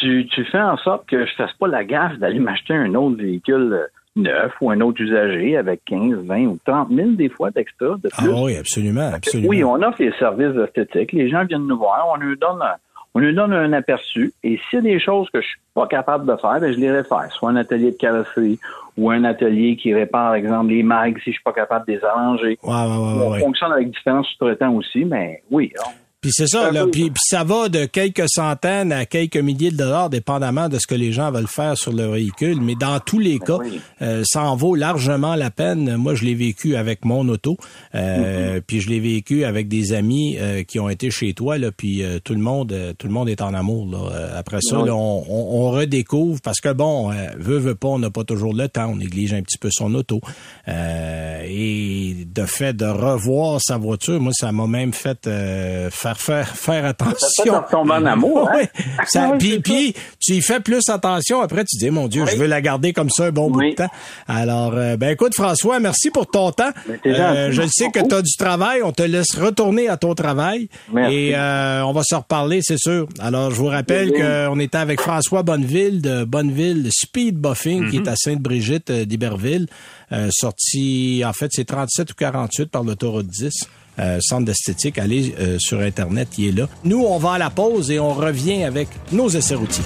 tu, 0.00 0.26
tu 0.26 0.44
fais 0.46 0.60
en 0.60 0.76
sorte 0.78 1.06
que 1.06 1.24
je 1.26 1.32
fasse 1.34 1.52
pas 1.54 1.68
la 1.68 1.84
gaffe 1.84 2.18
d'aller 2.18 2.40
m'acheter 2.40 2.74
un 2.74 2.94
autre 2.94 3.16
véhicule 3.16 3.72
euh, 3.72 3.86
neuf 4.16 4.52
ou 4.60 4.70
un 4.70 4.80
autre 4.80 5.00
usager 5.00 5.56
avec 5.56 5.84
15, 5.84 6.24
20 6.24 6.46
ou 6.46 6.58
30 6.64 6.88
000 6.90 7.10
des 7.10 7.28
fois 7.28 7.50
d'extra, 7.50 7.96
de 8.02 8.08
Ah 8.16 8.22
plus. 8.22 8.32
oui, 8.32 8.56
absolument, 8.56 9.10
absolument. 9.14 9.48
Oui, 9.48 9.62
on 9.64 9.74
offre 9.82 10.00
les 10.02 10.12
services 10.18 10.56
esthétiques. 10.56 11.12
Les 11.12 11.28
gens 11.28 11.44
viennent 11.44 11.66
nous 11.66 11.78
voir, 11.78 12.06
on 12.12 12.16
lui 12.16 12.36
donne 12.38 12.60
un, 12.62 12.74
on 13.14 13.18
lui 13.20 13.34
donne 13.34 13.52
un 13.52 13.72
aperçu. 13.72 14.32
Et 14.42 14.58
s'il 14.68 14.76
y 14.78 14.78
a 14.78 14.94
des 14.94 15.00
choses 15.00 15.28
que 15.30 15.40
je 15.40 15.46
suis 15.46 15.60
pas 15.74 15.86
capable 15.86 16.26
de 16.26 16.36
faire, 16.40 16.58
ben, 16.60 16.72
je 16.72 16.78
les 16.78 16.90
réfère. 16.90 17.30
Soit 17.32 17.50
un 17.50 17.56
atelier 17.56 17.92
de 17.92 17.96
carrosserie 17.96 18.58
ou 18.96 19.10
un 19.10 19.24
atelier 19.24 19.76
qui 19.76 19.92
répare, 19.94 20.28
par 20.28 20.34
exemple, 20.34 20.70
les 20.70 20.82
mags 20.82 21.16
si 21.18 21.30
je 21.30 21.34
suis 21.36 21.42
pas 21.42 21.52
capable 21.52 21.86
de 21.86 21.92
les 21.92 22.04
arranger. 22.04 22.58
Ouais, 22.62 22.72
ouais, 22.72 23.28
ouais, 23.28 23.36
on 23.36 23.40
fonctionne 23.40 23.72
avec 23.72 23.90
différents 23.90 24.22
sous-traitants 24.22 24.72
aussi, 24.74 25.04
mais 25.04 25.42
oui. 25.50 25.72
on- 25.86 25.90
Puis 26.26 26.32
c'est 26.34 26.48
ça, 26.48 26.72
là, 26.72 26.86
puis, 26.90 27.04
puis 27.10 27.22
ça 27.24 27.44
va 27.44 27.68
de 27.68 27.84
quelques 27.84 28.24
centaines 28.28 28.90
à 28.90 29.06
quelques 29.06 29.36
milliers 29.36 29.70
de 29.70 29.76
dollars, 29.76 30.10
dépendamment 30.10 30.68
de 30.68 30.76
ce 30.80 30.86
que 30.88 30.96
les 30.96 31.12
gens 31.12 31.30
veulent 31.30 31.46
faire 31.46 31.78
sur 31.78 31.92
leur 31.92 32.10
véhicule. 32.10 32.60
Mais 32.60 32.74
dans 32.74 32.98
tous 32.98 33.20
les 33.20 33.38
cas, 33.38 33.58
oui. 33.58 33.80
euh, 34.02 34.24
ça 34.26 34.42
en 34.42 34.56
vaut 34.56 34.74
largement 34.74 35.36
la 35.36 35.52
peine. 35.52 35.94
Moi, 35.94 36.16
je 36.16 36.24
l'ai 36.24 36.34
vécu 36.34 36.74
avec 36.74 37.04
mon 37.04 37.28
auto, 37.28 37.56
euh, 37.94 38.60
puis 38.66 38.80
je 38.80 38.88
l'ai 38.88 38.98
vécu 38.98 39.44
avec 39.44 39.68
des 39.68 39.92
amis 39.92 40.36
euh, 40.40 40.64
qui 40.64 40.80
ont 40.80 40.88
été 40.88 41.12
chez 41.12 41.32
toi, 41.32 41.58
là, 41.58 41.70
puis 41.70 42.02
euh, 42.02 42.18
tout 42.18 42.32
le 42.34 42.40
monde, 42.40 42.72
euh, 42.72 42.92
tout 42.98 43.06
le 43.06 43.12
monde 43.12 43.28
est 43.28 43.40
en 43.40 43.54
amour. 43.54 43.86
Là. 43.88 43.98
Euh, 44.12 44.36
Après 44.36 44.58
ça, 44.62 44.80
Oui. 44.80 44.88
là, 44.88 44.96
on, 44.96 45.24
on- 45.28 45.66
on 45.66 45.70
redécouvre 45.70 46.40
parce 46.42 46.58
que 46.60 46.72
bon, 46.72 47.12
euh, 47.12 47.14
veut 47.38 47.58
veut 47.58 47.76
pas, 47.76 47.86
on 47.88 48.00
n'a 48.00 48.10
pas 48.10 48.24
toujours 48.24 48.52
le 48.52 48.66
temps, 48.68 48.88
on 48.90 48.96
néglige 48.96 49.32
un 49.32 49.42
petit 49.42 49.58
peu 49.58 49.68
son 49.70 49.94
auto. 49.94 50.20
Euh, 50.66 51.42
et 51.48 52.26
de 52.26 52.44
fait 52.46 52.72
de 52.74 52.86
revoir 52.86 53.60
sa 53.62 53.76
voiture, 53.76 54.20
moi, 54.20 54.32
ça 54.34 54.50
m'a 54.50 54.66
même 54.66 54.92
fait 54.92 55.28
euh, 55.28 55.88
faire 56.18 56.46
faire 56.48 56.56
faire 56.56 56.84
attention. 56.86 57.44
Ça 57.44 57.60
retomber 57.60 57.92
en 57.94 58.06
amour, 58.06 58.48
hein? 58.54 58.64
Ça- 59.06 59.30
Oui, 59.32 59.38
puis, 59.38 59.50
c'est 59.52 59.60
puis 59.60 59.94
tu 60.20 60.32
y 60.34 60.42
fais 60.42 60.60
plus 60.60 60.88
attention. 60.88 61.40
Après, 61.40 61.64
tu 61.64 61.76
dis, 61.78 61.90
mon 61.90 62.08
Dieu, 62.08 62.24
je 62.26 62.36
veux 62.36 62.46
la 62.46 62.60
garder 62.60 62.92
comme 62.92 63.10
ça 63.10 63.26
un 63.26 63.30
bon 63.30 63.50
bout 63.50 63.62
de 63.62 63.74
temps. 63.74 63.88
Alors, 64.28 64.72
euh, 64.74 64.96
ben 64.96 65.10
écoute, 65.10 65.34
François, 65.34 65.78
merci 65.80 66.10
pour 66.10 66.26
ton 66.26 66.50
temps. 66.52 66.70
Gentil. 67.04 67.52
je 67.52 67.62
sais 67.70 67.90
que 67.90 68.00
tu 68.06 68.14
as 68.14 68.22
du 68.22 68.32
travail. 68.38 68.82
On 68.82 68.92
te 68.92 69.02
laisse 69.02 69.34
retourner 69.36 69.88
à 69.88 69.96
ton 69.96 70.14
travail. 70.14 70.68
Merci. 70.92 71.14
Et 71.14 71.36
euh, 71.36 71.84
on 71.84 71.92
va 71.92 72.02
se 72.04 72.14
reparler, 72.14 72.60
c'est 72.62 72.78
sûr. 72.78 73.08
Alors, 73.18 73.50
je 73.50 73.56
vous 73.56 73.66
rappelle 73.66 74.12
qu'on 74.12 74.58
était 74.60 74.78
avec 74.78 75.00
François 75.00 75.42
Bonneville 75.42 76.00
de 76.02 76.24
Bonneville 76.24 76.88
Speed 76.90 77.38
Buffing, 77.38 77.90
qui 77.90 77.96
est 77.98 78.08
à 78.08 78.16
Sainte-Brigitte 78.16 78.90
euh, 78.90 79.04
d'Iberville. 79.04 79.66
Euh, 80.12 80.28
sorti, 80.32 81.22
en 81.26 81.32
fait, 81.32 81.48
c'est 81.52 81.64
37 81.64 82.10
ou 82.12 82.14
48 82.14 82.66
par 82.70 82.82
l'autoroute 82.84 83.26
10. 83.26 83.52
Euh, 83.98 84.18
centre 84.20 84.44
d'esthétique, 84.44 84.98
allez 84.98 85.34
euh, 85.38 85.58
sur 85.58 85.80
Internet, 85.80 86.28
il 86.36 86.48
est 86.48 86.52
là. 86.52 86.68
Nous, 86.84 87.02
on 87.02 87.18
va 87.18 87.32
à 87.32 87.38
la 87.38 87.50
pause 87.50 87.90
et 87.90 87.98
on 87.98 88.12
revient 88.12 88.64
avec 88.64 88.88
nos 89.10 89.28
essais 89.28 89.54
routiers. 89.54 89.84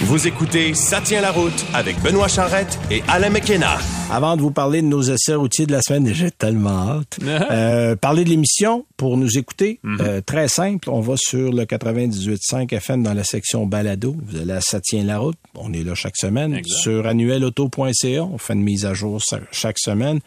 Vous 0.00 0.26
écoutez 0.28 0.74
Ça 0.74 1.00
tient 1.00 1.20
la 1.20 1.32
route 1.32 1.64
avec 1.74 2.00
Benoît 2.02 2.28
Charrette 2.28 2.78
et 2.90 3.02
Alain 3.08 3.30
McKenna. 3.30 3.78
Avant 4.10 4.36
de 4.36 4.42
vous 4.42 4.52
parler 4.52 4.80
de 4.80 4.86
nos 4.86 5.02
essais 5.02 5.34
routiers 5.34 5.66
de 5.66 5.72
la 5.72 5.82
semaine, 5.82 6.06
j'ai 6.14 6.30
tellement 6.30 6.88
hâte. 7.00 7.18
euh, 7.24 7.96
parler 7.96 8.24
de 8.24 8.30
l'émission 8.30 8.86
pour 8.96 9.16
nous 9.16 9.36
écouter. 9.38 9.80
euh, 9.84 10.20
très 10.20 10.46
simple, 10.48 10.88
on 10.88 11.00
va 11.00 11.14
sur 11.16 11.52
le 11.52 11.64
98.5 11.64 12.72
FM 12.74 13.02
dans 13.02 13.12
la 13.12 13.24
section 13.24 13.66
balado. 13.66 14.16
Vous 14.26 14.36
allez 14.40 14.52
à 14.52 14.60
Ça 14.60 14.80
tient 14.80 15.02
la 15.04 15.18
route. 15.18 15.36
On 15.56 15.72
est 15.72 15.82
là 15.82 15.94
chaque 15.94 16.16
semaine. 16.16 16.54
Exact. 16.54 16.78
Sur 16.80 17.06
annuelauto.ca, 17.06 18.22
on 18.22 18.38
fait 18.38 18.52
une 18.54 18.62
mise 18.62 18.86
à 18.86 18.94
jour 18.94 19.20
chaque 19.50 19.78
semaine. 19.78 20.20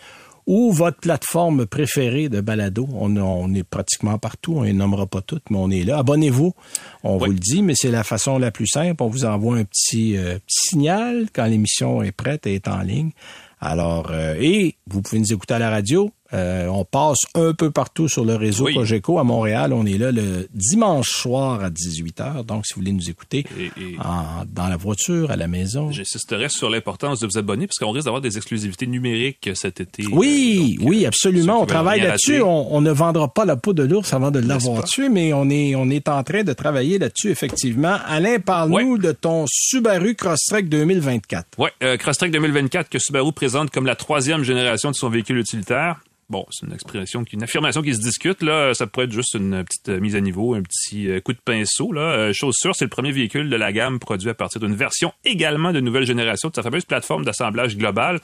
Ou 0.54 0.74
votre 0.74 0.98
plateforme 0.98 1.66
préférée 1.66 2.28
de 2.28 2.42
balado. 2.42 2.86
On, 2.94 3.16
on 3.16 3.54
est 3.54 3.64
pratiquement 3.64 4.18
partout. 4.18 4.56
On 4.58 4.64
les 4.64 4.74
nommera 4.74 5.06
pas 5.08 5.22
toutes, 5.22 5.50
mais 5.50 5.58
on 5.58 5.70
est 5.70 5.86
là. 5.86 6.00
Abonnez-vous. 6.00 6.54
On 7.04 7.14
Oui. 7.18 7.20
vous 7.28 7.32
le 7.32 7.40
dit, 7.40 7.62
mais 7.64 7.74
c'est 7.74 7.90
la 7.90 8.04
façon 8.04 8.38
la 8.38 8.52
plus 8.52 8.68
simple. 8.68 9.02
On 9.02 9.08
vous 9.08 9.24
envoie 9.24 9.56
un 9.56 9.64
petit, 9.64 10.18
euh, 10.18 10.40
petit 10.40 10.60
signal 10.72 11.28
quand 11.34 11.46
l'émission 11.46 12.02
est 12.04 12.12
prête 12.12 12.46
et 12.48 12.56
est 12.56 12.68
en 12.68 12.82
ligne. 12.82 13.12
Alors, 13.62 14.10
euh, 14.12 14.36
et 14.42 14.76
vous 14.88 15.02
pouvez 15.02 15.20
nous 15.20 15.32
écouter 15.32 15.54
à 15.54 15.60
la 15.60 15.70
radio. 15.70 16.12
Euh, 16.34 16.68
on 16.68 16.86
passe 16.86 17.18
un 17.36 17.54
peu 17.54 17.72
partout 17.72 18.08
sur 18.08 18.24
le 18.24 18.36
réseau 18.36 18.66
Oui. 18.66 18.74
Cogeco 18.76 19.20
à 19.20 19.24
Montréal. 19.24 19.74
On 19.74 19.86
est 19.86 19.98
là 19.98 20.12
le 20.12 20.48
dimanche 20.54 21.10
soir 21.10 21.64
à 21.64 21.70
18h. 21.70 22.46
Donc, 22.46 22.66
si 22.66 22.74
vous 22.74 22.82
voulez 22.82 22.94
nous 22.94 23.10
écouter 23.10 23.46
Et- 23.60 23.66
et- 23.82 23.98
en- 24.00 24.46
dans 24.48 24.68
la 24.68 24.78
voiture, 24.78 25.30
à 25.32 25.36
la 25.36 25.48
maison. 25.48 25.92
J'insisterai 25.92 26.48
sur 26.50 26.70
l'importance 26.70 27.20
de 27.20 27.28
vous 27.28 27.38
abonner 27.38 27.68
parce 27.68 27.78
qu'on 27.80 27.92
risque 27.92 28.06
d'avoir 28.06 28.22
des 28.22 28.38
exclusivités 28.38 28.88
numériques 28.88 29.50
cet 29.56 29.82
été. 29.82 30.06
Oui, 30.12 30.76
Euh, 30.78 30.80
donc, 30.82 30.90
oui, 30.90 31.04
euh, 31.04 31.08
absolument. 31.10 31.62
On 31.62 31.66
travaille 31.66 32.02
là-dessus. 32.02 32.42
On, 32.42 32.74
on 32.76 32.82
ne 32.82 32.92
vendra 32.92 33.28
pas 33.28 33.46
la 33.46 33.56
peau 33.58 33.74
de 33.74 33.84
l'ours 33.84 34.14
avant 34.14 34.32
de 34.32 34.40
l'avoir 34.40 34.84
tué, 34.86 35.10
mais 35.10 35.34
on 35.34 35.50
est, 35.50 35.76
on 35.76 35.90
est 35.90 36.08
en 36.08 36.24
train 36.24 36.44
de 36.44 36.54
travailler 36.54 36.98
là-dessus, 36.98 37.30
effectivement. 37.30 37.98
Alain, 38.08 38.40
parle-nous 38.40 38.98
de 38.98 39.12
ton 39.12 39.46
Subaru 39.50 40.16
Crosstrek 40.16 40.70
2024. 40.70 41.46
Ouais, 41.58 41.72
euh, 41.84 41.98
Crosstrek 41.98 42.32
2024 42.32 42.90
que 42.90 43.00
Subaru 43.00 43.34
présente 43.34 43.70
comme 43.72 43.86
la 43.86 43.96
troisième 43.96 44.44
génération 44.44 44.92
de 44.92 44.96
son 44.96 45.10
véhicule 45.10 45.38
utilitaire. 45.38 46.00
Bon, 46.32 46.46
c'est 46.50 46.66
une 46.66 46.72
expression, 46.72 47.26
une 47.34 47.44
affirmation 47.44 47.82
qui 47.82 47.94
se 47.94 48.00
discute. 48.00 48.42
Là, 48.42 48.74
ça 48.74 48.88
pourrait 48.88 49.04
être 49.06 49.12
juste 49.12 49.34
une 49.34 49.66
petite 49.66 49.90
euh, 49.90 50.00
mise 50.00 50.16
à 50.16 50.22
niveau, 50.22 50.54
un 50.54 50.62
petit 50.62 51.10
euh, 51.10 51.20
coup 51.20 51.34
de 51.34 51.40
pinceau. 51.44 51.92
Là, 51.92 52.02
Euh, 52.02 52.34
chose 52.34 52.56
sûre, 52.58 52.74
c'est 52.74 52.86
le 52.86 52.90
premier 52.90 53.12
véhicule 53.12 53.50
de 53.50 53.56
la 53.58 53.74
gamme 53.74 54.00
produit 54.00 54.30
à 54.30 54.34
partir 54.34 54.62
d'une 54.62 54.74
version 54.74 55.12
également 55.26 55.74
de 55.74 55.82
nouvelle 55.82 56.06
génération 56.06 56.48
de 56.48 56.56
sa 56.56 56.64
fameuse 56.64 56.86
plateforme 56.86 57.26
d'assemblage 57.26 57.76
global. 57.76 58.22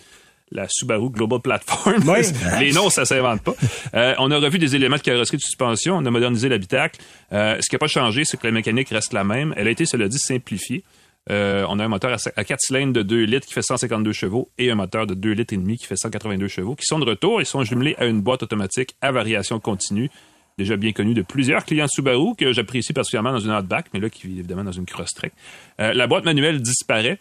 La 0.49 0.65
Subaru 0.69 1.09
Global 1.09 1.41
Platform. 1.41 2.01
Oui. 2.07 2.19
Les 2.61 2.71
noms, 2.71 2.89
ça 2.89 3.03
s'invente 3.03 3.41
pas. 3.41 3.53
Euh, 3.93 4.13
on 4.19 4.31
a 4.31 4.37
revu 4.37 4.57
des 4.57 4.77
éléments 4.77 4.95
de 4.95 5.01
carrosserie 5.01 5.35
de 5.35 5.41
suspension, 5.41 5.97
on 5.97 6.05
a 6.05 6.09
modernisé 6.09 6.47
l'habitacle. 6.47 7.01
Euh, 7.33 7.57
ce 7.59 7.67
qui 7.67 7.75
n'a 7.75 7.79
pas 7.79 7.87
changé, 7.87 8.23
c'est 8.23 8.37
que 8.39 8.47
la 8.47 8.53
mécanique 8.53 8.87
reste 8.87 9.11
la 9.11 9.25
même. 9.25 9.53
Elle 9.57 9.67
a 9.67 9.71
été, 9.71 9.85
cela 9.85 10.07
dit, 10.07 10.17
simplifiée. 10.17 10.85
Euh, 11.29 11.65
on 11.69 11.79
a 11.79 11.85
un 11.85 11.87
moteur 11.87 12.15
à 12.35 12.43
4 12.43 12.59
cylindres 12.59 12.93
de 12.93 13.01
2 13.01 13.23
litres 13.23 13.47
qui 13.47 13.53
fait 13.53 13.61
152 13.61 14.11
chevaux 14.13 14.49
et 14.57 14.71
un 14.71 14.75
moteur 14.75 15.07
de 15.07 15.13
2 15.13 15.31
litres 15.31 15.53
et 15.53 15.57
demi 15.57 15.77
qui 15.77 15.85
fait 15.85 15.97
182 15.97 16.47
chevaux 16.47 16.75
qui 16.75 16.85
sont 16.85 16.99
de 16.99 17.05
retour. 17.05 17.41
Ils 17.41 17.45
sont 17.45 17.63
jumelés 17.63 17.95
à 17.97 18.05
une 18.05 18.21
boîte 18.21 18.43
automatique 18.43 18.95
à 19.01 19.11
variation 19.11 19.59
continue, 19.59 20.09
déjà 20.57 20.77
bien 20.77 20.93
connue 20.93 21.13
de 21.13 21.21
plusieurs 21.21 21.65
clients 21.65 21.87
Subaru 21.87 22.35
que 22.35 22.53
j'apprécie 22.53 22.93
particulièrement 22.93 23.33
dans 23.33 23.39
une 23.39 23.51
Outback, 23.51 23.87
mais 23.93 23.99
là 23.99 24.09
qui 24.09 24.27
vit 24.27 24.39
évidemment 24.39 24.63
dans 24.63 24.71
une 24.71 24.85
Crosstrek. 24.85 25.33
Euh, 25.81 25.93
la 25.93 26.07
boîte 26.07 26.25
manuelle 26.25 26.61
disparaît. 26.61 27.19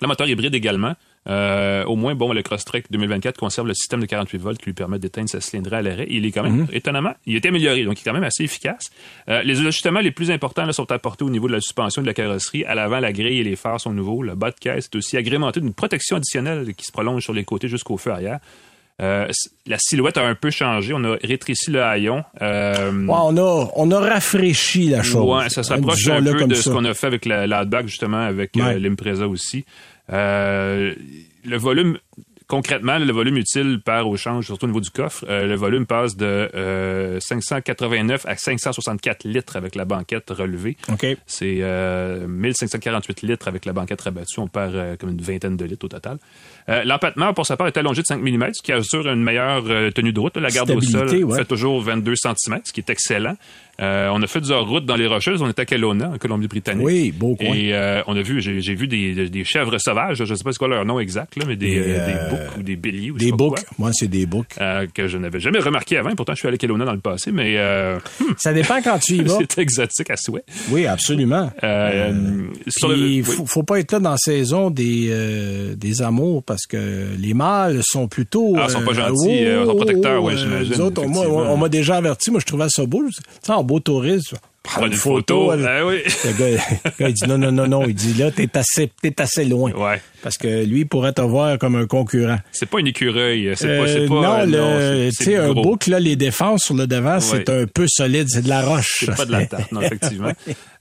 Le 0.00 0.06
moteur 0.06 0.28
hybride 0.28 0.54
également. 0.54 0.94
Euh, 1.28 1.84
au 1.84 1.94
moins, 1.96 2.14
bon, 2.14 2.32
le 2.32 2.42
Crosstrek 2.42 2.86
2024 2.90 3.36
conserve 3.38 3.66
le 3.68 3.74
système 3.74 4.00
de 4.00 4.06
48 4.06 4.38
volts 4.38 4.58
qui 4.58 4.64
lui 4.66 4.72
permet 4.72 4.98
d'éteindre 4.98 5.28
sa 5.28 5.40
cylindrée 5.42 5.76
à 5.76 5.82
l'arrêt. 5.82 6.06
Il 6.08 6.24
est 6.24 6.32
quand 6.32 6.42
même, 6.42 6.66
étonnamment, 6.72 7.12
il 7.26 7.36
est 7.36 7.44
amélioré, 7.44 7.84
donc 7.84 7.98
il 7.98 8.00
est 8.00 8.04
quand 8.04 8.14
même 8.14 8.24
assez 8.24 8.44
efficace. 8.44 8.90
Euh, 9.28 9.42
les 9.42 9.58
ajustements 9.60 10.00
les 10.00 10.10
plus 10.10 10.30
importants 10.30 10.64
là, 10.64 10.72
sont 10.72 10.90
apportés 10.90 11.24
au 11.24 11.30
niveau 11.30 11.46
de 11.46 11.52
la 11.52 11.60
suspension 11.60 12.00
et 12.00 12.04
de 12.04 12.08
la 12.08 12.14
carrosserie. 12.14 12.64
À 12.64 12.74
l'avant, 12.74 13.00
la 13.00 13.12
grille 13.12 13.40
et 13.40 13.44
les 13.44 13.56
phares 13.56 13.80
sont 13.80 13.92
nouveaux. 13.92 14.22
Le 14.22 14.34
bas 14.36 14.50
de 14.50 14.56
caisse 14.58 14.86
est 14.86 14.96
aussi 14.96 15.16
agrémenté 15.18 15.60
d'une 15.60 15.74
protection 15.74 16.16
additionnelle 16.16 16.72
qui 16.74 16.86
se 16.86 16.92
prolonge 16.92 17.22
sur 17.22 17.34
les 17.34 17.44
côtés 17.44 17.68
jusqu'au 17.68 17.98
feu 17.98 18.10
arrière. 18.12 18.38
Euh, 19.00 19.28
la 19.66 19.76
silhouette 19.78 20.16
a 20.18 20.26
un 20.26 20.34
peu 20.34 20.50
changé. 20.50 20.92
On 20.92 21.04
a 21.04 21.16
rétréci 21.22 21.70
le 21.70 21.82
haillon. 21.84 22.24
Euh, 22.42 22.90
Ouais, 23.06 23.14
on, 23.16 23.36
a, 23.36 23.70
on 23.76 23.90
a 23.92 24.00
rafraîchi 24.00 24.88
la 24.88 25.02
chose. 25.04 25.24
Ouais, 25.30 25.48
ça 25.50 25.62
se 25.62 25.72
rapproche 25.72 26.08
un 26.08 26.22
peu 26.22 26.46
de 26.48 26.54
ça. 26.54 26.62
ce 26.62 26.70
qu'on 26.70 26.84
a 26.84 26.94
fait 26.94 27.06
avec 27.06 27.24
la- 27.24 27.46
l'Outback, 27.46 27.86
justement, 27.86 28.18
avec 28.18 28.56
euh, 28.56 28.78
l'Impreza 28.78 29.28
aussi. 29.28 29.64
Euh, 30.10 30.94
le 31.44 31.56
volume, 31.56 31.98
concrètement, 32.48 32.98
le 32.98 33.12
volume 33.12 33.36
utile 33.36 33.80
perd 33.84 34.06
au 34.06 34.16
change, 34.16 34.46
surtout 34.46 34.64
au 34.64 34.68
niveau 34.68 34.80
du 34.80 34.90
coffre. 34.90 35.24
Euh, 35.28 35.46
le 35.46 35.54
volume 35.54 35.86
passe 35.86 36.16
de 36.16 36.50
euh, 36.54 37.20
589 37.20 38.26
à 38.26 38.36
564 38.36 39.24
litres 39.24 39.56
avec 39.56 39.74
la 39.74 39.84
banquette 39.84 40.30
relevée. 40.30 40.76
OK. 40.90 41.06
C'est 41.26 41.58
euh, 41.60 42.26
1548 42.26 43.22
litres 43.22 43.48
avec 43.48 43.64
la 43.64 43.72
banquette 43.72 44.00
rabattue. 44.00 44.40
On 44.40 44.48
perd 44.48 44.74
euh, 44.74 44.96
comme 44.96 45.10
une 45.10 45.20
vingtaine 45.20 45.56
de 45.56 45.64
litres 45.64 45.84
au 45.84 45.88
total. 45.88 46.18
Euh, 46.68 46.84
L'empattement, 46.84 47.32
pour 47.34 47.46
sa 47.46 47.56
part, 47.56 47.66
est 47.66 47.76
allongé 47.76 48.02
de 48.02 48.06
5 48.06 48.20
mm, 48.20 48.54
ce 48.54 48.62
qui 48.62 48.72
assure 48.72 49.06
une 49.08 49.22
meilleure 49.22 49.64
euh, 49.68 49.90
tenue 49.90 50.12
de 50.12 50.20
route. 50.20 50.36
La 50.36 50.50
garde 50.50 50.70
au 50.70 50.80
Stabilité, 50.80 51.20
sol 51.20 51.24
ouais. 51.30 51.38
fait 51.38 51.44
toujours 51.44 51.80
22 51.82 52.14
cm, 52.16 52.60
ce 52.64 52.72
qui 52.72 52.80
est 52.80 52.90
excellent. 52.90 53.36
Euh, 53.80 54.08
on 54.12 54.20
a 54.22 54.26
fait 54.26 54.40
du 54.40 54.50
hors-route 54.50 54.84
dans 54.84 54.96
les 54.96 55.06
Rocheuses. 55.06 55.40
On 55.40 55.48
était 55.48 55.62
à 55.62 55.64
Kelowna, 55.64 56.10
en 56.10 56.18
Colombie-Britannique. 56.18 56.84
Oui, 56.84 57.12
beau 57.12 57.36
coin. 57.36 57.54
Et 57.54 57.72
euh, 57.72 58.02
on 58.08 58.16
a 58.16 58.22
vu, 58.22 58.40
j'ai 58.40 58.74
vu 58.74 58.88
des, 58.88 59.28
des 59.28 59.44
chèvres 59.44 59.78
sauvages. 59.78 60.16
Je 60.24 60.24
ne 60.24 60.34
sais 60.36 60.42
pas 60.42 60.50
c'est 60.50 60.58
quoi 60.58 60.66
leur 60.66 60.84
nom 60.84 60.98
exact, 60.98 61.36
là, 61.36 61.44
mais 61.46 61.54
des, 61.54 61.76
Des, 61.76 61.78
euh, 61.78 62.06
des 62.06 62.12
euh, 62.12 62.30
boucs 62.46 62.58
ou 62.58 62.62
des 62.62 62.76
béliers. 62.76 63.10
Ou 63.10 63.18
Des 63.18 63.30
quoi, 63.30 63.54
Moi, 63.78 63.90
c'est 63.92 64.08
des 64.08 64.26
books. 64.26 64.54
euh, 64.60 64.86
que 64.92 65.06
je 65.08 65.18
n'avais 65.18 65.40
jamais 65.40 65.58
remarqué 65.58 65.96
avant. 65.96 66.14
Pourtant, 66.14 66.34
je 66.34 66.38
suis 66.38 66.48
allé 66.48 66.54
à 66.56 66.58
Kelowna 66.58 66.84
dans 66.84 66.92
le 66.92 67.00
passé, 67.00 67.32
mais 67.32 67.54
euh, 67.58 67.98
Ça 68.38 68.52
dépend 68.52 68.80
quand 68.82 68.98
tu 68.98 69.14
y 69.16 69.22
vas. 69.24 69.36
c'est 69.38 69.58
exotique 69.58 70.10
à 70.10 70.16
souhait. 70.16 70.44
Oui, 70.70 70.86
absolument. 70.86 71.50
Euh, 71.62 72.12
oui. 72.84 73.22
faut, 73.22 73.46
faut 73.46 73.62
pas 73.62 73.80
être 73.80 73.92
là 73.92 73.98
dans 74.00 74.10
la 74.12 74.16
saison 74.16 74.70
des, 74.70 75.08
euh, 75.10 75.74
des 75.74 76.02
amours 76.02 76.42
parce 76.42 76.66
que 76.66 77.08
les 77.18 77.34
mâles 77.34 77.80
sont 77.82 78.08
plutôt. 78.08 78.54
Ah, 78.56 78.66
ils 78.68 78.72
sont 78.72 78.82
pas 78.82 78.92
gentils, 78.92 79.44
euh, 79.44 79.62
ils 79.62 79.66
sont 79.66 79.76
protecteurs, 79.76 80.22
ouais, 80.22 80.36
j'imagine, 80.36 80.74
nous 80.74 80.80
autres, 80.82 81.02
on, 81.04 81.56
m'a 81.56 81.68
déjà 81.68 81.96
averti, 81.96 82.30
moi 82.30 82.40
je 82.40 82.46
trouvais 82.46 82.68
ça 82.68 82.84
beau. 82.86 83.04
Tu 83.08 83.20
sais, 83.42 83.52
en 83.52 83.62
beau 83.64 83.80
tourisme, 83.80 84.36
prendre 84.62 84.86
une 84.88 84.92
photo. 84.92 85.50
Ah 85.52 85.86
oui. 85.86 86.00
Le 86.24 86.32
gars, 86.38 86.48
le 86.84 86.90
gars, 86.98 87.08
il 87.08 87.14
dit 87.14 87.26
non, 87.28 87.38
non, 87.38 87.52
non, 87.52 87.66
non. 87.66 87.84
Il 87.86 87.94
dit 87.94 88.14
là, 88.14 88.30
t'es 88.30 88.48
assez, 88.56 88.90
t'es 89.00 89.20
assez 89.20 89.44
loin. 89.44 89.72
Ouais. 89.72 90.00
Parce 90.22 90.36
que 90.36 90.64
lui 90.64 90.84
pourrait 90.84 91.12
te 91.12 91.20
voir 91.22 91.58
comme 91.58 91.76
un 91.76 91.86
concurrent. 91.86 92.38
C'est 92.52 92.68
pas 92.68 92.80
une 92.80 92.88
écureuil. 92.88 93.52
C'est 93.56 93.68
Euh, 93.68 94.08
pas, 94.08 94.46
non, 94.46 94.58
euh, 94.58 95.10
tu 95.16 95.24
sais, 95.24 95.36
un 95.36 95.52
bouc, 95.52 95.86
là, 95.86 96.00
les 96.00 96.16
défenses 96.16 96.64
sur 96.64 96.74
le 96.74 96.86
devant, 96.86 97.20
c'est 97.20 97.48
un 97.48 97.66
peu 97.66 97.86
solide, 97.88 98.26
c'est 98.28 98.42
de 98.42 98.48
la 98.48 98.62
roche. 98.62 99.04
C'est 99.06 99.16
pas 99.16 99.24
de 99.24 99.32
la 99.32 99.46
tarte, 99.46 99.70
non, 99.72 99.80
effectivement. 99.82 100.32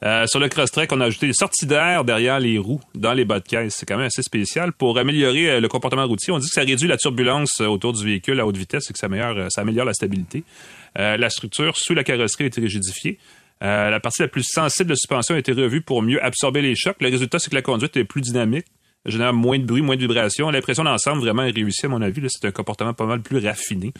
Euh, 0.04 0.26
sur 0.28 0.40
le 0.40 0.50
Crosstrek, 0.50 0.92
on 0.92 1.00
a 1.02 1.06
ajouté 1.06 1.28
des 1.28 1.34
sorties 1.34 1.66
d'air 1.68 2.04
derrière 2.04 2.40
les 2.40 2.58
roues, 2.58 2.82
dans 2.96 3.14
les 3.14 3.26
bas 3.26 3.40
de 3.40 3.46
caisse. 3.48 3.76
C'est 3.78 3.86
quand 3.86 3.98
même 3.98 4.08
assez 4.08 4.24
spécial. 4.24 4.74
Pour 4.74 4.98
améliorer 4.98 5.62
le 5.62 5.68
comportement 5.68 6.06
routier, 6.08 6.34
on 6.34 6.40
dit 6.40 6.48
que 6.48 6.54
ça 6.54 6.62
réduit 6.62 6.88
la 6.88 6.98
turbulence 6.98 7.62
autour 7.62 7.94
du 7.94 8.04
véhicule 8.04 8.40
à 8.40 8.46
haute 8.46 8.58
vitesse 8.58 8.90
et 8.90 8.94
que 8.94 9.00
ça 9.00 9.06
améliore, 9.06 9.52
ça 9.52 9.62
améliore 9.62 9.86
la 9.86 9.94
stabilité. 9.94 10.44
La 10.96 11.30
structure 11.30 11.78
sous 11.78 11.94
la 11.94 12.04
carrosserie 12.04 12.46
a 12.46 12.48
été 12.48 12.60
rigidifiée. 12.60 13.20
Euh, 13.64 13.90
la 13.90 14.00
partie 14.00 14.22
la 14.22 14.28
plus 14.28 14.44
sensible 14.44 14.90
de 14.92 14.96
suspension 14.96 15.36
a 15.36 15.40
été 15.40 15.52
revue 15.52 15.82
pour 15.82 16.02
mieux 16.02 16.24
absorber 16.24 16.62
les 16.62 16.76
chocs. 16.76 16.98
Le 17.00 17.10
résultat, 17.10 17.40
c'est 17.40 17.50
que 17.50 17.56
la 17.56 17.62
conduite 17.62 17.98
est 17.98 18.04
plus 18.04 18.22
dynamique, 18.22 18.66
génère 19.06 19.34
moins 19.34 19.58
de 19.58 19.66
bruit, 19.66 19.82
moins 19.82 19.96
de 19.96 20.02
vibrations. 20.02 20.50
L'impression 20.50 20.84
d'ensemble 20.84 21.22
vraiment 21.22 21.44
est 21.44 21.52
réussie, 21.52 21.86
à 21.86 21.90
mon 21.90 22.02
avis. 22.02 22.22
C'est 22.28 22.48
un 22.48 22.52
comportement 22.52 22.94
pas 22.94 23.06
mal 23.06 23.22
plus 23.22 23.46
raffiné. 23.46 23.94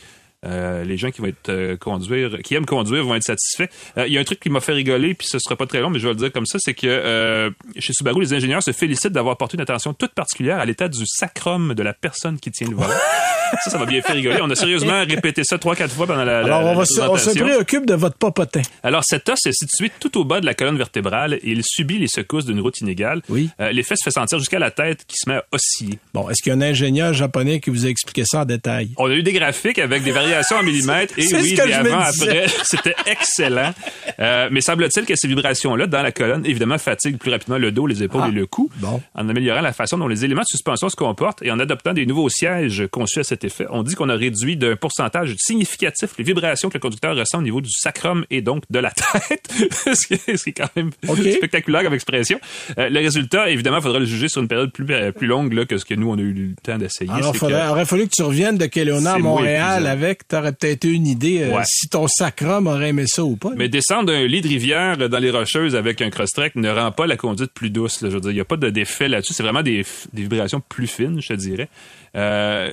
Euh, 0.46 0.84
les 0.84 0.98
gens 0.98 1.10
qui 1.10 1.22
vont 1.22 1.28
être 1.28 1.50
euh, 1.50 1.78
conduire, 1.78 2.38
qui 2.44 2.54
aiment 2.54 2.68
conduire 2.68 3.04
vont 3.04 3.16
être 3.16 3.24
satisfaits. 3.24 3.70
Euh, 3.98 4.06
Il 4.06 4.14
y 4.14 4.20
a 4.20 4.22
un 4.22 4.24
truc 4.24 4.40
qui 4.40 4.52
m'a 4.52 4.60
fait 4.60 4.74
rigoler, 4.74 5.16
puis 5.16 5.28
ce 5.28 5.40
sera 5.40 5.56
pas 5.56 5.66
très 5.66 5.80
long, 5.82 5.90
mais 5.90 5.98
je 5.98 6.08
vais 6.08 6.14
le 6.14 6.20
dire 6.20 6.32
comme 6.32 6.46
ça, 6.46 6.60
c'est 6.62 6.76
que 6.76 6.86
euh, 6.86 7.50
chez 7.80 7.92
Subaru, 7.92 8.22
les 8.22 8.34
ingénieurs 8.36 8.62
se 8.62 8.72
félicitent 8.72 9.14
d'avoir 9.14 9.36
porté 9.38 9.58
une 9.58 9.62
attention 9.62 9.96
toute 9.96 10.14
particulière 10.14 10.60
à 10.60 10.66
l'état 10.66 10.90
du 10.90 11.08
sacrum 11.08 11.74
de 11.74 11.82
la 11.82 11.94
personne 11.94 12.40
qui 12.40 12.52
tient 12.52 12.68
le 12.70 12.76
volant. 12.76 12.94
ça, 13.64 13.72
ça 13.72 13.80
m'a 13.80 13.88
bien 13.88 14.00
fait 14.04 14.14
rigoler. 14.14 14.38
On 14.40 14.50
a 14.52 14.56
sérieusement 14.56 15.04
répété 15.08 15.44
ça 15.44 15.58
trois, 15.58 15.76
quatre 15.76 15.94
fois 15.94 16.06
pendant 16.06 16.24
la, 16.24 16.40
Alors, 16.40 16.62
la 16.62 16.68
on, 16.68 16.76
va 16.76 16.86
se, 16.86 17.02
on 17.02 17.18
se 17.18 17.32
préoccupe 17.32 17.88
de 17.88 17.96
votre 17.96 18.18
popotin. 18.18 18.62
Alors, 18.84 19.04
cet 19.04 19.30
os 19.30 19.44
est 19.44 19.54
situé 19.54 19.90
tout 20.00 20.20
au 20.20 20.24
bas 20.24 20.40
de 20.40 20.46
la 20.46 20.54
colonne 20.54 20.78
vertébrale 20.78 21.34
et 21.34 21.50
il 21.50 21.64
subit 21.64 21.98
les 21.98 22.08
secousses 22.08 22.46
d'une 22.46 22.60
route 22.60 22.80
inégale. 22.80 23.24
Oui. 23.30 23.50
L'effet 23.58 23.96
se 23.96 24.04
fait 24.04 24.12
sentir 24.12 24.38
jusqu'à 24.38 24.60
la 24.60 24.70
tête 24.70 25.04
qui 25.08 25.18
se 25.18 25.28
met 25.28 25.38
à 25.38 25.46
osciller. 25.52 25.98
Bon, 26.14 26.30
est-ce 26.30 26.44
qu'il 26.44 26.52
y 26.52 26.54
a 26.54 26.58
un 26.58 26.62
ingénieur 26.62 27.14
japonais 27.14 27.60
qui 27.60 27.72
vous 27.72 27.88
a 27.88 27.90
expliqué 27.90 28.24
ça 28.24 28.42
en 28.42 28.46
détail? 28.46 28.92
On 28.98 29.08
a 29.10 29.14
eu 29.14 29.24
des 29.24 29.34
graphiques 29.34 29.80
avec 29.80 30.04
des 30.04 30.12
variations 30.12 30.27
en 30.36 30.64
millimètres 30.64 31.14
et 31.18 31.28
oui, 31.34 31.56
ce 31.56 31.62
que 31.62 31.68
je 31.70 31.74
avant, 31.74 32.00
après. 32.00 32.48
C'était 32.64 32.96
excellent. 33.06 33.74
Euh, 34.20 34.50
mais 34.52 34.62
semble-t-il 34.62 35.06
que 35.06 35.14
ces 35.16 35.28
vibrations-là 35.28 35.88
dans 35.88 36.02
la 36.02 36.12
colonne, 36.12 36.46
évidemment, 36.46 36.78
fatiguent 36.78 37.18
plus 37.18 37.32
rapidement 37.32 37.58
le 37.58 37.72
dos, 37.72 37.86
les 37.88 38.04
épaules 38.04 38.22
Ah, 38.26 38.30
et 38.30 38.32
le 38.32 38.46
cou. 38.46 38.70
bon. 38.78 39.02
En 39.16 39.30
améliorant 39.30 39.62
la 39.62 39.74
façon 39.74 39.98
dont 39.98 40.08
les 40.08 40.26
éléments 40.26 40.42
de 40.42 40.48
suspension 40.48 40.90
se 40.90 40.96
comportent 40.96 41.42
et 41.44 41.52
en 41.52 41.60
adoptant 41.60 41.94
des 41.94 42.06
nouveaux 42.06 42.30
sièges 42.30 42.88
conçus 42.92 43.20
à 43.20 43.24
cet 43.24 43.44
effet, 43.44 43.66
on 43.70 43.84
dit 43.84 43.96
qu'on 43.96 44.10
a 44.10 44.16
réduit 44.16 44.58
d'un 44.58 44.76
pourcentage 44.76 45.36
significatif 45.38 46.12
les 46.18 46.24
vibrations 46.24 46.70
que 46.70 46.76
le 46.76 46.80
conducteur 46.80 47.16
ressent 47.16 47.40
au 47.40 47.42
niveau 47.44 47.62
du 47.62 47.70
sacrum 47.72 48.26
et 48.30 48.42
donc 48.42 48.64
de 48.70 48.80
la 48.80 48.92
tête. 49.30 49.48
ce, 49.94 50.08
qui 50.08 50.14
est, 50.16 50.38
ce 50.38 50.44
qui 50.44 50.50
est 50.50 50.54
quand 50.54 50.70
même 50.76 50.92
spectaculaire 51.34 51.84
comme 51.84 51.94
expression. 51.94 52.40
Euh, 52.78 52.90
le 52.90 53.00
résultat, 53.00 53.50
évidemment, 53.50 53.78
il 53.78 53.84
faudra 53.84 54.00
le 54.00 54.06
juger 54.06 54.28
sur 54.30 54.42
une 54.42 54.48
période 54.48 54.72
plus, 54.72 54.86
euh, 54.92 55.12
plus 55.12 55.28
longue 55.28 55.54
là, 55.54 55.66
que 55.66 55.78
ce 55.78 55.86
que 55.86 55.94
nous, 55.94 56.10
on 56.10 56.18
a 56.18 56.22
eu 56.22 56.34
le 56.34 56.56
temps 56.62 56.78
d'essayer. 56.78 57.10
Alors, 57.12 57.34
que- 57.34 57.70
aurait 57.72 57.86
fallu 57.86 58.06
que 58.08 58.14
tu 58.16 58.24
reviennes 58.24 58.58
de 58.58 58.66
Kelowna 58.66 59.14
à 59.14 59.18
Montréal 59.20 59.86
avec 59.88 59.98
Québec, 60.08 60.22
t'aurais 60.28 60.54
peut-être 60.54 60.84
eu 60.86 60.94
une 60.94 61.08
idée 61.08 61.42
euh, 61.44 61.56
Ouais. 61.58 61.64
si 61.66 61.90
ton 61.90 62.08
sacrum 62.08 62.68
aurait 62.68 62.90
aimé 62.90 63.06
ça 63.08 63.24
ou 63.24 63.36
pas. 63.36 63.50
Mais 63.56 63.68
descendre 63.68 64.07
d'un 64.08 64.26
lit 64.26 64.42
de 64.42 64.48
rivière 64.48 64.98
dans 64.98 65.20
les 65.20 65.30
rocheuses 65.30 65.76
avec 65.76 66.02
un 66.02 66.10
crosstrek 66.10 66.56
ne 66.56 66.70
rend 66.70 66.92
pas 66.92 67.06
la 67.06 67.16
conduite 67.18 67.52
plus 67.54 67.70
douce. 67.70 68.02
là. 68.02 68.10
Je 68.10 68.16
veux 68.16 68.22
dire, 68.22 68.32
il 68.32 68.36
n'y 68.36 68.40
a 68.40 68.46
pas 68.46 68.58
de- 68.58 68.70
d'effet 68.72 69.08
là-dessus. 69.08 69.34
C'est 69.34 69.44
vraiment 69.44 69.62
des, 69.62 69.86
vibrations 70.14 70.60
plus 70.68 70.88
fines, 70.88 71.22
je 71.22 71.28
te 71.28 71.34
dirais. 71.34 71.70
Euh, 72.16 72.72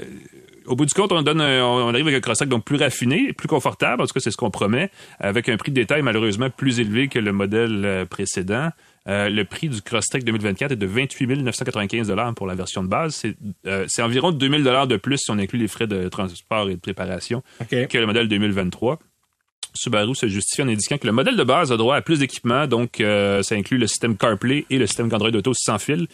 au 0.67 0.77
bout 0.77 0.87
du 0.87 0.95
compte, 0.95 1.13
on 1.13 1.21
donne, 1.21 1.41
un- 1.43 1.63
on 1.65 1.89
arrive 1.91 2.07
avec 2.07 2.17
un 2.17 2.21
crosstrek 2.21 2.49
donc 2.49 2.65
plus 2.65 2.77
raffiné, 2.77 3.33
plus 3.35 3.49
confortable. 3.49 4.03
En 4.03 4.07
tout 4.07 4.15
cas, 4.15 4.21
c'est 4.21 4.31
ce 4.31 4.37
qu'on 4.37 4.51
promet, 4.51 4.91
avec 5.21 5.49
un 5.51 5.57
prix 5.59 5.71
de 5.71 5.77
détail 5.77 6.01
malheureusement 6.03 6.49
plus 6.49 6.81
élevé 6.81 7.09
que 7.09 7.19
le 7.19 7.33
modèle 7.33 7.83
euh, 7.85 8.05
précédent. 8.07 8.71
Euh, 9.07 9.29
le 9.29 9.45
prix 9.45 9.69
du 9.69 9.83
Crosstrek 9.83 10.25
2024 10.25 10.73
est 10.73 10.77
de 10.77 10.87
28 10.87 11.27
995 11.43 12.11
pour 12.35 12.47
la 12.47 12.55
version 12.55 12.83
de 12.83 12.89
base. 12.89 13.15
C'est 13.17 13.37
euh, 13.67 13.87
environ 13.99 14.31
2000 14.33 14.63
de 14.63 14.97
plus 14.97 15.19
si 15.19 15.31
on 15.31 15.39
inclut 15.39 15.59
les 15.59 15.69
frais 15.69 15.87
de 15.87 16.09
transport 16.09 16.71
et 16.71 16.77
de 16.77 16.81
préparation 16.81 17.43
que 17.69 17.99
le 17.99 18.07
modèle 18.07 18.29
2023. 18.29 18.99
Subaru 19.75 20.15
se 20.15 20.29
justifie 20.29 20.63
en 20.63 20.69
indiquant 20.69 20.99
que 20.99 21.07
le 21.07 21.13
modèle 21.13 21.37
de 21.37 21.45
base 21.45 21.73
a 21.73 21.77
droit 21.77 21.97
à 21.97 22.03
plus 22.03 22.21
d'équipements, 22.21 22.67
donc 22.67 23.01
euh, 23.01 23.43
ça 23.43 23.55
inclut 23.57 23.79
le 23.79 23.87
système 23.87 24.17
CarPlay 24.17 24.67
et 24.71 24.79
le 24.79 24.87
système 24.87 25.07
Android 25.13 25.31
Auto 25.31 25.53
sans 25.55 25.79
fil, 25.79 26.07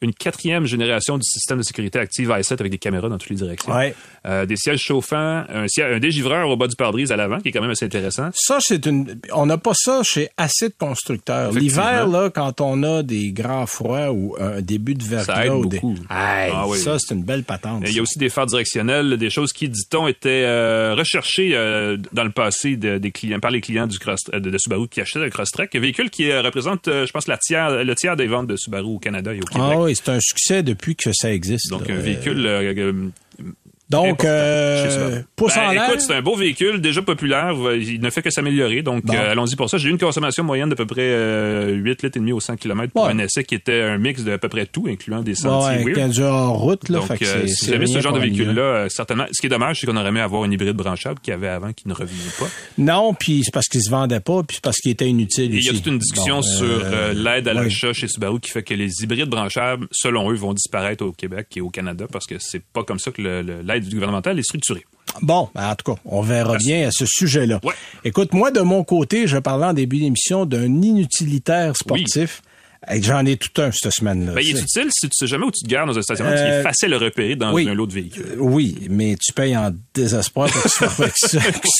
une 0.00 0.12
quatrième 0.14 0.64
génération 0.66 1.16
du 1.18 1.24
système 1.24 1.58
de 1.58 1.62
sécurité 1.62 1.98
active 1.98 2.28
i7 2.30 2.52
avec 2.60 2.70
des 2.70 2.78
caméras 2.78 3.08
dans 3.08 3.18
toutes 3.18 3.30
les 3.30 3.36
directions, 3.36 3.72
Ouais. 3.74 3.94
Euh, 4.26 4.46
des 4.46 4.56
sièges 4.56 4.80
chauffants, 4.80 5.44
un, 5.48 5.66
siège- 5.68 5.92
un 5.94 5.98
dégivreur 5.98 6.48
au 6.48 6.56
bas 6.56 6.66
du 6.68 6.76
pare-brise 6.76 7.10
à 7.12 7.16
l'avant 7.16 7.38
qui 7.38 7.48
est 7.48 7.52
quand 7.52 7.60
même 7.62 7.70
assez 7.70 7.84
intéressant. 7.86 8.28
Ça, 8.34 8.58
c'est 8.60 8.84
une. 8.86 9.18
On 9.32 9.46
n'a 9.46 9.58
pas 9.58 9.72
ça 9.74 10.02
chez 10.02 10.28
assez 10.36 10.68
de 10.68 10.74
constructeurs. 10.78 11.52
L'hiver, 11.52 12.06
là, 12.08 12.30
quand 12.30 12.60
on 12.60 12.82
a 12.82 13.02
des 13.02 13.32
grands 13.32 13.66
froids 13.66 14.12
ou 14.12 14.36
un 14.38 14.60
début 14.60 14.94
de 14.94 15.02
verglas 15.04 15.54
ou 15.56 15.66
des- 15.66 15.80
Ah 16.08 16.66
oui. 16.68 16.78
Ça, 16.78 16.98
c'est 16.98 17.14
une 17.14 17.24
belle 17.24 17.44
patente. 17.44 17.82
Il 17.86 17.92
y 17.94 17.98
a 17.98 18.02
aussi 18.02 18.18
des 18.18 18.28
phares 18.28 18.46
directionnels, 18.46 19.16
des 19.16 19.30
choses 19.30 19.52
qui, 19.52 19.68
dit-on, 19.68 20.06
étaient 20.08 20.44
euh, 20.44 20.94
recherchées 20.96 21.52
euh, 21.54 21.96
dans 22.12 22.24
le 22.24 22.30
passé 22.30 22.76
de- 22.76 22.98
des 22.98 23.10
clients, 23.10 23.40
par 23.40 23.50
les 23.50 23.60
clients 23.60 23.86
du 23.86 23.98
cross, 23.98 24.20
de, 24.32 24.38
de 24.38 24.58
Subaru 24.58 24.88
qui 24.88 25.00
achetaient 25.00 25.24
un 25.24 25.30
Crosstrek, 25.30 25.74
un 25.74 25.80
véhicule 25.80 26.10
qui 26.10 26.32
représente, 26.32 26.86
je 26.86 27.10
pense, 27.10 27.26
la 27.28 27.36
tiers, 27.38 27.84
le 27.84 27.94
tiers 27.94 28.16
des 28.16 28.26
ventes 28.26 28.46
de 28.46 28.56
Subaru 28.56 28.84
au 28.94 28.98
Canada 28.98 29.32
et 29.34 29.38
au 29.40 29.44
Québec. 29.44 29.68
Ah 29.72 29.78
oui, 29.80 29.87
c'est 29.94 30.10
un 30.10 30.20
succès 30.20 30.62
depuis 30.62 30.96
que 30.96 31.10
ça 31.12 31.32
existe. 31.32 31.70
Donc, 31.70 31.88
là. 31.88 31.94
un 31.94 31.98
véhicule 31.98 32.46
euh, 32.46 32.74
euh, 32.76 33.08
Donc, 33.90 34.24
euh, 34.24 35.22
pouce 35.34 35.54
Ben, 35.54 35.68
en 35.68 35.72
l'air. 35.72 35.88
Écoute, 35.88 36.00
c'est 36.02 36.14
un 36.14 36.20
beau 36.20 36.36
véhicule, 36.36 36.80
déjà 36.80 37.00
populaire. 37.00 37.54
Il 37.74 38.00
ne 38.00 38.10
fait 38.10 38.20
que 38.22 38.28
s'améliorer. 38.30 38.82
Donc, 38.82 39.04
Bon. 39.06 39.14
euh, 39.14 39.30
allons-y 39.32 39.56
pour 39.56 39.70
ça. 39.70 39.78
J'ai 39.78 39.88
eu 39.88 39.90
une 39.92 39.98
consommation 39.98 40.44
moyenne 40.44 40.68
d'à 40.68 40.76
peu 40.76 40.84
près 40.86 41.00
euh, 41.02 41.72
8 41.74 42.02
litres 42.02 42.16
et 42.16 42.20
demi 42.20 42.32
au 42.32 42.40
100 42.40 42.56
km 42.56 42.92
pour 42.92 43.04
Ouais. 43.04 43.12
un 43.12 43.18
essai 43.18 43.44
qui 43.44 43.54
était 43.54 43.80
un 43.80 43.96
mix 43.96 44.22
de 44.24 44.32
à 44.32 44.38
peu 44.38 44.48
près 44.50 44.66
tout, 44.66 44.86
incluant 44.88 45.22
des 45.22 45.30
Ouais, 45.32 45.36
sentiers 45.36 45.74
avec 45.82 45.96
weird. 45.96 46.18
hors 46.20 46.58
route, 46.58 46.88
là. 46.90 46.98
Donc, 46.98 47.08
fait 47.08 47.18
que 47.18 47.24
euh, 47.24 47.46
si 47.46 47.66
vous 47.68 47.72
avez 47.72 47.86
ce 47.86 48.00
genre 48.00 48.12
de 48.12 48.20
véhicule-là, 48.20 48.62
euh, 48.62 48.88
certainement. 48.90 49.24
Ce 49.32 49.40
qui 49.40 49.46
est 49.46 49.50
dommage, 49.50 49.80
c'est 49.80 49.86
qu'on 49.86 49.96
aurait 49.96 50.08
aimé 50.08 50.20
avoir 50.20 50.42
un 50.42 50.50
hybride 50.50 50.76
branchable 50.76 51.18
qu'il 51.20 51.30
y 51.32 51.34
avait 51.34 51.48
avant 51.48 51.72
qui 51.72 51.88
ne 51.88 51.94
revenait 51.94 52.12
pas. 52.38 52.46
Non, 52.76 53.14
puis 53.14 53.42
c'est 53.44 53.52
parce 53.54 53.68
qu'il 53.68 53.82
se 53.82 53.90
vendait 53.90 54.20
pas, 54.20 54.42
puis 54.42 54.56
c'est 54.56 54.64
parce 54.64 54.76
qu'il 54.78 54.90
était 54.90 55.08
inutile 55.08 55.54
il 55.54 55.62
y 55.64 55.68
a 55.68 55.72
toute 55.72 55.86
une 55.86 55.98
discussion 55.98 56.42
sur 56.42 56.66
l'aide 57.14 57.48
à 57.48 57.54
ouais. 57.54 57.62
l'achat 57.62 57.92
chez 57.94 58.06
Subaru 58.08 58.38
qui 58.40 58.50
fait 58.50 58.62
que 58.62 58.74
les 58.74 59.02
hybrides 59.02 59.28
branchables, 59.30 59.86
selon 59.92 60.30
eux, 60.30 60.34
vont 60.34 60.52
disparaître 60.52 61.04
au 61.04 61.12
Québec 61.12 61.46
et 61.56 61.60
au 61.62 61.70
Canada 61.70 62.06
parce 62.12 62.26
que 62.26 62.34
c'est 62.38 62.62
pas 62.62 62.84
comme 62.84 62.98
ça 62.98 63.10
que 63.10 63.22
le- 63.22 63.42
le- 63.42 63.62
l'aide 63.80 63.92
gouvernementale 63.92 64.38
est 64.38 64.42
structurée. 64.42 64.84
Bon, 65.22 65.48
ben, 65.54 65.70
en 65.70 65.74
tout 65.74 65.94
cas, 65.94 66.00
on 66.04 66.20
verra 66.22 66.56
bien 66.58 66.88
à 66.88 66.90
ce 66.90 67.04
sujet-là. 67.06 67.60
Ouais. 67.64 67.74
Écoute, 68.04 68.32
moi, 68.34 68.50
de 68.50 68.60
mon 68.60 68.84
côté, 68.84 69.26
je 69.26 69.38
parlais 69.38 69.66
en 69.66 69.72
début 69.72 69.98
d'émission 69.98 70.44
d'un 70.46 70.66
inutilitaire 70.82 71.76
sportif. 71.76 72.42
J'en 73.00 73.26
ai 73.26 73.36
tout 73.36 73.60
un 73.60 73.72
cette 73.72 73.92
semaine-là. 73.92 74.34
Ben, 74.34 74.40
il 74.40 74.56
est 74.56 74.60
utile 74.60 74.86
si 74.92 75.08
tu 75.08 75.16
sais 75.16 75.26
jamais 75.26 75.44
où 75.44 75.50
tu 75.50 75.64
te 75.64 75.68
gares 75.68 75.84
dans 75.84 75.98
un 75.98 76.02
stationnement 76.02 76.30
parce 76.32 76.42
qu'il 76.44 76.52
Euh, 76.52 76.60
est 76.60 76.62
facile 76.62 76.94
à 76.94 76.98
repérer 76.98 77.34
dans 77.34 77.52
oui. 77.52 77.68
un 77.68 77.74
lot 77.74 77.86
de 77.88 77.92
véhicules. 77.92 78.24
Euh, 78.32 78.36
Oui, 78.38 78.76
mais 78.88 79.16
tu 79.20 79.32
payes 79.32 79.56
en 79.56 79.72
désespoir 79.92 80.48
pour 80.48 80.62
que 80.62 80.68
ce 80.68 80.86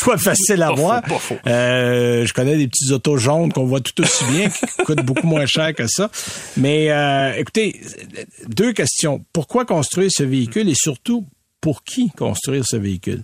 soit, 0.01 0.19
facile 0.19 0.61
à 0.63 0.71
Pas 0.71 0.75
voir. 0.75 1.03
faux, 1.05 1.13
pas 1.15 1.19
faux. 1.21 1.37
Euh, 1.47 2.27
je 2.27 2.33
connais 2.33 2.57
des 2.57 2.67
petits 2.67 2.93
autos 2.93 3.17
jaunes 3.17 3.53
qu'on 3.53 3.65
voit 3.67 3.81
tout 3.81 4.03
aussi 4.03 4.25
bien, 4.33 4.49
qui 4.49 4.67
coûtent 4.85 5.05
beaucoup 5.05 5.27
moins 5.29 5.47
cher 5.47 5.73
que 5.73 5.87
ça. 5.87 6.11
Mais 6.57 6.91
euh, 6.91 7.33
écoutez, 7.37 7.81
deux 8.49 8.73
questions. 8.73 9.25
Pourquoi 9.33 9.65
construire 9.65 10.11
ce 10.13 10.25
véhicule 10.25 10.69
et 10.69 10.75
surtout 10.75 11.25
pour 11.61 11.83
qui 11.85 12.11
construire 12.11 12.65
ce 12.67 12.77
véhicule? 12.77 13.23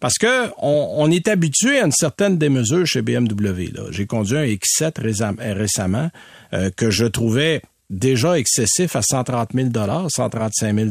Parce 0.00 0.18
que 0.18 0.48
on, 0.58 0.94
on 0.96 1.10
est 1.10 1.28
habitué 1.28 1.78
à 1.78 1.84
une 1.84 1.92
certaine 1.92 2.38
démesure 2.38 2.86
chez 2.86 3.02
BMW. 3.02 3.70
là. 3.74 3.82
J'ai 3.90 4.06
conduit 4.06 4.38
un 4.38 4.44
X7 4.46 5.00
récem- 5.02 5.36
récemment 5.54 6.10
euh, 6.52 6.70
que 6.76 6.90
je 6.90 7.04
trouvais 7.04 7.60
déjà 7.90 8.38
excessif 8.38 8.96
à 8.96 9.02
130 9.02 9.50
000 9.54 9.68
135 10.08 10.74
000 10.74 10.90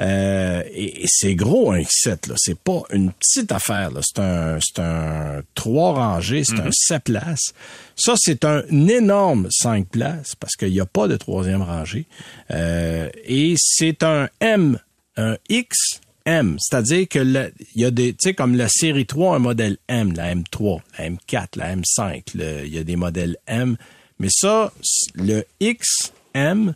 euh, 0.00 0.62
et, 0.72 1.04
et 1.04 1.06
c'est 1.08 1.34
gros 1.36 1.70
un 1.72 1.78
X7 1.78 2.28
là, 2.28 2.34
c'est 2.36 2.58
pas 2.58 2.82
une 2.92 3.12
petite 3.12 3.52
affaire 3.52 3.90
là, 3.92 4.00
c'est 4.02 4.20
un 4.20 4.58
c'est 4.60 4.82
un 4.82 5.42
trois 5.54 5.92
rangées, 5.92 6.42
c'est 6.44 6.58
un 6.60 6.70
sept 6.72 7.04
places. 7.04 7.52
Ça 7.96 8.14
c'est 8.16 8.44
un 8.44 8.62
énorme 8.88 9.46
cinq 9.50 9.86
places 9.88 10.34
parce 10.34 10.56
qu'il 10.56 10.72
n'y 10.72 10.80
a 10.80 10.86
pas 10.86 11.06
de 11.06 11.16
troisième 11.16 11.62
rangée 11.62 12.06
Euh, 12.50 13.08
et 13.24 13.54
c'est 13.56 14.02
un 14.02 14.28
M 14.40 14.78
un 15.20 15.36
XM, 15.50 16.56
c'est-à-dire 16.58 17.08
que 17.08 17.18
le- 17.18 17.52
il 17.74 17.82
y 17.82 17.84
a 17.84 17.90
des, 17.90 18.12
tu 18.12 18.18
sais, 18.20 18.34
comme 18.34 18.56
la 18.56 18.68
série 18.68 19.06
3, 19.06 19.36
un 19.36 19.38
modèle 19.40 19.76
M, 19.88 20.12
la 20.16 20.34
M3, 20.34 20.80
la 20.98 21.08
M4, 21.10 21.46
la 21.56 21.76
M5, 21.76 22.22
le- 22.34 22.66
il 22.66 22.74
y 22.74 22.78
a 22.78 22.84
des 22.84 22.96
modèles 22.96 23.36
M, 23.46 23.76
mais 24.18 24.28
ça, 24.30 24.72
le 25.14 25.44
XM, 25.60 26.74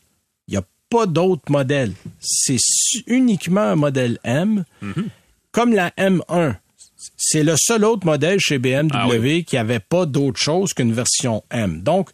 il 0.49 0.51
n'y 0.51 0.57
a 0.57 0.65
pas 0.91 1.07
d'autres 1.07 1.51
modèles. 1.51 1.93
C'est 2.21 2.57
uniquement 3.07 3.61
un 3.63 3.77
modèle 3.77 4.19
M, 4.25 4.65
comme 5.53 5.73
la 5.73 5.91
M1. 5.99 6.57
C'est 7.17 7.43
le 7.43 7.55
seul 7.59 7.85
autre 7.85 8.07
modèle 8.07 8.39
chez 8.41 8.59
BMW 8.59 8.89
Ah 8.95 9.09
oui. 9.09 9.45
qui 9.45 9.57
avait 9.59 9.79
pas 9.81 10.07
d'autre 10.07 10.41
chose 10.41 10.73
qu'une 10.73 10.93
version 10.93 11.45
M. 11.51 11.83
Donc, 11.83 12.11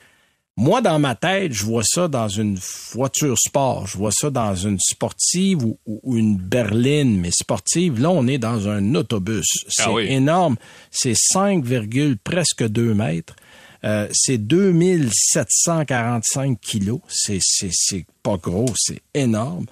moi, 0.60 0.80
dans 0.82 0.98
ma 0.98 1.14
tête, 1.14 1.54
je 1.54 1.64
vois 1.64 1.82
ça 1.82 2.06
dans 2.06 2.28
une 2.28 2.58
voiture 2.92 3.38
sport. 3.38 3.86
Je 3.86 3.96
vois 3.96 4.12
ça 4.12 4.28
dans 4.28 4.54
une 4.54 4.78
sportive 4.78 5.64
ou, 5.64 5.78
une 6.04 6.36
berline, 6.36 7.18
mais 7.18 7.30
sportive. 7.30 7.98
Là, 7.98 8.10
on 8.10 8.26
est 8.26 8.36
dans 8.36 8.68
un 8.68 8.94
autobus. 8.94 9.46
C'est 9.68 9.84
Ah 9.86 9.92
oui. 9.92 10.04
énorme. 10.10 10.56
C'est 10.90 11.16
5, 11.16 11.64
virgule 11.64 12.18
presque 12.18 12.62
2 12.62 12.92
mètres. 12.92 13.36
Euh, 13.84 14.06
c'est 14.12 14.36
2745 14.36 16.60
kilos. 16.60 17.00
C'est, 17.08 17.38
c'est, 17.40 17.70
c'est 17.72 18.04
pas 18.22 18.36
gros, 18.36 18.68
c'est 18.76 19.00
énorme. 19.14 19.64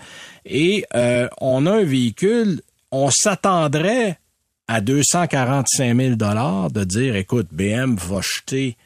Et 0.46 0.86
euh, 0.94 1.28
on 1.42 1.66
a 1.66 1.72
un 1.72 1.84
véhicule, 1.84 2.62
on 2.92 3.10
s'attendrait 3.10 4.18
à 4.68 4.80
245 4.80 5.94
000 5.94 6.14
de 6.14 6.84
dire, 6.84 7.14
écoute, 7.14 7.48
BM 7.52 7.96
va 7.96 8.22
jeter 8.22 8.78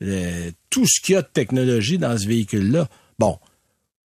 le- 0.00 0.50
tout 0.70 0.86
ce 0.86 1.00
qu'il 1.00 1.14
y 1.14 1.16
a 1.16 1.22
de 1.22 1.28
technologie 1.32 1.98
dans 1.98 2.16
ce 2.16 2.26
véhicule-là. 2.26 2.88
Bon, 3.18 3.38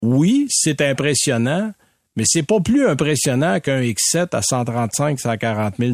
oui, 0.01 0.47
c'est 0.49 0.81
impressionnant, 0.81 1.73
mais 2.15 2.23
c'est 2.25 2.43
pas 2.43 2.59
plus 2.59 2.85
impressionnant 2.87 3.59
qu'un 3.59 3.81
X7 3.81 4.29
à 4.35 4.41
135, 4.41 5.19
140 5.19 5.75
000 5.79 5.93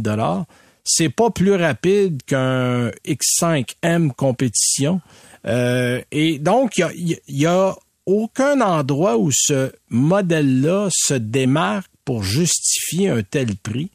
C'est 0.84 1.10
pas 1.10 1.30
plus 1.30 1.56
rapide 1.56 2.22
qu'un 2.26 2.90
X5M 3.06 4.12
compétition. 4.14 5.02
Euh, 5.46 6.02
et 6.12 6.40
donc, 6.40 6.78
il 6.78 7.12
y 7.28 7.42
y 7.42 7.46
a 7.46 7.76
aucun 8.06 8.62
endroit 8.62 9.18
où 9.18 9.32
ce 9.34 9.72
modèle-là 9.90 10.88
se 10.92 11.14
démarque 11.14 11.92
pour 12.06 12.24
justifier 12.24 13.10
un 13.10 13.22
tel 13.22 13.56
prix. 13.58 13.92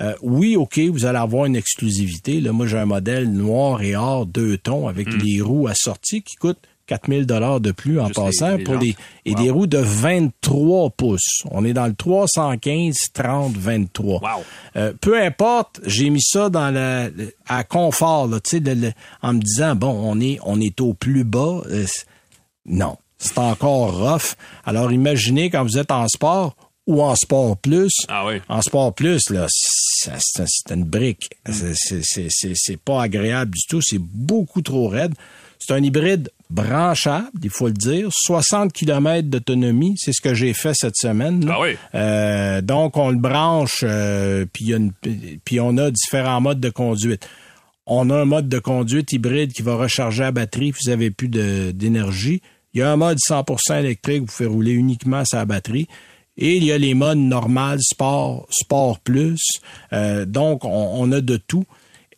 Euh, 0.00 0.14
oui, 0.22 0.56
OK, 0.56 0.78
vous 0.90 1.04
allez 1.06 1.18
avoir 1.18 1.44
une 1.46 1.56
exclusivité. 1.56 2.40
Là, 2.40 2.52
moi, 2.52 2.66
j'ai 2.66 2.78
un 2.78 2.86
modèle 2.86 3.30
noir 3.32 3.80
et 3.82 3.94
or 3.96 4.26
deux 4.26 4.58
tons 4.58 4.88
avec 4.88 5.06
les 5.22 5.40
roues 5.40 5.68
assorties 5.68 6.22
qui 6.22 6.34
coûtent 6.36 6.58
4000 6.86 7.24
dollars 7.24 7.60
de 7.60 7.70
plus 7.72 7.98
en 7.98 8.04
Hmm. 8.04 8.06
Juste 8.08 8.18
les- 8.18 8.24
passant 8.24 8.56
les 8.56 8.64
pour 8.64 8.78
des 8.78 8.96
et 9.24 9.34
Wow. 9.34 9.42
des 9.42 9.50
roues 9.50 9.66
de 9.66 9.78
23 9.78 10.90
pouces. 10.90 11.42
On 11.50 11.64
est 11.64 11.72
dans 11.72 11.86
le 11.86 11.94
315 11.94 12.94
30 13.14 13.56
23. 13.56 14.20
Wow. 14.20 14.44
Euh, 14.76 14.92
peu 15.00 15.18
importe, 15.22 15.80
j'ai 15.86 16.10
mis 16.10 16.20
ça 16.22 16.50
dans 16.50 16.70
la 16.70 17.08
à 17.46 17.64
confort 17.64 18.26
là, 18.26 18.38
tu 18.40 18.58
sais 18.58 18.60
le- 18.60 18.74
le- 18.74 18.92
en 19.22 19.32
me 19.32 19.40
disant 19.40 19.74
bon, 19.74 19.92
on 19.92 20.20
est 20.20 20.38
on 20.44 20.60
est 20.60 20.78
au 20.82 20.92
plus 20.92 21.24
bas. 21.24 21.62
Euh, 21.70 21.86
non, 22.66 22.96
c'est 23.16 23.38
encore 23.38 23.98
rough. 23.98 24.34
Alors 24.66 24.92
imaginez 24.92 25.48
quand 25.50 25.62
vous 25.62 25.78
êtes 25.78 25.90
en 25.90 26.06
sport 26.08 26.54
ou 26.86 27.02
en 27.02 27.14
sport 27.14 27.56
plus. 27.56 27.92
Ah 28.08 28.26
oui. 28.26 28.40
En 28.48 28.60
sport 28.62 28.94
plus, 28.94 29.30
là, 29.30 29.46
c'est 29.48 30.12
c'est 30.46 30.74
une 30.74 30.84
brique. 30.84 31.30
C'est- 31.46 31.74
c'est- 31.74 32.00
C'est 32.04 32.26
c'est- 32.30 32.52
c'est 32.54 32.76
pas 32.76 33.02
agréable 33.02 33.52
du 33.52 33.62
tout. 33.68 33.80
C'est 33.82 33.98
beaucoup 34.00 34.60
trop 34.62 34.88
raide. 34.88 35.14
C'est 35.58 35.72
un 35.72 35.82
hybride 35.82 36.30
branchable, 36.50 37.30
il 37.42 37.48
faut 37.50 37.68
le 37.68 37.72
dire. 37.72 38.08
60 38.12 38.72
km 38.72 39.28
d'autonomie, 39.28 39.94
c'est 39.98 40.12
ce 40.12 40.20
que 40.20 40.34
j'ai 40.34 40.52
fait 40.52 40.74
cette 40.74 40.96
semaine. 40.96 41.44
là. 41.46 41.54
Ah 41.56 41.60
oui. 41.62 41.76
Euh, 41.94 42.60
donc, 42.60 42.96
on 42.98 43.10
le 43.10 43.16
branche, 43.16 43.80
euh, 43.82 44.44
puis 44.52 44.64
il 44.66 44.70
y 44.70 44.74
a 44.74 44.76
une- 44.76 44.92
puis 45.44 45.60
on 45.60 45.76
a 45.78 45.90
différents 45.90 46.40
modes 46.42 46.60
de 46.60 46.68
conduite. 46.70 47.26
On 47.86 48.10
a 48.10 48.14
un 48.16 48.24
mode 48.26 48.48
de 48.48 48.58
conduite 48.58 49.12
hybride 49.12 49.52
qui 49.52 49.62
va 49.62 49.76
recharger 49.76 50.22
la 50.22 50.32
batterie, 50.32 50.72
puis 50.72 50.80
vous 50.86 50.90
avez 50.90 51.10
plus 51.10 51.28
de- 51.28 51.70
d'énergie. 51.70 52.42
Il 52.74 52.80
y 52.80 52.82
a 52.82 52.90
un 52.90 52.96
mode 52.96 53.18
100% 53.20 53.78
électrique, 53.78 54.22
vous 54.22 54.26
faites 54.32 54.48
rouler 54.48 54.72
uniquement 54.72 55.24
sa 55.24 55.44
batterie. 55.46 55.86
Et 56.36 56.56
il 56.56 56.64
y 56.64 56.72
a 56.72 56.78
les 56.78 56.94
modes 56.94 57.18
normal, 57.18 57.78
sport, 57.80 58.46
sport 58.50 58.98
plus. 59.00 59.40
Euh, 59.92 60.24
donc, 60.24 60.64
on, 60.64 61.10
a 61.12 61.20
de 61.20 61.36
tout. 61.36 61.64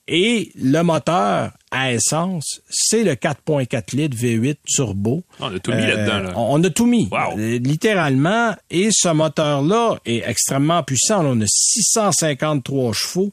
Et 0.08 0.52
le 0.54 0.82
moteur 0.82 1.52
à 1.70 1.92
essence, 1.92 2.60
c'est 2.70 3.02
le 3.02 3.12
4.4 3.12 3.96
litres 3.96 4.16
V8 4.16 4.56
turbo. 4.64 5.24
On 5.40 5.54
a 5.54 5.58
tout 5.58 5.72
mis 5.72 5.86
là-dedans. 5.86 6.18
Là. 6.20 6.32
On 6.36 6.62
a 6.62 6.70
tout 6.70 6.86
mis, 6.86 7.10
littéralement. 7.36 8.54
Et 8.70 8.88
ce 8.92 9.08
moteur-là 9.08 9.98
est 10.06 10.22
extrêmement 10.26 10.82
puissant. 10.82 11.26
On 11.26 11.40
a 11.40 11.46
653 11.46 12.92
chevaux. 12.94 13.32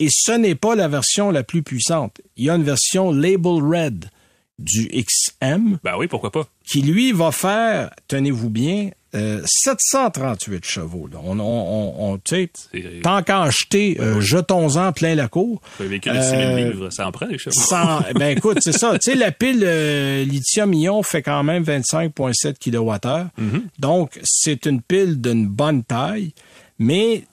Et 0.00 0.08
ce 0.10 0.32
n'est 0.32 0.54
pas 0.54 0.74
la 0.74 0.88
version 0.88 1.30
la 1.30 1.42
plus 1.42 1.62
puissante. 1.62 2.20
Il 2.36 2.44
y 2.44 2.50
a 2.50 2.54
une 2.54 2.64
version 2.64 3.12
Label 3.12 3.62
Red 3.62 4.10
du 4.58 4.88
XM. 4.88 5.78
Ben 5.82 5.96
oui, 5.96 6.08
pourquoi 6.08 6.30
pas. 6.30 6.46
Qui 6.64 6.82
lui 6.82 7.12
va 7.12 7.32
faire, 7.32 7.90
tenez-vous 8.08 8.50
bien, 8.50 8.90
738 9.12 10.54
euh, 10.54 10.58
chevaux. 10.62 11.08
On, 11.24 11.38
on, 11.40 12.12
on 12.12 12.18
tant 13.02 13.22
qu'à 13.22 13.42
acheter, 13.42 13.96
euh, 14.00 14.20
jetons-en 14.20 14.92
plein 14.92 15.14
la 15.14 15.28
cour. 15.28 15.60
Un 15.80 15.84
véhicule 15.84 16.14
de 16.14 16.20
6000 16.20 16.56
livres, 16.56 16.90
ça 16.90 17.06
en 17.06 17.12
prend 17.12 17.26
des 17.26 17.38
chevaux. 17.38 17.58
ben 18.14 18.28
écoute, 18.36 18.58
c'est 18.60 18.76
ça. 18.76 18.98
Tu 18.98 19.12
sais, 19.12 19.16
la 19.16 19.32
pile 19.32 19.62
euh, 19.64 20.24
lithium-ion 20.24 21.02
fait 21.02 21.22
quand 21.22 21.42
même 21.42 21.62
25,7 21.62 22.56
kWh. 22.58 23.28
Donc, 23.78 24.20
c'est 24.24 24.66
une 24.66 24.82
pile 24.82 25.20
d'une 25.20 25.46
bonne 25.46 25.84
taille. 25.84 26.32
Mais 26.78 27.24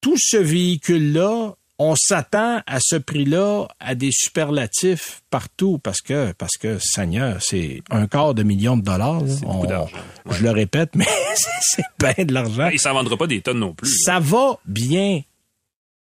tout 0.00 0.16
ce 0.18 0.36
véhicule-là 0.36 1.54
on 1.82 1.94
s'attend 1.96 2.60
à 2.66 2.78
ce 2.78 2.96
prix-là 2.96 3.66
à 3.80 3.94
des 3.94 4.10
superlatifs 4.12 5.22
partout 5.30 5.80
parce 5.82 6.02
que, 6.02 6.32
parce 6.32 6.58
que, 6.58 6.78
Seigneur, 6.78 7.38
c'est 7.40 7.80
un 7.88 8.06
quart 8.06 8.34
de 8.34 8.42
million 8.42 8.76
de 8.76 8.82
dollars. 8.82 9.22
C'est 9.26 9.46
beaucoup 9.46 9.66
d'argent. 9.66 9.96
Je 10.30 10.42
le 10.42 10.50
répète, 10.50 10.90
mais 10.94 11.06
c'est 11.34 11.86
bien 11.98 12.26
de 12.26 12.34
l'argent. 12.34 12.68
Il 12.68 12.78
s'en 12.78 12.92
vendra 12.92 13.16
pas 13.16 13.26
des 13.26 13.40
tonnes 13.40 13.60
non 13.60 13.72
plus. 13.72 13.88
Ça 14.04 14.20
va 14.20 14.58
bien. 14.66 15.22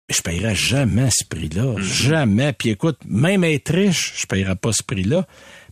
Je 0.10 0.22
paierai 0.22 0.56
jamais 0.56 1.08
ce 1.10 1.24
prix-là. 1.26 1.64
Mhm. 1.64 1.82
Jamais. 1.82 2.52
Puis 2.52 2.72
écoute, 2.72 2.98
même 3.06 3.46
être 3.46 3.74
riche, 3.74 4.16
je 4.18 4.26
paierai 4.26 4.58
pas 4.58 4.74
ce 4.74 4.84
prix-là. 4.84 5.26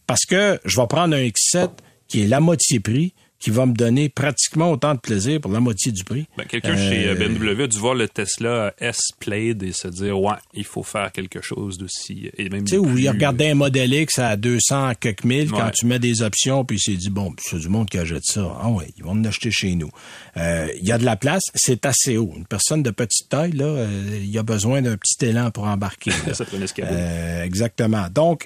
Parce 0.08 0.24
que 0.24 0.62
je 0.64 0.80
vais 0.80 0.88
prendre 0.88 1.14
un 1.14 1.24
X7 1.24 1.72
qui 2.08 2.22
est 2.22 2.28
la 2.28 2.40
moitié 2.40 2.80
prix 2.80 3.14
qui 3.40 3.50
va 3.50 3.66
me 3.66 3.74
donner 3.74 4.10
pratiquement 4.10 4.72
autant 4.72 4.94
de 4.94 5.00
plaisir 5.00 5.40
pour 5.40 5.52
la 5.52 5.60
moitié 5.60 5.92
du 5.92 6.04
prix. 6.04 6.28
Ben, 6.38 6.46
quelqu'un 6.46 6.76
chez 6.76 7.08
euh, 7.08 7.16
BMW 7.16 7.64
a 7.64 7.68
dû 7.68 7.78
voir 7.78 7.96
le 7.96 8.08
Tesla 8.08 8.74
S-Plaid 8.80 9.64
et 9.64 9.72
se 9.72 9.88
dire, 9.88 10.20
ouais, 10.20 10.36
il 10.54 10.66
faut 10.66 10.84
faire 10.84 11.12
quelque 11.12 11.42
chose 11.42 11.78
d'aussi. 11.78 12.30
Tu 12.38 12.50
sais, 12.66 12.78
où 12.78 12.98
il 12.98 13.10
regardait 13.10 13.52
un 13.52 13.56
modèle 13.56 13.94
X 13.94 14.20
à 14.20 14.36
200 14.36 14.94
quelques 15.00 15.24
mille 15.24 15.50
quand 15.50 15.72
tu 15.72 15.86
mets 15.86 16.00
des 16.00 16.22
options, 16.22 16.66
puis 16.66 16.78
il 16.78 16.80
s'est 16.80 16.98
dit, 16.98 17.10
bon, 17.10 17.34
c'est 17.40 17.60
du 17.60 17.70
monde 17.70 17.90
qui 17.90 17.98
achète 17.98 18.26
ça. 18.26 18.58
Ah 18.62 18.70
ouais, 18.70 18.88
ils 18.98 19.04
vont 19.04 19.12
en 19.12 19.24
acheter 19.24 19.52
chez 19.52 19.76
nous. 19.76 19.90
Euh, 20.38 20.68
il 20.80 20.88
y 20.88 20.92
a 20.92 20.98
de 20.98 21.06
la 21.06 21.16
place, 21.16 21.44
c'est 21.56 21.86
assez 21.86 22.18
haut. 22.18 22.34
Une 22.36 22.46
personne 22.46 22.84
de 22.84 22.92
petite 22.92 23.30
taille, 23.30 23.54
là, 23.54 23.66
euh, 23.66 24.20
il 24.22 24.30
y 24.30 24.38
a 24.38 24.44
besoin 24.44 24.82
d'un 24.82 24.98
petit 24.98 25.26
élan 25.26 25.52
pour 25.52 25.66
embarquer. 25.66 26.12
ça 26.34 26.46
prend 26.46 26.58
euh, 26.58 27.44
Exactement. 27.44 28.08
Donc, 28.14 28.46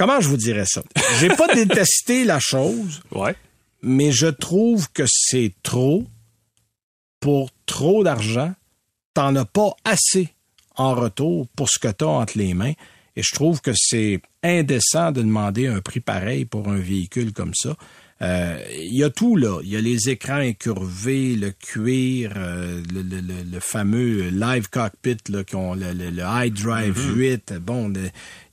comment 0.00 0.18
je 0.18 0.28
vous 0.28 0.38
dirais 0.38 0.64
ça? 0.64 0.82
J'ai 1.18 1.28
pas 1.28 1.46
détesté 1.54 2.24
la 2.24 2.38
chose. 2.40 3.02
Ouais. 3.12 3.36
Mais 3.82 4.12
je 4.12 4.28
trouve 4.28 4.90
que 4.92 5.04
c'est 5.06 5.52
trop 5.62 6.04
pour 7.20 7.50
trop 7.66 8.02
d'argent. 8.02 8.54
T'en 9.12 9.36
as 9.36 9.44
pas 9.44 9.72
assez 9.84 10.30
en 10.76 10.94
retour 10.94 11.48
pour 11.54 11.68
ce 11.68 11.78
que 11.78 11.88
tu 11.88 12.04
as 12.04 12.08
entre 12.08 12.38
les 12.38 12.54
mains. 12.54 12.72
Et 13.14 13.22
je 13.22 13.34
trouve 13.34 13.60
que 13.60 13.72
c'est 13.74 14.22
indécent 14.42 15.12
de 15.12 15.20
demander 15.20 15.66
un 15.66 15.82
prix 15.82 16.00
pareil 16.00 16.46
pour 16.46 16.68
un 16.68 16.78
véhicule 16.78 17.34
comme 17.34 17.52
ça. 17.54 17.76
Euh, 18.22 18.58
il 18.74 18.94
y 18.94 19.02
a 19.02 19.08
tout 19.08 19.36
là. 19.36 19.60
Il 19.62 19.70
y 19.70 19.76
a 19.76 19.80
les 19.80 20.10
écrans 20.10 20.36
incurvés, 20.36 21.36
le 21.36 21.52
cuir, 21.52 22.34
euh, 22.36 22.82
le, 22.92 23.00
le, 23.00 23.20
le, 23.50 23.60
fameux 23.60 24.28
live 24.28 24.68
cockpit 24.68 25.16
là, 25.30 25.42
qui 25.42 25.56
ont 25.56 25.74
le, 25.74 25.92
iDrive 26.46 27.16
8. 27.16 27.52
Mm-hmm. 27.52 27.58
Bon, 27.58 27.92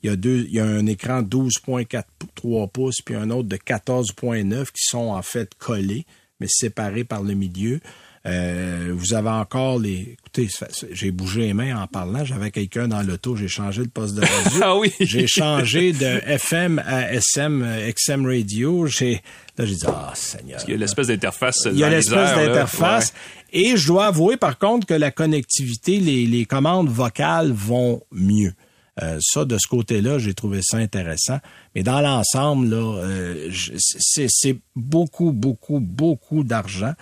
il 0.04 0.10
y 0.10 0.10
a 0.10 0.16
deux, 0.16 0.46
il 0.48 0.54
y 0.54 0.60
a 0.62 0.66
un 0.66 0.86
écran 0.86 1.22
12.43 1.22 2.72
pouces 2.72 3.02
puis 3.04 3.16
un 3.16 3.30
autre 3.30 3.50
de 3.50 3.58
14.9 3.58 4.68
qui 4.68 4.84
sont 4.84 5.10
en 5.10 5.22
fait 5.22 5.54
collés, 5.56 6.06
mais 6.40 6.48
séparés 6.50 7.04
par 7.04 7.24
le 7.24 7.34
milieu. 7.34 7.82
Euh, 8.28 8.94
vous 8.94 9.14
avez 9.14 9.30
encore 9.30 9.80
les. 9.80 10.18
Écoutez, 10.20 10.50
j'ai 10.92 11.12
bougé 11.12 11.42
les 11.42 11.54
mains 11.54 11.82
en 11.82 11.88
parlant. 11.88 12.26
J'avais 12.26 12.52
quelqu'un 12.52 12.88
dans 12.88 13.02
l'auto. 13.02 13.36
J'ai 13.36 13.48
changé 13.48 13.84
de 13.84 13.90
poste 13.90 14.16
de 14.16 14.22
radio. 14.22 14.60
ah 14.64 14.78
oui. 14.78 14.92
J'ai 15.00 15.28
changé 15.28 15.94
de 15.94 16.22
FM 16.26 16.80
à 16.86 17.14
SM, 17.14 17.66
XM 17.96 18.26
radio. 18.26 18.86
J'ai 18.86 19.22
là 19.58 19.66
j'ai 19.66 19.76
dit 19.76 19.86
ah 19.88 20.12
Seigneur. 20.14 20.60
Il 20.68 20.72
y 20.72 20.74
a 20.74 20.78
l'espèce 20.78 21.08
d'interface. 21.08 21.68
Il 21.72 21.78
y 21.78 21.84
a 21.84 21.90
l'espèce 21.90 22.36
d'interface. 22.36 23.14
Et 23.54 23.78
je 23.78 23.88
dois 23.88 24.08
avouer 24.08 24.36
par 24.36 24.58
contre 24.58 24.86
que 24.86 24.94
la 24.94 25.10
connectivité, 25.10 26.00
les, 26.00 26.26
les 26.26 26.46
commandes 26.46 26.90
vocales 26.90 27.52
vont 27.52 28.02
mieux. 28.12 28.54
Euh, 29.02 29.20
ça, 29.22 29.46
de 29.46 29.58
ce 29.58 29.68
côté-là, 29.68 30.18
j'ai 30.18 30.34
trouvé 30.34 30.62
ça 30.64 30.78
intéressant. 30.78 31.38
Mais 31.76 31.84
dans 31.84 32.02
l'ensemble, 32.02 32.70
là, 32.70 32.98
euh, 33.04 33.50
c'est 33.80 34.58
beaucoup, 34.76 35.32
beaucoup, 35.32 35.80
beaucoup 35.80 36.44
d'argent 36.44 36.94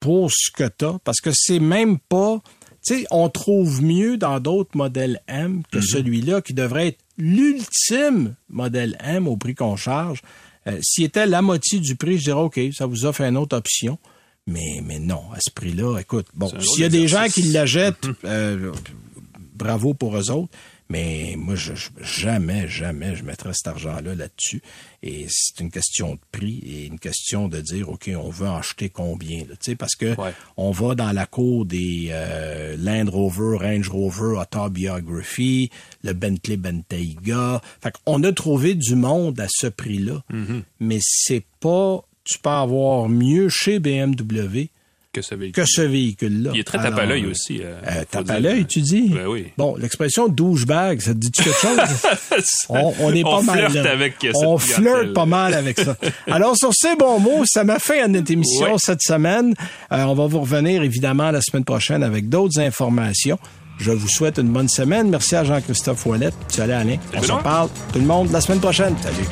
pour 0.00 0.30
ce 0.32 0.50
que 0.50 0.68
tu 0.76 0.84
as, 0.86 0.98
parce 1.04 1.20
que 1.20 1.30
c'est 1.32 1.60
même 1.60 1.98
pas... 1.98 2.40
Tu 2.82 2.94
sais, 2.94 3.06
on 3.10 3.28
trouve 3.28 3.82
mieux 3.82 4.16
dans 4.16 4.40
d'autres 4.40 4.74
modèles 4.74 5.20
M 5.28 5.62
que 5.70 5.78
mhm. 5.78 5.84
celui-là, 5.84 6.40
qui 6.40 6.54
devrait 6.54 6.88
être 6.88 6.98
l'ultime 7.18 8.34
modèle 8.48 8.96
M 9.04 9.28
au 9.28 9.36
prix 9.36 9.54
qu'on 9.54 9.76
charge. 9.76 10.22
Euh, 10.66 10.78
S'il 10.82 11.04
était 11.04 11.26
la 11.26 11.42
moitié 11.42 11.78
du 11.78 11.96
prix, 11.96 12.18
je 12.18 12.24
dirais, 12.24 12.40
OK, 12.40 12.58
ça 12.72 12.86
vous 12.86 13.04
offre 13.04 13.20
une 13.20 13.36
autre 13.36 13.54
option. 13.54 13.98
Mais, 14.46 14.80
mais 14.82 14.98
non, 14.98 15.30
à 15.34 15.38
ce 15.40 15.50
prix-là, 15.50 15.98
écoute, 15.98 16.26
bon, 16.32 16.50
s'il 16.58 16.80
y 16.80 16.84
a 16.84 16.88
des 16.88 17.06
gens 17.06 17.26
qui 17.26 17.42
l'achètent, 17.42 18.06
mhm. 18.06 18.14
euh, 18.24 18.72
bravo 19.54 19.92
pour 19.92 20.16
eux 20.16 20.30
autres. 20.30 20.50
Mais 20.90 21.36
moi, 21.38 21.54
je, 21.54 21.72
jamais, 22.02 22.66
jamais 22.68 23.14
je 23.14 23.22
mettrais 23.22 23.52
cet 23.54 23.68
argent-là 23.68 24.16
là-dessus. 24.16 24.60
Et 25.04 25.26
c'est 25.30 25.60
une 25.60 25.70
question 25.70 26.14
de 26.14 26.20
prix 26.32 26.58
et 26.66 26.86
une 26.86 26.98
question 26.98 27.46
de 27.46 27.60
dire, 27.60 27.88
OK, 27.88 28.10
on 28.14 28.28
veut 28.28 28.48
acheter 28.48 28.90
combien, 28.90 29.42
Tu 29.44 29.56
sais, 29.60 29.76
parce 29.76 29.94
que 29.94 30.14
on 30.56 30.72
va 30.72 30.96
dans 30.96 31.12
la 31.12 31.26
cour 31.26 31.64
des 31.64 32.08
euh, 32.10 32.76
Land 32.76 33.08
Rover, 33.08 33.56
Range 33.56 33.88
Rover, 33.88 34.36
Autobiography, 34.38 35.70
le 36.02 36.12
Bentley 36.12 36.56
Bentayga. 36.56 37.62
Fait 37.80 37.92
qu'on 38.04 38.22
a 38.24 38.32
trouvé 38.32 38.74
du 38.74 38.96
monde 38.96 39.38
à 39.38 39.46
ce 39.48 39.68
prix-là. 39.68 40.24
Mm-hmm. 40.32 40.62
Mais 40.80 40.98
c'est 41.00 41.44
pas, 41.60 42.02
tu 42.24 42.40
peux 42.40 42.50
avoir 42.50 43.08
mieux 43.08 43.48
chez 43.48 43.78
BMW 43.78 44.70
que 45.12 45.22
ce 45.22 45.34
véhicule. 45.34 45.64
Que 45.64 45.68
ce 45.68 45.82
véhicule-là. 45.82 46.50
Il 46.54 46.60
est 46.60 46.64
très 46.64 46.78
tape 46.78 46.98
à 46.98 47.04
l'œil 47.04 47.26
aussi. 47.26 47.60
Euh, 47.62 47.74
euh 47.86 48.04
tape 48.08 48.30
à 48.30 48.38
l'œil, 48.38 48.66
tu 48.66 48.80
dis? 48.80 49.08
Ben 49.08 49.26
oui. 49.26 49.46
Bon, 49.58 49.74
l'expression 49.76 50.28
douchebag, 50.28 51.00
ça 51.00 51.12
te 51.14 51.18
dit 51.18 51.30
quelque 51.30 51.52
chose? 51.52 51.78
on, 52.68 52.94
on, 53.00 53.12
est 53.12 53.22
pas 53.22 53.42
mal. 53.42 53.70
Flirte 53.70 53.86
avec 53.86 54.14
on 54.36 54.58
flirte 54.58 55.12
pas 55.12 55.26
mal 55.26 55.54
avec 55.54 55.80
ça. 55.80 55.96
Alors, 56.28 56.56
sur 56.56 56.72
ces 56.72 56.94
bons 56.96 57.18
mots, 57.18 57.42
ça 57.44 57.64
m'a 57.64 57.78
fait 57.78 58.00
à 58.00 58.08
notre 58.08 58.30
émission 58.30 58.78
cette 58.78 59.02
semaine. 59.02 59.54
Euh, 59.92 60.04
on 60.04 60.14
va 60.14 60.26
vous 60.26 60.40
revenir 60.40 60.82
évidemment 60.82 61.30
la 61.30 61.40
semaine 61.40 61.64
prochaine 61.64 62.02
avec 62.02 62.28
d'autres 62.28 62.60
informations. 62.60 63.38
Je 63.78 63.90
vous 63.90 64.08
souhaite 64.08 64.38
une 64.38 64.52
bonne 64.52 64.68
semaine. 64.68 65.08
Merci 65.08 65.36
à 65.36 65.44
Jean-Christophe 65.44 66.04
Ouellet. 66.06 66.30
Salut 66.48 66.72
Alain. 66.72 66.96
On 67.16 67.22
se 67.22 67.32
parle 67.42 67.68
tout 67.92 67.98
le 67.98 68.04
monde 68.04 68.30
la 68.30 68.40
semaine 68.40 68.60
prochaine. 68.60 68.94
Salut. 69.02 69.26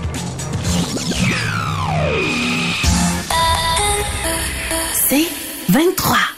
C'est 5.08 5.47
23. 5.78 6.37